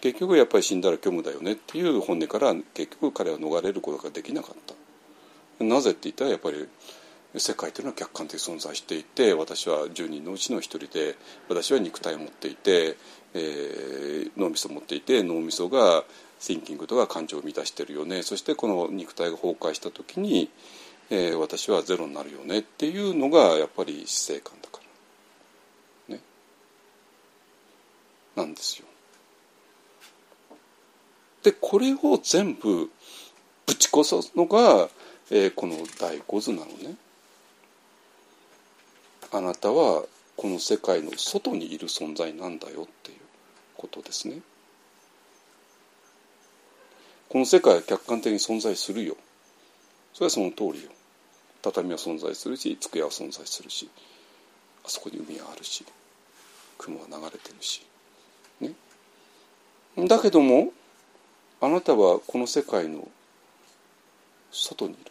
[0.00, 4.56] 結局やっぱり死んだら虚無だよねっていう本音から結局彼は逃れることができなかっ
[5.58, 5.64] た。
[5.64, 6.66] なぜって言ったらやっぱり
[7.36, 11.16] 世界というのは客観的存在していて私は10人のうちの一人で
[11.48, 12.96] 私は肉体を持っていて、
[13.34, 16.04] えー、脳みそを持っていて脳みそが
[16.40, 18.22] thinking とか感情を満たしてるよね。
[18.22, 20.48] そしてこの肉体が崩壊した時に、
[21.10, 24.80] えー、私はゼロになるよねっていうのがやっぱり死生観だか
[26.08, 26.22] らね
[28.36, 28.86] なんですよ。
[31.42, 32.90] でこれを全部
[33.66, 34.88] ぶち壊すのが、
[35.30, 36.94] えー、この第五図なのね。
[39.32, 40.04] あなたは
[40.36, 43.18] この世界の外にいる存在なんだよっていう
[43.76, 44.40] ことですね。
[47.28, 49.16] この世界は客観的に存在するよ。
[50.12, 50.90] それはその通りよ。
[51.62, 53.88] 畳は存在するし机は存在するし
[54.84, 55.84] あそこに海はあるし
[56.78, 57.82] 雲は流れてるし。
[58.60, 58.72] ね。
[60.08, 60.72] だけども
[61.60, 63.06] あなたはこの世界の
[64.50, 65.10] 外にいる。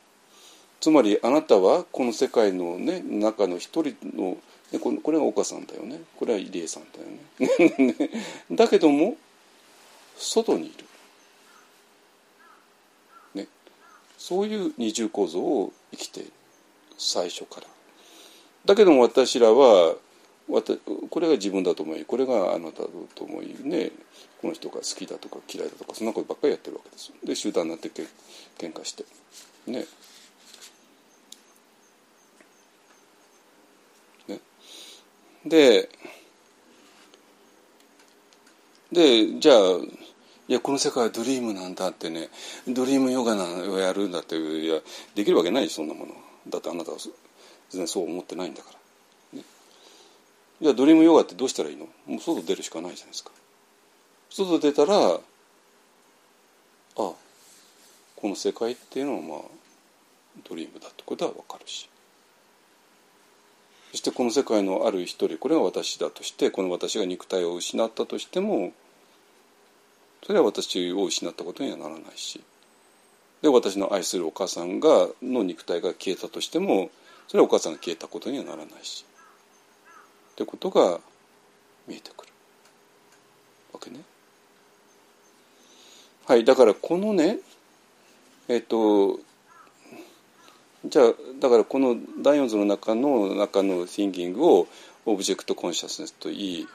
[0.80, 4.38] つまりあなたはこの世界の、ね、中の一人の
[4.80, 8.10] これが岡さんだよねこれは入江さんだよね
[8.56, 9.18] だけども
[10.16, 10.86] 外にいる、
[13.34, 13.48] ね、
[14.18, 16.32] そういう二重構造を生きている
[17.00, 17.68] 最初から。
[18.66, 19.96] だけども私らは
[21.10, 23.92] これが自分だと思いこれがあなただと思いね
[24.42, 28.04] この人が好きだとか嫌いだとかそんなことばっかりやってるわけですで集団になってけ
[28.58, 29.06] 喧嘩して。
[29.68, 29.86] ね。
[34.28, 34.40] ね、
[35.46, 35.90] で
[38.92, 39.58] でじゃあ
[40.48, 42.30] いやこの世界はドリームなんだってね
[42.68, 44.80] ドリームヨガをやるんだっていや
[45.14, 46.14] できるわけないそんなもの
[46.50, 47.12] だってあなたは全
[47.72, 48.70] 然そう思ってないんだか
[49.34, 49.46] ら、ね、
[50.62, 51.88] じゃあドリームヨガってどうしたらいいの？
[52.06, 53.32] もう外出るしかないじゃないですか。
[54.30, 55.20] 外出たらあ
[56.96, 57.16] こ
[58.24, 59.40] の世界っていうのはまあ
[60.48, 61.04] ドリームだって。
[61.06, 61.90] ことは分かるし。
[63.92, 68.72] そしてこの世界のある一人これが私だとしてこの私が肉体を失ったとしても
[70.24, 72.42] それは私を失ったことにはならないし。
[73.42, 76.90] で私の愛するお母さんがの肉体が消えたとしても
[77.28, 79.06] それはお母さんが消えたことにはならないし
[80.32, 81.00] ってことが
[81.88, 82.32] 見えてくる
[83.74, 84.02] わけね。
[86.26, 87.40] はいだからこのね
[88.48, 89.20] えっと
[90.86, 94.68] じゃあだからこの第四図の中の中の thinking を
[95.06, 96.68] オブジェクトコンシャスネスと言い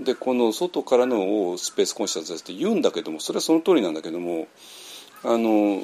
[0.00, 4.48] でこの外からのをスペースコンシャスネスって言うんだけどもそれはその通りなんだけども
[5.22, 5.82] あの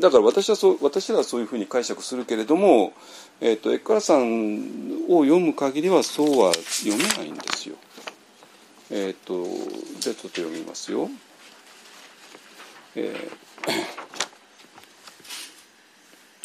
[0.00, 2.92] だから私はそう私はそういうふうに解釈するけれども、
[3.40, 7.76] えーと、エッカラさんを読む限りはそうは読めないんですよ。
[8.90, 9.44] えっ、ー、と
[10.00, 11.10] じゃあちょっと読みますよ。
[12.94, 13.46] えー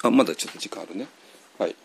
[0.03, 1.07] あまだちょっと時間あるね
[1.59, 1.75] はい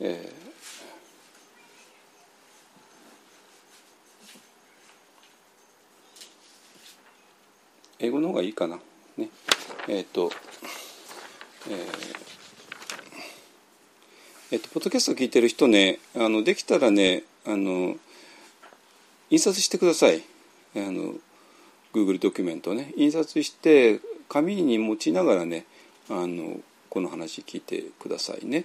[0.00, 0.43] えー
[8.04, 8.78] 英語の方がいいかな。
[9.16, 9.28] ね、
[9.88, 10.30] えっ、ー、と、
[11.68, 11.76] えー、
[14.52, 17.96] えっ、ー、と、ポッドキャスト聞いてる人ね、あの、できたらね、あの、
[19.30, 20.22] 印刷してください。
[20.76, 21.14] あの、
[21.94, 25.64] Google ドキュメントをね印刷して紙に持ちながらね
[26.10, 26.58] あの
[26.90, 28.64] この話聞いてくださいね。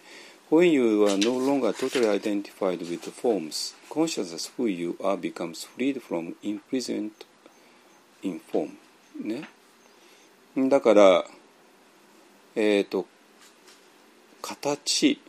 [0.49, 5.67] When you are no longer totally identified with the forms, consciousness who you are becomes
[5.77, 7.11] freed from imprisonment
[8.23, 8.71] in form.
[9.19, 9.47] ね。
[10.55, 11.25] だから、
[12.55, 13.05] えっ、ー、と、
[14.41, 15.19] 形、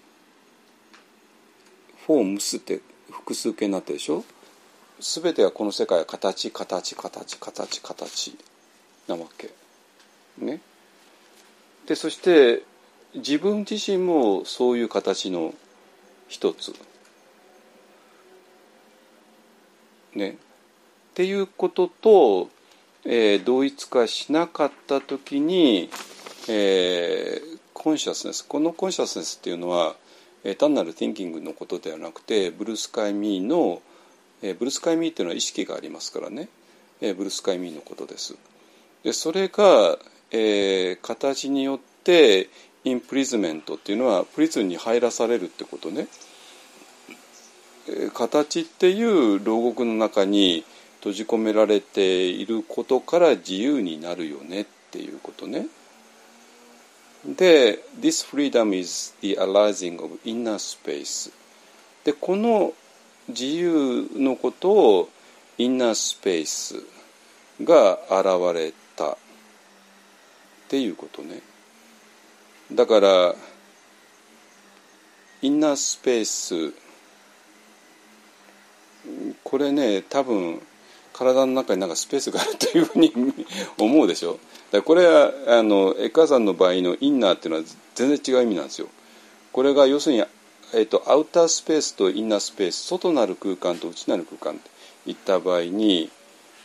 [2.07, 2.81] フォームスって
[3.11, 4.25] 複数形になってるでしょ？
[5.01, 8.39] 全てはこの世界は形形形形形
[9.07, 9.51] なわけ。
[10.39, 10.61] ね。
[11.87, 12.63] でそして
[13.15, 15.55] 自分自身もそういう形の
[16.29, 16.75] 一つ。
[20.15, 20.31] ね。
[20.31, 20.35] っ
[21.15, 22.49] ていうことと、
[23.05, 25.91] えー、同一化しなかった時に、
[26.49, 29.97] えー、コンシャスネスこのコンシャスネスっていうのは、
[30.45, 33.83] えー、単なる thinking のことではなくてブルースカイミーの
[34.43, 36.49] えー、ブルースカイミーっていうのは意識がありますからね、
[37.01, 38.37] えー、ブルースカイミーのことです。
[39.03, 39.99] でそれが、
[40.31, 42.49] えー、形によって
[42.85, 46.09] インプリズメントっていうのはプリズンに入らされるってことね。
[48.15, 50.65] 形っていう牢獄の中に
[51.01, 55.67] 閉じ込められていることから自由になるよねっていうことね。
[57.27, 61.33] で、This freedom is the arising of inner space.
[62.05, 62.73] で、この
[63.29, 65.09] 自由のことを
[65.59, 66.83] インナースペース
[67.63, 69.17] が現れたっ
[70.69, 71.41] ていうことね
[72.73, 73.35] だから
[75.43, 76.75] インナースペース
[79.45, 80.63] これね多分
[81.21, 83.13] 体の中になんかスペースがあるというふうに
[83.79, 84.39] 思うでしょ？
[84.73, 87.65] だこれはあのエカさんの場合のインナーっていうのは
[87.95, 88.89] 全然違う意味なんですよ
[89.53, 90.25] これが要するに
[90.73, 96.11] えーと、アウタースペースとインナースペース外なる空間と内なる空間っていった場合に、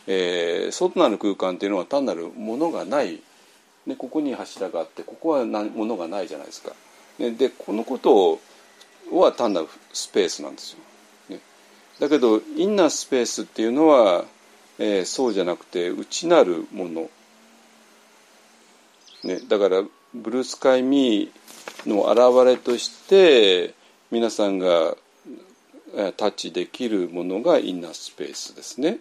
[0.06, 3.20] えー、外なる空間っていうのは単なるものがない、
[3.84, 6.72] ね、ここに柱があってここはものがないじゃないですか。
[7.18, 8.38] ね、でこのこと
[9.10, 10.78] は単なるスペースなんですよ。
[11.30, 11.40] ね、
[11.98, 14.24] だけどインナースペースっていうのは、
[14.78, 17.10] えー、そうじゃなくて内なるもの。
[19.24, 19.82] ね、だから
[20.14, 23.74] ブルースカイミーの現れとして
[24.10, 24.96] 皆さんが
[26.16, 28.98] タッチできるものがインナースペースですね。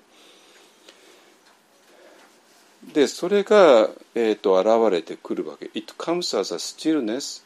[2.94, 5.66] でそれが、えーと、現れてくるわけ。
[5.74, 7.44] It comes as a stillness,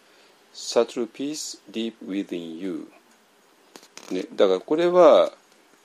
[0.54, 2.92] subtle peace deep within you、
[4.12, 4.26] ね。
[4.36, 5.32] だからこれは、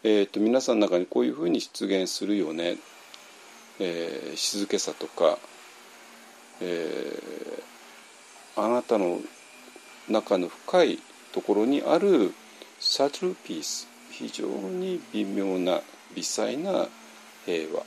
[0.06, 2.76] えーと、皆さんの中にこういうふうに出現するよね。
[3.80, 5.38] えー、静けさとか、
[6.60, 9.20] えー、あなたの
[10.08, 10.98] 中の深い
[11.32, 12.34] ところにある
[12.78, 13.88] サトルピース。
[14.10, 15.80] 非常に微妙な
[16.14, 16.86] 微細な
[17.46, 17.82] 平和。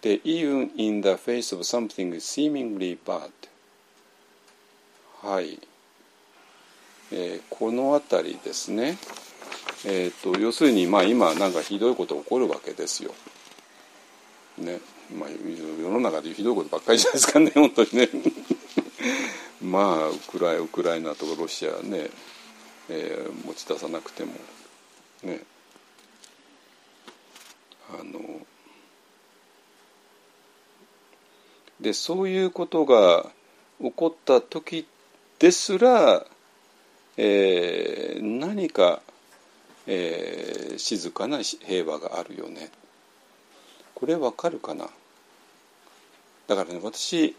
[0.00, 3.30] で even in the face of something seemingly bad
[5.20, 5.58] はい、
[7.12, 8.98] えーこの辺りですね。
[9.84, 13.14] えー、と要するにまあ今なんかひどいこと起こるわけですよ。
[14.58, 14.80] ね。
[15.16, 17.50] まあ、世の中でひどいことばっかりじゃないですかね。
[17.54, 18.08] 本当にね。
[19.62, 22.10] まあウクライウクライナとかロシアね、
[22.88, 24.32] えー持ち出さなくても。
[25.22, 25.42] ね。
[27.98, 28.46] あの。
[31.80, 33.30] でそういうことが
[33.80, 34.86] 起こった時
[35.38, 36.26] ですら、
[37.20, 39.02] えー何か、
[39.86, 42.70] えー静かな平和があるよね。
[43.96, 44.88] これわかるかな？
[46.46, 47.34] だからね私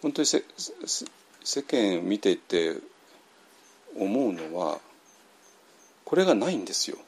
[0.00, 1.04] 本当にせせ
[1.42, 2.76] 世間見ていて
[3.98, 4.78] 思うのは
[6.04, 6.98] これがないんですよ。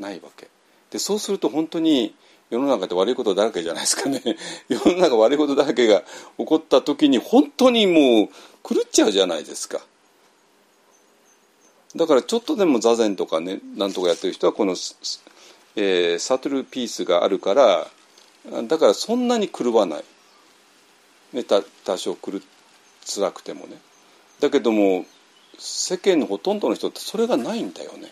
[0.00, 0.48] ないわけ。
[0.90, 2.16] でそうすると本当に
[2.50, 4.20] 世の中で悪いことだらけじゃないですかね。
[4.68, 6.02] 世の中悪いことだらけが
[6.38, 8.28] 起こった時に本当にもう
[8.68, 9.80] 狂っちゃうじゃないですか。
[11.96, 14.72] だからちょっとでも座禅とかねなんとかやってる人はこの、
[15.76, 17.88] えー、サトルピースがあるから
[18.68, 20.04] だからそんなに狂わない、
[21.32, 22.40] ね、た多少狂
[23.04, 23.76] 辛くてもね。
[24.40, 25.04] だけども
[25.58, 28.10] 世間のほとんどの人ってそれがないんだよね。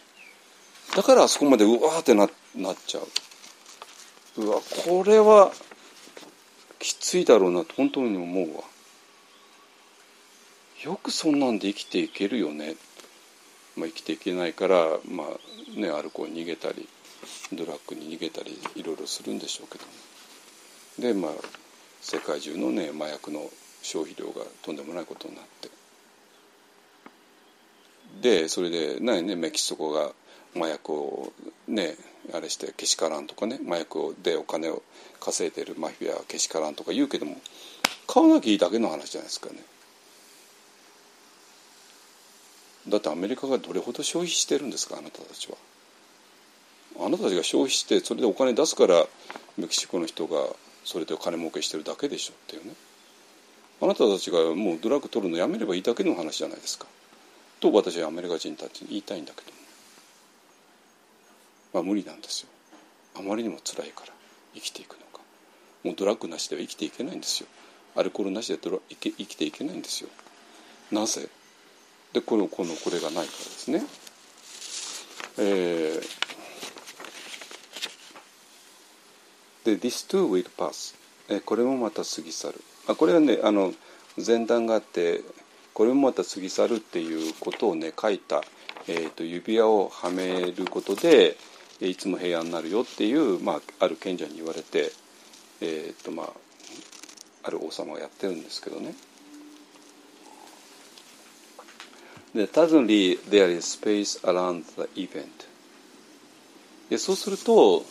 [0.95, 4.43] だからあそこまでうわーってななっちゃう。
[4.43, 5.53] うわこれは
[6.79, 8.65] きついだろうなと本当に思うわ。
[10.85, 12.77] よくそんなんで生きていけるよね、
[13.79, 16.89] まあ、生きていけないから、まあね、アルコール逃げたり
[17.53, 21.31] ドラッグに逃げたりいろいろするんでしょうけどでまあ
[22.01, 23.51] 世界中のね麻薬の
[23.83, 25.69] 消費量がとんでもないことになって。
[28.21, 30.13] でそれで何ねメキシコが
[30.57, 31.33] 麻薬を
[31.69, 31.95] ね
[32.33, 34.83] あれしてけしからんとかね麻薬でお金を
[35.21, 37.37] 稼いでるマフィアはけしからんとか言うけども
[38.07, 39.63] 買わなきゃいいだけの話じゃないですかね。
[42.89, 45.57] だってアメリカがどれほど消費してるんですかあなたたちは。
[47.01, 49.07] あなたたちが消費してそれでお金出すから
[49.57, 50.47] メキシコの人が
[50.85, 52.73] それで金儲けしてるだけでしょっていうね。
[53.81, 56.87] あなたたちがもうドラッグ取るのやめればいいだけの話じゃないですか。
[57.61, 59.53] と私はアメリカ人たちに言いたいんだけど
[61.75, 62.49] まあ無理なんですよ。
[63.17, 64.13] あまりにも辛いから
[64.55, 65.21] 生きていくのが。
[65.85, 67.49] もうドラッグなしでは生きていけないんですよ。
[67.97, 70.11] アルコールなしでドラ生き生きていけないんですよ。
[70.91, 71.29] なぜ？
[72.13, 73.85] でこのこのこれがないからですね。
[75.39, 80.95] えー、で「This too will pass」
[81.29, 82.61] えこれもまた過ぎ去る。
[82.87, 83.75] あこれはねあの
[84.25, 85.23] 前段があって
[85.75, 88.43] これもまた過ぎ去るっていうことをね書いた、
[88.89, 91.37] えー、と指輪をはめることで
[91.81, 94.91] いつも平安になるよっていう、まあ、ある賢者に言われて、
[95.61, 96.31] えーとまあ、
[97.45, 98.89] ある王様がやってるんですけどね。
[98.89, 98.97] で
[102.35, 105.49] Suddenly there is space around the event
[106.91, 107.85] でそうすると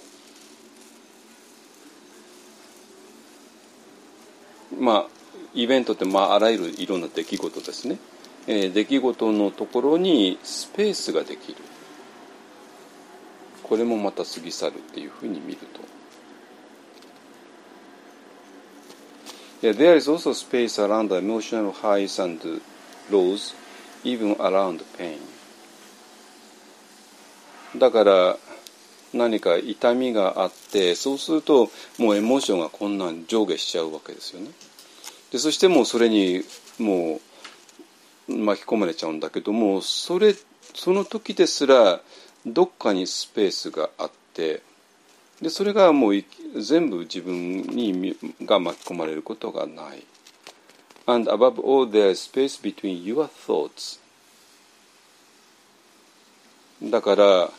[4.79, 5.07] まあ
[5.53, 7.97] イベントって、まあ、あらゆるいろんな出来事ですね、
[8.45, 11.57] えー、出来事のところにスペースができる
[13.63, 15.87] これもまた過ぎ去るっていうふうに見ると
[19.59, 22.61] Yeah, there is also space around the emotional highs and
[23.09, 23.55] lows,
[24.03, 25.17] even around pain.
[27.77, 28.37] だから
[29.13, 34.49] 何か痛みがあってそうするともうエモーションがこんなん上下しちゃうわけですよね。
[35.31, 36.43] でそしてもうそれに
[36.79, 37.19] も
[38.29, 40.35] う巻き込まれちゃうんだけどもそれ
[40.73, 42.01] その時ですら
[42.45, 44.61] どっかにスペースがあって
[45.41, 46.23] でそれがもう
[46.59, 50.03] 全部自分にが巻き込まれることがない。
[51.07, 53.99] And above all, there is space between your thoughts.
[56.83, 57.49] だから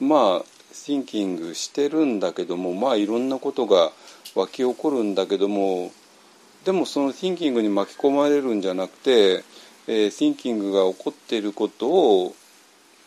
[0.00, 3.92] まあ thinking してるんだけどもまあいろんなことが
[4.34, 5.92] 湧き起こるんだけども
[6.64, 9.44] でもその thinking に巻き込まれるんじゃなくて、
[9.86, 12.34] えー、thinking が起こっていることを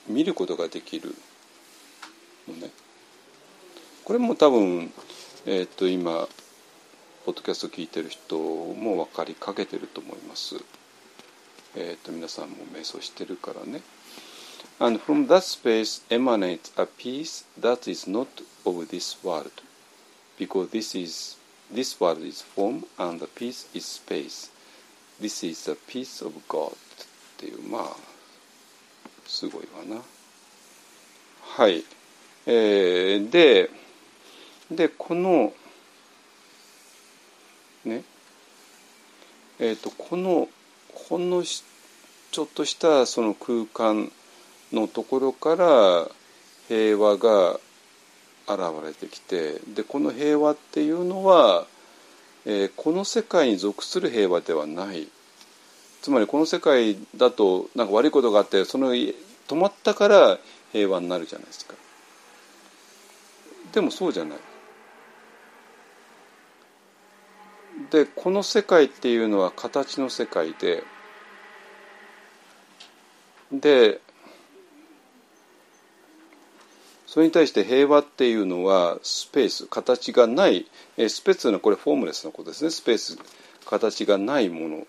[0.07, 1.13] 見ることができる
[2.47, 2.71] のね。
[4.05, 4.91] これも多分、
[5.45, 6.27] えー、っと今
[7.25, 10.57] ポッドキャスト聞いてる人も分かりかけてると思います。
[11.73, 13.81] えー、っと皆さんも瞑想してるからね。
[14.79, 18.27] And from that space emanates a peace that is not
[18.65, 19.51] of this world,
[20.37, 21.37] because this is
[21.73, 24.51] this world is form and the peace is space.
[25.21, 26.75] This is the peace of God っ
[27.37, 27.95] ていうまあ
[29.25, 30.01] すごいわな。
[31.41, 31.85] はい。
[32.45, 33.69] えー、で
[34.69, 35.53] でこの
[37.85, 38.03] ね。
[39.59, 40.49] えーと、この
[40.93, 44.11] ほんのちょっとしたその空間
[44.71, 46.07] のところから
[46.67, 47.59] 平和が
[48.47, 51.65] 現れてきてでこの平和っていうのは、
[52.45, 55.07] えー、この世界に属する平和ではない。
[56.01, 59.15] つまりこの世界だとなんか悪いことがあってその止
[59.55, 60.37] まったから
[60.73, 61.75] 平和になるじゃないですか。
[63.71, 64.39] でもそうじゃない。
[67.93, 70.83] でこの世界っていうのは形の世界で
[73.51, 74.01] で
[77.05, 80.65] それに対して平和っていうのはスペース形がない
[80.97, 82.71] スペースのこれフォームレスのことですね。
[82.71, 83.15] スペース
[83.67, 84.87] 形がないもの、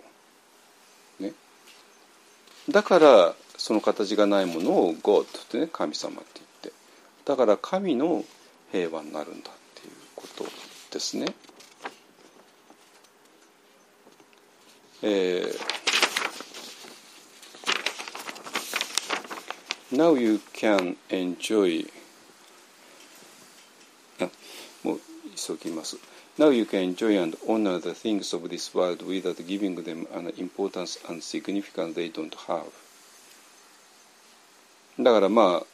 [1.20, 1.35] ね、
[2.70, 6.72] だからその形がないものを God ってね神様って言って。
[7.26, 8.24] だから神の
[8.72, 10.47] 平和になるんだっていうこと
[10.90, 11.35] ですね。
[15.06, 21.86] えー、Now you can enjoy
[24.82, 25.01] もう
[25.36, 25.98] 急ぎます。
[26.39, 30.98] Now you can enjoy and honor the things of this world without giving them an importance
[31.06, 32.64] and significance they don't have.
[34.98, 35.66] だからまあ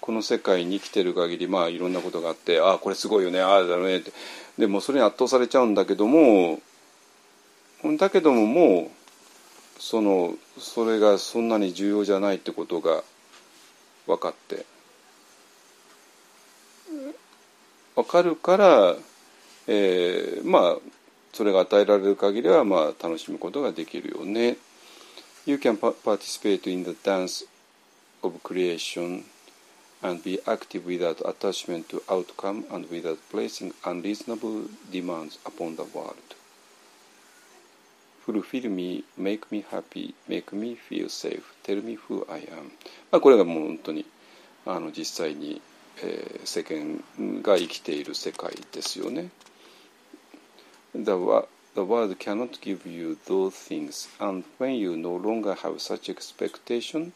[0.00, 4.12] この世界に生きてる限りまあいろんなことがあってああこれすごいよねああだねって
[4.58, 6.58] でもそれに圧倒されちゃうんだけども
[7.96, 8.90] だけどもも
[9.78, 13.02] うそのそれがそんなに重要じゃないってことが
[14.06, 14.64] 分かって
[17.94, 18.96] 分かるから、
[19.68, 20.76] えー、まあ
[21.32, 24.56] それが与えられる限りはまあ楽しむことができるよね。
[25.46, 27.46] You can participate in the dance
[28.22, 29.24] of creation
[30.02, 36.14] and be active without attachment to outcome and without placing unreasonable demands upon the world.
[38.24, 42.70] Fulfill me, make me happy, make me feel safe, tell me who I am.
[43.10, 44.06] まあこれがもう本当に
[44.64, 45.60] あの実際に、
[46.02, 47.02] えー、世間
[47.42, 49.30] が生きている世界ですよね。
[50.94, 51.12] The,
[51.74, 57.12] the world cannot give you those things, and when you no longer have such expectation,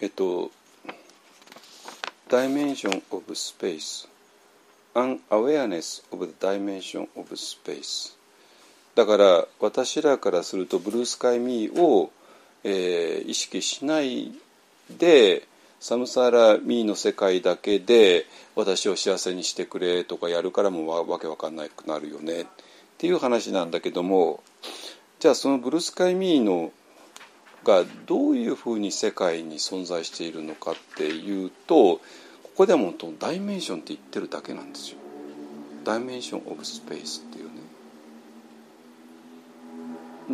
[0.00, 0.50] えっと
[2.28, 4.08] dimension of space.
[4.94, 8.16] An awareness of the dimension of space.
[8.94, 12.12] だから私らからするとブルースカイミーを、
[12.62, 14.32] えー、意識しない
[14.90, 15.46] で
[15.80, 22.42] サムサーラミーの世界だけで私を幸せにしてくれとかやるからもわわけわかんなくなるよね。
[22.42, 22.46] っ
[22.98, 24.42] ていう話なんだけども
[25.18, 26.72] じゃあそのブルースカイミーの
[27.64, 32.00] がどういうふうに世界に存在しているのかっていうとこ
[32.54, 34.98] こでもうダイメンションって言ってるだけなんですよ。
[35.82, 37.50] ダイメンション・オブ・スペースっていうね。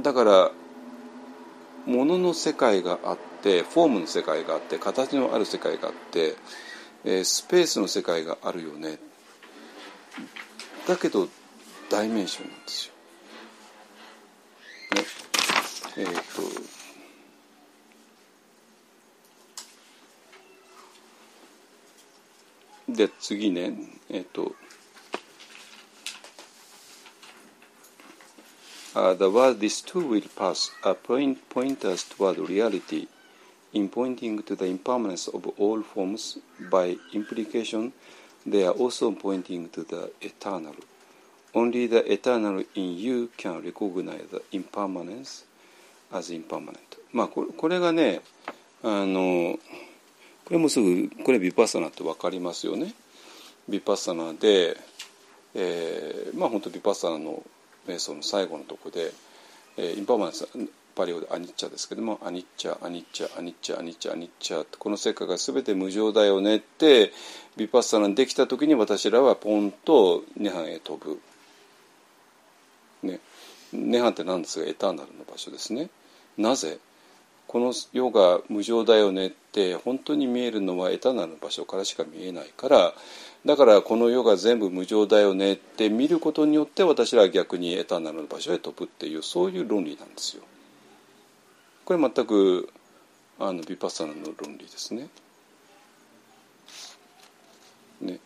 [0.02, 0.51] だから
[1.86, 6.36] 物の世界があってフォームの世界があって形のある世界があって、
[7.05, 8.98] えー、スペースの世界があるよね
[10.86, 11.28] だけど
[11.90, 12.94] ダイメンションなんですよ。
[14.94, 15.05] ね
[15.97, 16.20] えー、っと
[22.95, 23.73] で次ね
[24.09, 24.55] えっ、と
[28.95, 33.07] uh, the word this too will pass a point, pointers toward reality
[33.73, 36.39] in pointing to the impermanence of all forms
[36.71, 37.93] by implication
[38.47, 40.75] they are also pointing to the eternal
[41.55, 45.45] only the eternal in you can recognize the impermanence
[46.12, 48.21] as impermanent まあこれこれがね
[48.83, 49.59] あの
[50.51, 52.93] これもすぐこれビパッサナって分かりますよね？
[53.69, 54.77] ビパッサナで、
[55.55, 57.45] えー、まあ本当ビパッサナの
[57.87, 59.13] 瞑想の最後のとこで、
[59.77, 60.49] えー、インパーマンス
[60.97, 67.13] パリオでアニッチャですけどもアニッチャアニッチャアニッチャアニッチャアニッチャこの世界が全て無常だよねって
[67.57, 71.21] ビパッサナにできた時に私らはポンと涅槃へ飛ぶ。
[73.05, 73.21] ね、
[73.73, 74.69] 涅槃って何ですか？
[74.69, 75.91] エターナルの場所ですね。
[76.37, 76.79] なぜ？
[77.51, 82.95] この世が無常だよねって本当に見えるのはエターナの場所からしか見えないから
[83.45, 90.45] だからこの世が全部無常だよねって見ることによって私らは逆にエターナの場所へ飛ぶっていうそういう論理なんですよ。
[91.85, 92.73] これ全く
[93.41, 95.09] あのビパッサナの論理ですね。
[98.01, 98.21] ね。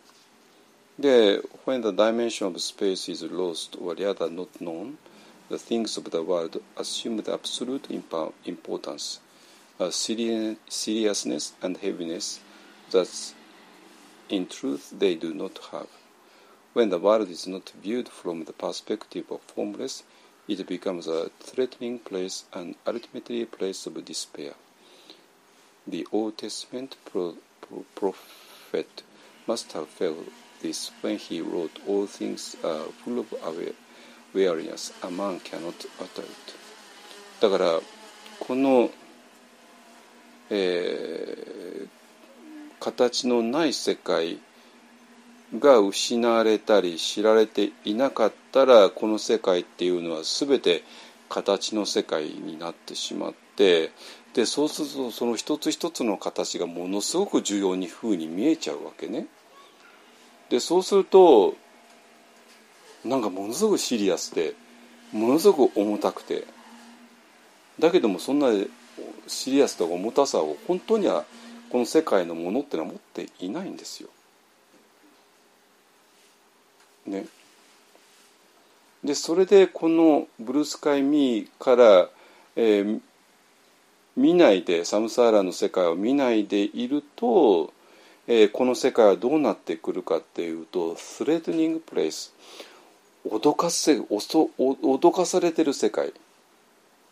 [0.98, 4.98] で、when the dimension of space is lost or rather not known,
[5.48, 9.20] the things of the world assume the absolute importance,
[9.78, 12.40] a seriousness and heaviness
[12.90, 13.34] that
[14.28, 15.88] in truth they do not have.
[16.72, 20.02] When the world is not viewed from the perspective of formless,
[20.48, 24.54] it becomes a threatening place and ultimately a place of despair.
[25.86, 29.02] The Old Testament pro- pro- prophet
[29.46, 30.28] must have felt
[30.60, 33.34] this when he wrote, All things are full of
[34.34, 36.54] awareness, a man cannot utter it.
[37.40, 37.80] だから
[38.40, 38.90] この、
[40.50, 41.88] えー、
[42.80, 44.38] 形のない世界
[45.58, 50.82] が失われたり知られていなかったらこの世界っていうのは全て
[51.28, 53.90] 形の世界になってしまって
[54.34, 59.26] でそうするとその一つ一つの形がものすごく重要に風に見えちゃうわけね。
[60.50, 61.54] でそうすると
[63.04, 64.54] なんかものすごくシリアスで
[65.12, 66.44] ものすごく重たくて
[67.78, 68.48] だけどもそんな
[69.26, 71.24] シリアスとか重たさを本当には
[71.70, 74.08] この世界のものってのは持っていないんですよ。
[77.06, 77.26] ね。
[79.02, 82.08] でそれでこのブルースカイ・ミーから、
[82.56, 83.00] えー、
[84.16, 87.72] 見ないでサムサーラの世界を見ないでいると、
[88.26, 92.32] えー、この世界はどうなってくるかっていうとスレートニングプレイス
[93.28, 96.12] 脅かせ脅かされてる世界、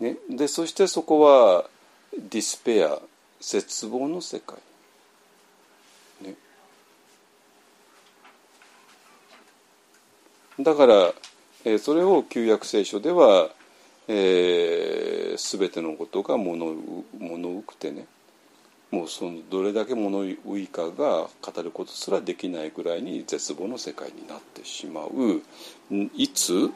[0.01, 1.65] ね、でそしてそこは
[2.13, 2.99] ディスペア
[3.41, 4.59] 絶望の世界、
[6.23, 6.35] ね、
[10.61, 11.13] だから、
[11.65, 13.51] えー、それを旧約聖書では、
[14.07, 16.75] えー、全てのことが物
[17.19, 18.07] 物浮くてね。
[18.93, 25.43] もうそのどれだけ物浮いかが語ることすらできないぐらいに絶望の世界になってしまう
[26.15, 26.71] いつ？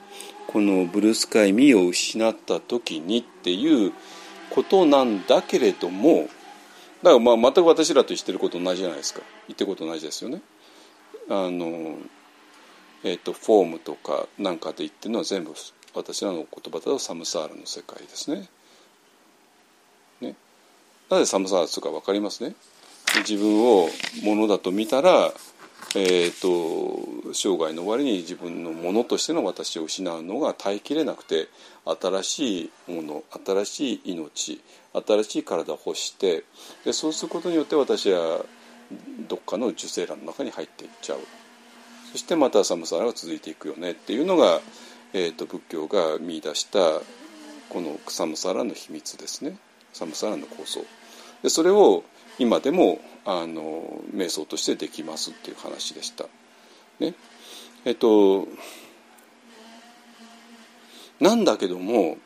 [0.48, 3.92] このブルースカイミを失った時にっていう
[4.50, 6.28] ことなんだけれども
[7.02, 10.40] だからまあ全く私らと言ってること同じじゃないですか言ってること同じですよね。
[11.28, 11.96] あの
[13.04, 15.52] えーと、フォームとかなんかで言ってるのは全部
[15.94, 18.30] 私らの言葉だとサムサーラの世界です。
[18.30, 18.48] ね
[21.10, 22.54] なぜサムサーラとか分かりますね？
[23.20, 23.88] 自分を
[24.22, 25.32] ものだと見たら、
[25.94, 31.48] えーと、生涯の終わりに自分のものとしての私を失うのが耐えきれなくて
[31.84, 34.60] 新しいもの新しい命
[34.92, 36.44] 新しい体を欲して
[36.84, 38.44] でそうすることによって私は
[39.28, 41.18] どっかの受精卵の中に入っていっちゃう。
[42.12, 44.60] そしてまた寒さが続いていくよねっていうのが、
[45.12, 46.78] えーと、仏教が見出した
[47.68, 49.58] この寒さらの秘密ですね
[49.96, 50.84] 寒さらの構想。
[51.42, 52.04] でそれを
[52.38, 56.26] 今でもあの瞑想としてできますっていう話でした。
[57.00, 57.14] ね、
[57.84, 58.46] えっと
[61.18, 62.18] なんだけども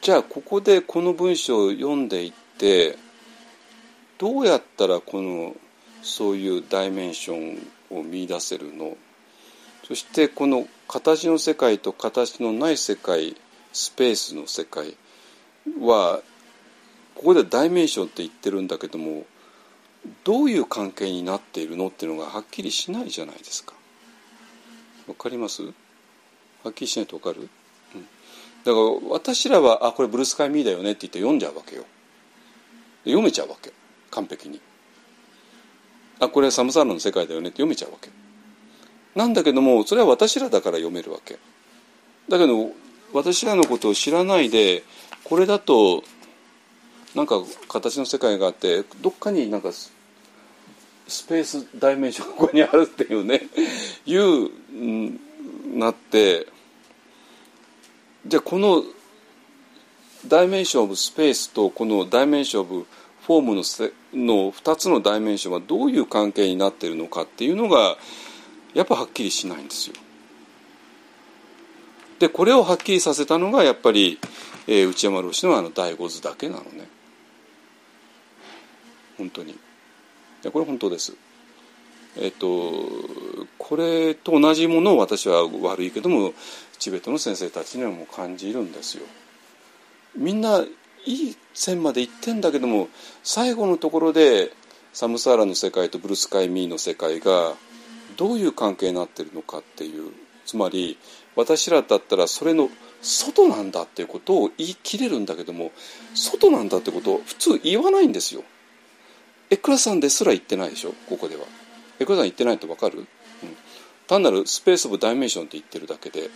[0.00, 2.96] じゃあここでこの文章を読んでいって
[4.18, 5.54] どうやったらこの
[6.02, 7.58] そういうダイメンション
[7.90, 8.96] を見出せるの？
[9.86, 13.36] そしてこの形の世界と形のない世界
[13.72, 14.96] スペースの世界
[15.80, 16.20] は
[17.14, 19.24] ここでダイメンションって言ってるんだけども
[20.24, 23.74] どういう関係になっているのっていうのがはっきりしないじゃないですか。
[25.06, 25.62] わかります？
[25.62, 25.70] は
[26.70, 27.48] っきりしないとわかる、
[27.94, 28.02] うん、
[28.64, 31.84] だから私らは「あこれブルースカイ・ミーだよね」って言って読んじゃうわけよ。
[33.04, 33.72] 読めちゃうわけ
[34.10, 34.60] 完璧に。
[36.20, 38.10] あこれはサムサーラの世界だよねって読めちゃうわけ
[39.14, 41.38] なんだけどもそれは私らだから読めるわけ
[42.28, 42.72] だけど
[43.12, 44.82] 私らのことを知らないで
[45.28, 46.04] これだと
[47.14, 47.36] なんか
[47.68, 53.42] 形の世界があってどっかになんか space dimension がここにあるっていうね
[54.06, 54.50] いう、
[55.76, 56.46] なって
[58.26, 58.84] じゃあこの
[60.26, 67.98] dimension of space とこの dimension of form のせの2つのダイメンションはどういう関係になっているのかっていうのが
[68.74, 69.94] やっぱはっきりしないんですよ。
[72.18, 74.18] でこれをはっきりさせたのがやっぱり、
[74.70, 76.86] えー、内山老師のあの第五図だけなのね。
[79.16, 79.52] 本当に。
[79.52, 79.56] い
[80.42, 81.16] やこれ本当です。
[82.16, 82.84] えっと
[83.56, 86.34] これと同じものを私は悪いけども
[86.78, 89.04] チベットの先生たちにはもう感じるんですよ。
[90.14, 90.62] みんな
[91.06, 92.88] いい線まで行ってんだけども
[93.22, 94.52] 最後のところで
[94.92, 97.54] サムサーラの世界とブルースカイ・ミーの世界が
[98.18, 100.12] どういう関係になってるのかっていう
[100.44, 100.98] つまり
[101.36, 102.68] 私らだったらそれの
[103.00, 105.72] 外なんだっていうことを言い切れるんだけども
[106.14, 108.42] 外なんだってことを普通言わないんですよ。
[109.50, 110.92] エクラさんですら言ってないでしょ？
[111.08, 111.44] ここでは。
[112.00, 113.06] エクラさん言ってないと分かる、うん、
[114.06, 116.28] 単なるスペース・オブ・ダイメンションって言ってるだけで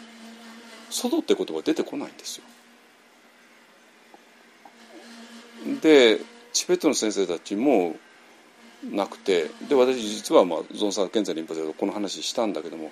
[0.88, 2.44] 外って言葉出てこないんですよ。
[5.80, 6.20] で
[6.52, 7.96] チベットの先生たちも
[8.90, 12.90] なくてで私実は、まあ、ゾンサー健在リンパでこの話したんだけども、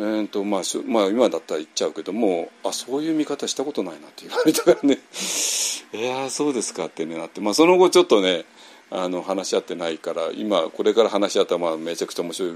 [0.00, 4.98] えーとまあまあ、今だったら言っちゃうけどもあそういう見方したことないなって言われたからね。
[5.92, 8.46] いやそうですかってなって、まあ、その後ちょっとね
[8.90, 12.52] あの話し合ってないから今これから話し合ったらまあめちゃくちゃ面白い。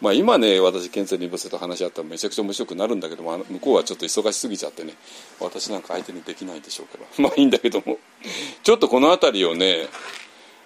[0.00, 4.94] まあ今ね私健在リンパセと話し合ったらめちゃくちゃ面白くなるんだけども向こうはちょっと忙しすぎちゃってね
[5.38, 7.98] 私なんか相手にできないでしょうけど まあいいんだけども。
[8.62, 9.88] ちょっとこの辺りをね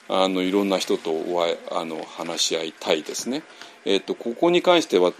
[0.08, 3.42] あのいろんな人とおあの話し合いたいですね。
[3.86, 5.12] えーと、ここに関しては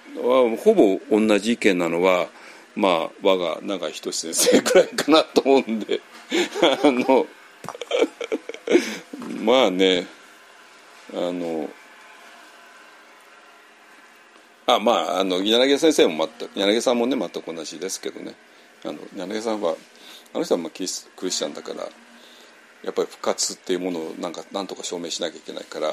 [0.64, 2.28] ほぼ同じ意見なのは、
[2.74, 6.00] まあ、我が永井仁先生くらいかなと思うんで
[6.82, 7.26] あの
[9.44, 10.06] まあね
[11.12, 11.70] あの
[14.66, 18.34] あまああの柳先生も全く柳さんもね全く同じですけどね。
[18.84, 19.76] あの柳さんは
[20.32, 21.88] あの人はまあクリスクリスチャンだから
[22.82, 25.88] やっぱり復活っていうものをなんかなんとか証明しなきゃいけないから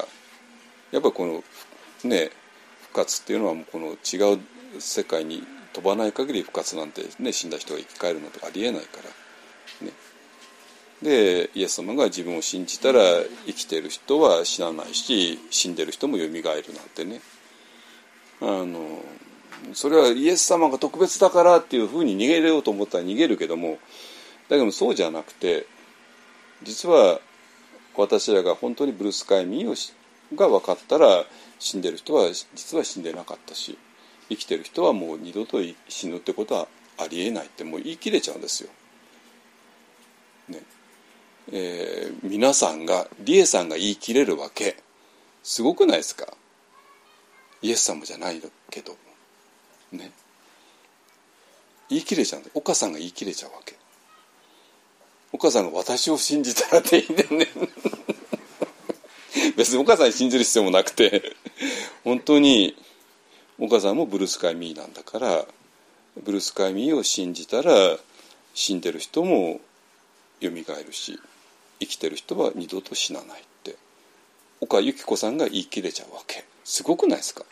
[0.90, 1.44] やっぱりこの
[2.04, 2.30] ね
[2.92, 4.38] 復活っていうのはもうこの違う
[4.78, 5.42] 世界に
[5.72, 8.98] 飛ばない限り復活なんて、ね、死んだ人が生き返るのとかありえないか
[9.80, 9.86] ら。
[9.86, 9.92] ね、
[11.02, 13.00] でイエス様が自分を信じたら
[13.46, 17.20] 生きてる人は死なないし死んでる人もよみがえるなんてね
[18.40, 19.02] あの
[19.72, 23.78] それはイエス様が特別だからっていうふうに逃げようと思ったら逃げるけども
[24.48, 25.66] だけどそうじゃなくて
[26.62, 27.18] 実は
[27.96, 29.92] 私らが本当にブルースカイミー
[30.36, 31.24] が分かったら
[31.62, 33.78] 死んでる人は実は死んでなかったし
[34.28, 35.58] 生きてる人はもう二度と
[35.88, 36.66] 死ぬってことは
[36.98, 38.70] ありえないってもう言い切れちゃうんですよ。
[40.48, 40.60] ね。
[41.52, 44.76] えー、皆さんがリエさんが言い切れるわけ
[45.44, 46.26] すごくないですか？
[47.62, 48.96] イエス様じゃないけど。
[49.92, 50.10] ね。
[51.88, 53.76] 言い切れちゃうんで岡さんが言い切れちゃうわけ。
[55.32, 57.46] お母さんが私を信じたらっていいんだよね
[59.56, 61.34] 別にお母さんに信じる必要もなくて。
[62.04, 62.76] 本当に
[63.58, 65.46] お母さんもブルースカイミーなんだから
[66.20, 67.96] ブルースカイミーを信じたら
[68.54, 69.60] 死んでる人も
[70.40, 71.18] よみがえるし
[71.78, 73.76] 生きてる人は二度と死なないって。
[74.60, 76.44] 岡由紀子さんが言い切れちゃうわけ。
[76.64, 77.44] すごくないですか？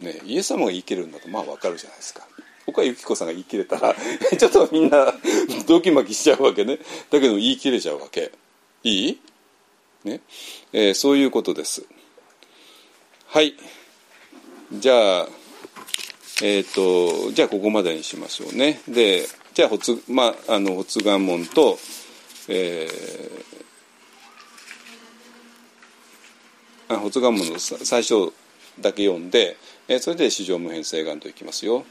[0.00, 2.26] ねイエス様が言い切れるんだとまあわかるじゃないですか。
[2.66, 3.94] 岡由紀子さんが言い切れたら
[4.38, 5.14] ちょっとみんな
[5.66, 6.78] ドキマキしちゃうわけね。
[7.10, 8.32] だけど言い切れちゃうわけ。
[8.82, 9.20] いい？
[10.06, 10.20] ね、
[10.72, 11.84] えー、そういうことです。
[13.26, 13.54] はい。
[14.72, 15.28] じゃあ
[16.42, 18.80] えっ、ー、とじゃあここまでにしましょうね。
[18.88, 21.78] でじゃあ発,、まあ、あの発願文と、
[22.48, 28.32] えー、あ発願文の最初
[28.80, 29.56] だけ読んで、
[29.88, 31.84] えー、それで史上無変性願といきますよ。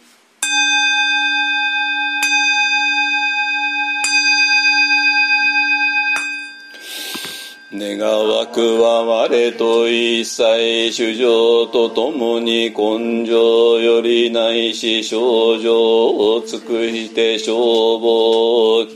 [7.78, 18.88] 願わくは我と一切主情とともに根性よりないし症状を尽くして消防。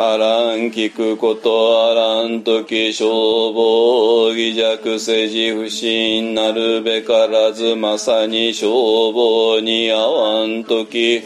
[0.00, 4.32] あらん聞くことあらん時消防。
[4.34, 11.22] 疑弱世辞不信なるべからずまさに消防に合わん時。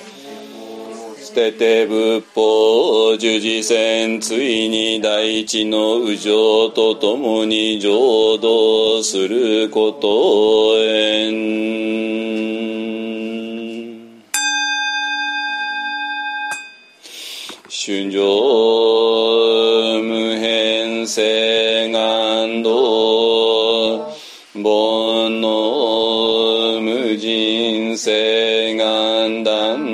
[1.33, 11.33] 捨てて仏法十字戦ついに大地の右上とともに浄土することへん。
[17.71, 18.21] 春上
[20.03, 24.13] 無変性願道
[24.53, 24.63] 煩
[25.41, 29.92] 悩無人性願断。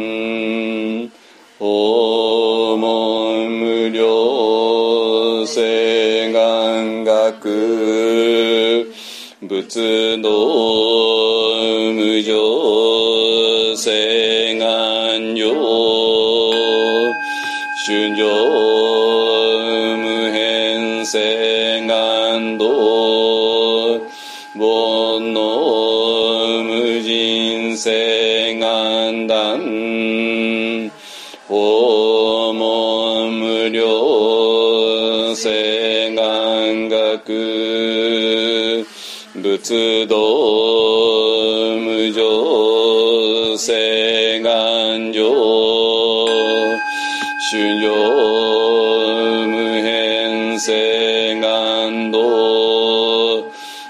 [7.39, 8.93] く
[9.41, 10.31] 仏の
[11.95, 15.55] 無常性願上
[17.87, 18.27] 春上
[19.97, 21.68] 無変性
[37.09, 38.87] 願学
[39.35, 40.17] 仏道
[41.79, 45.23] 無常性願上
[47.51, 47.89] 春上
[49.47, 52.19] 無変性願道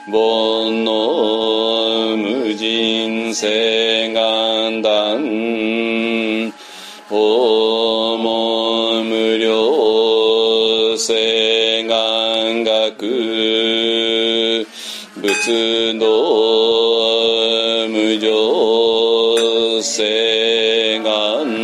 [0.07, 4.28] 煩悩無人性願
[11.87, 14.67] 願学
[15.23, 21.58] 仏道無常性願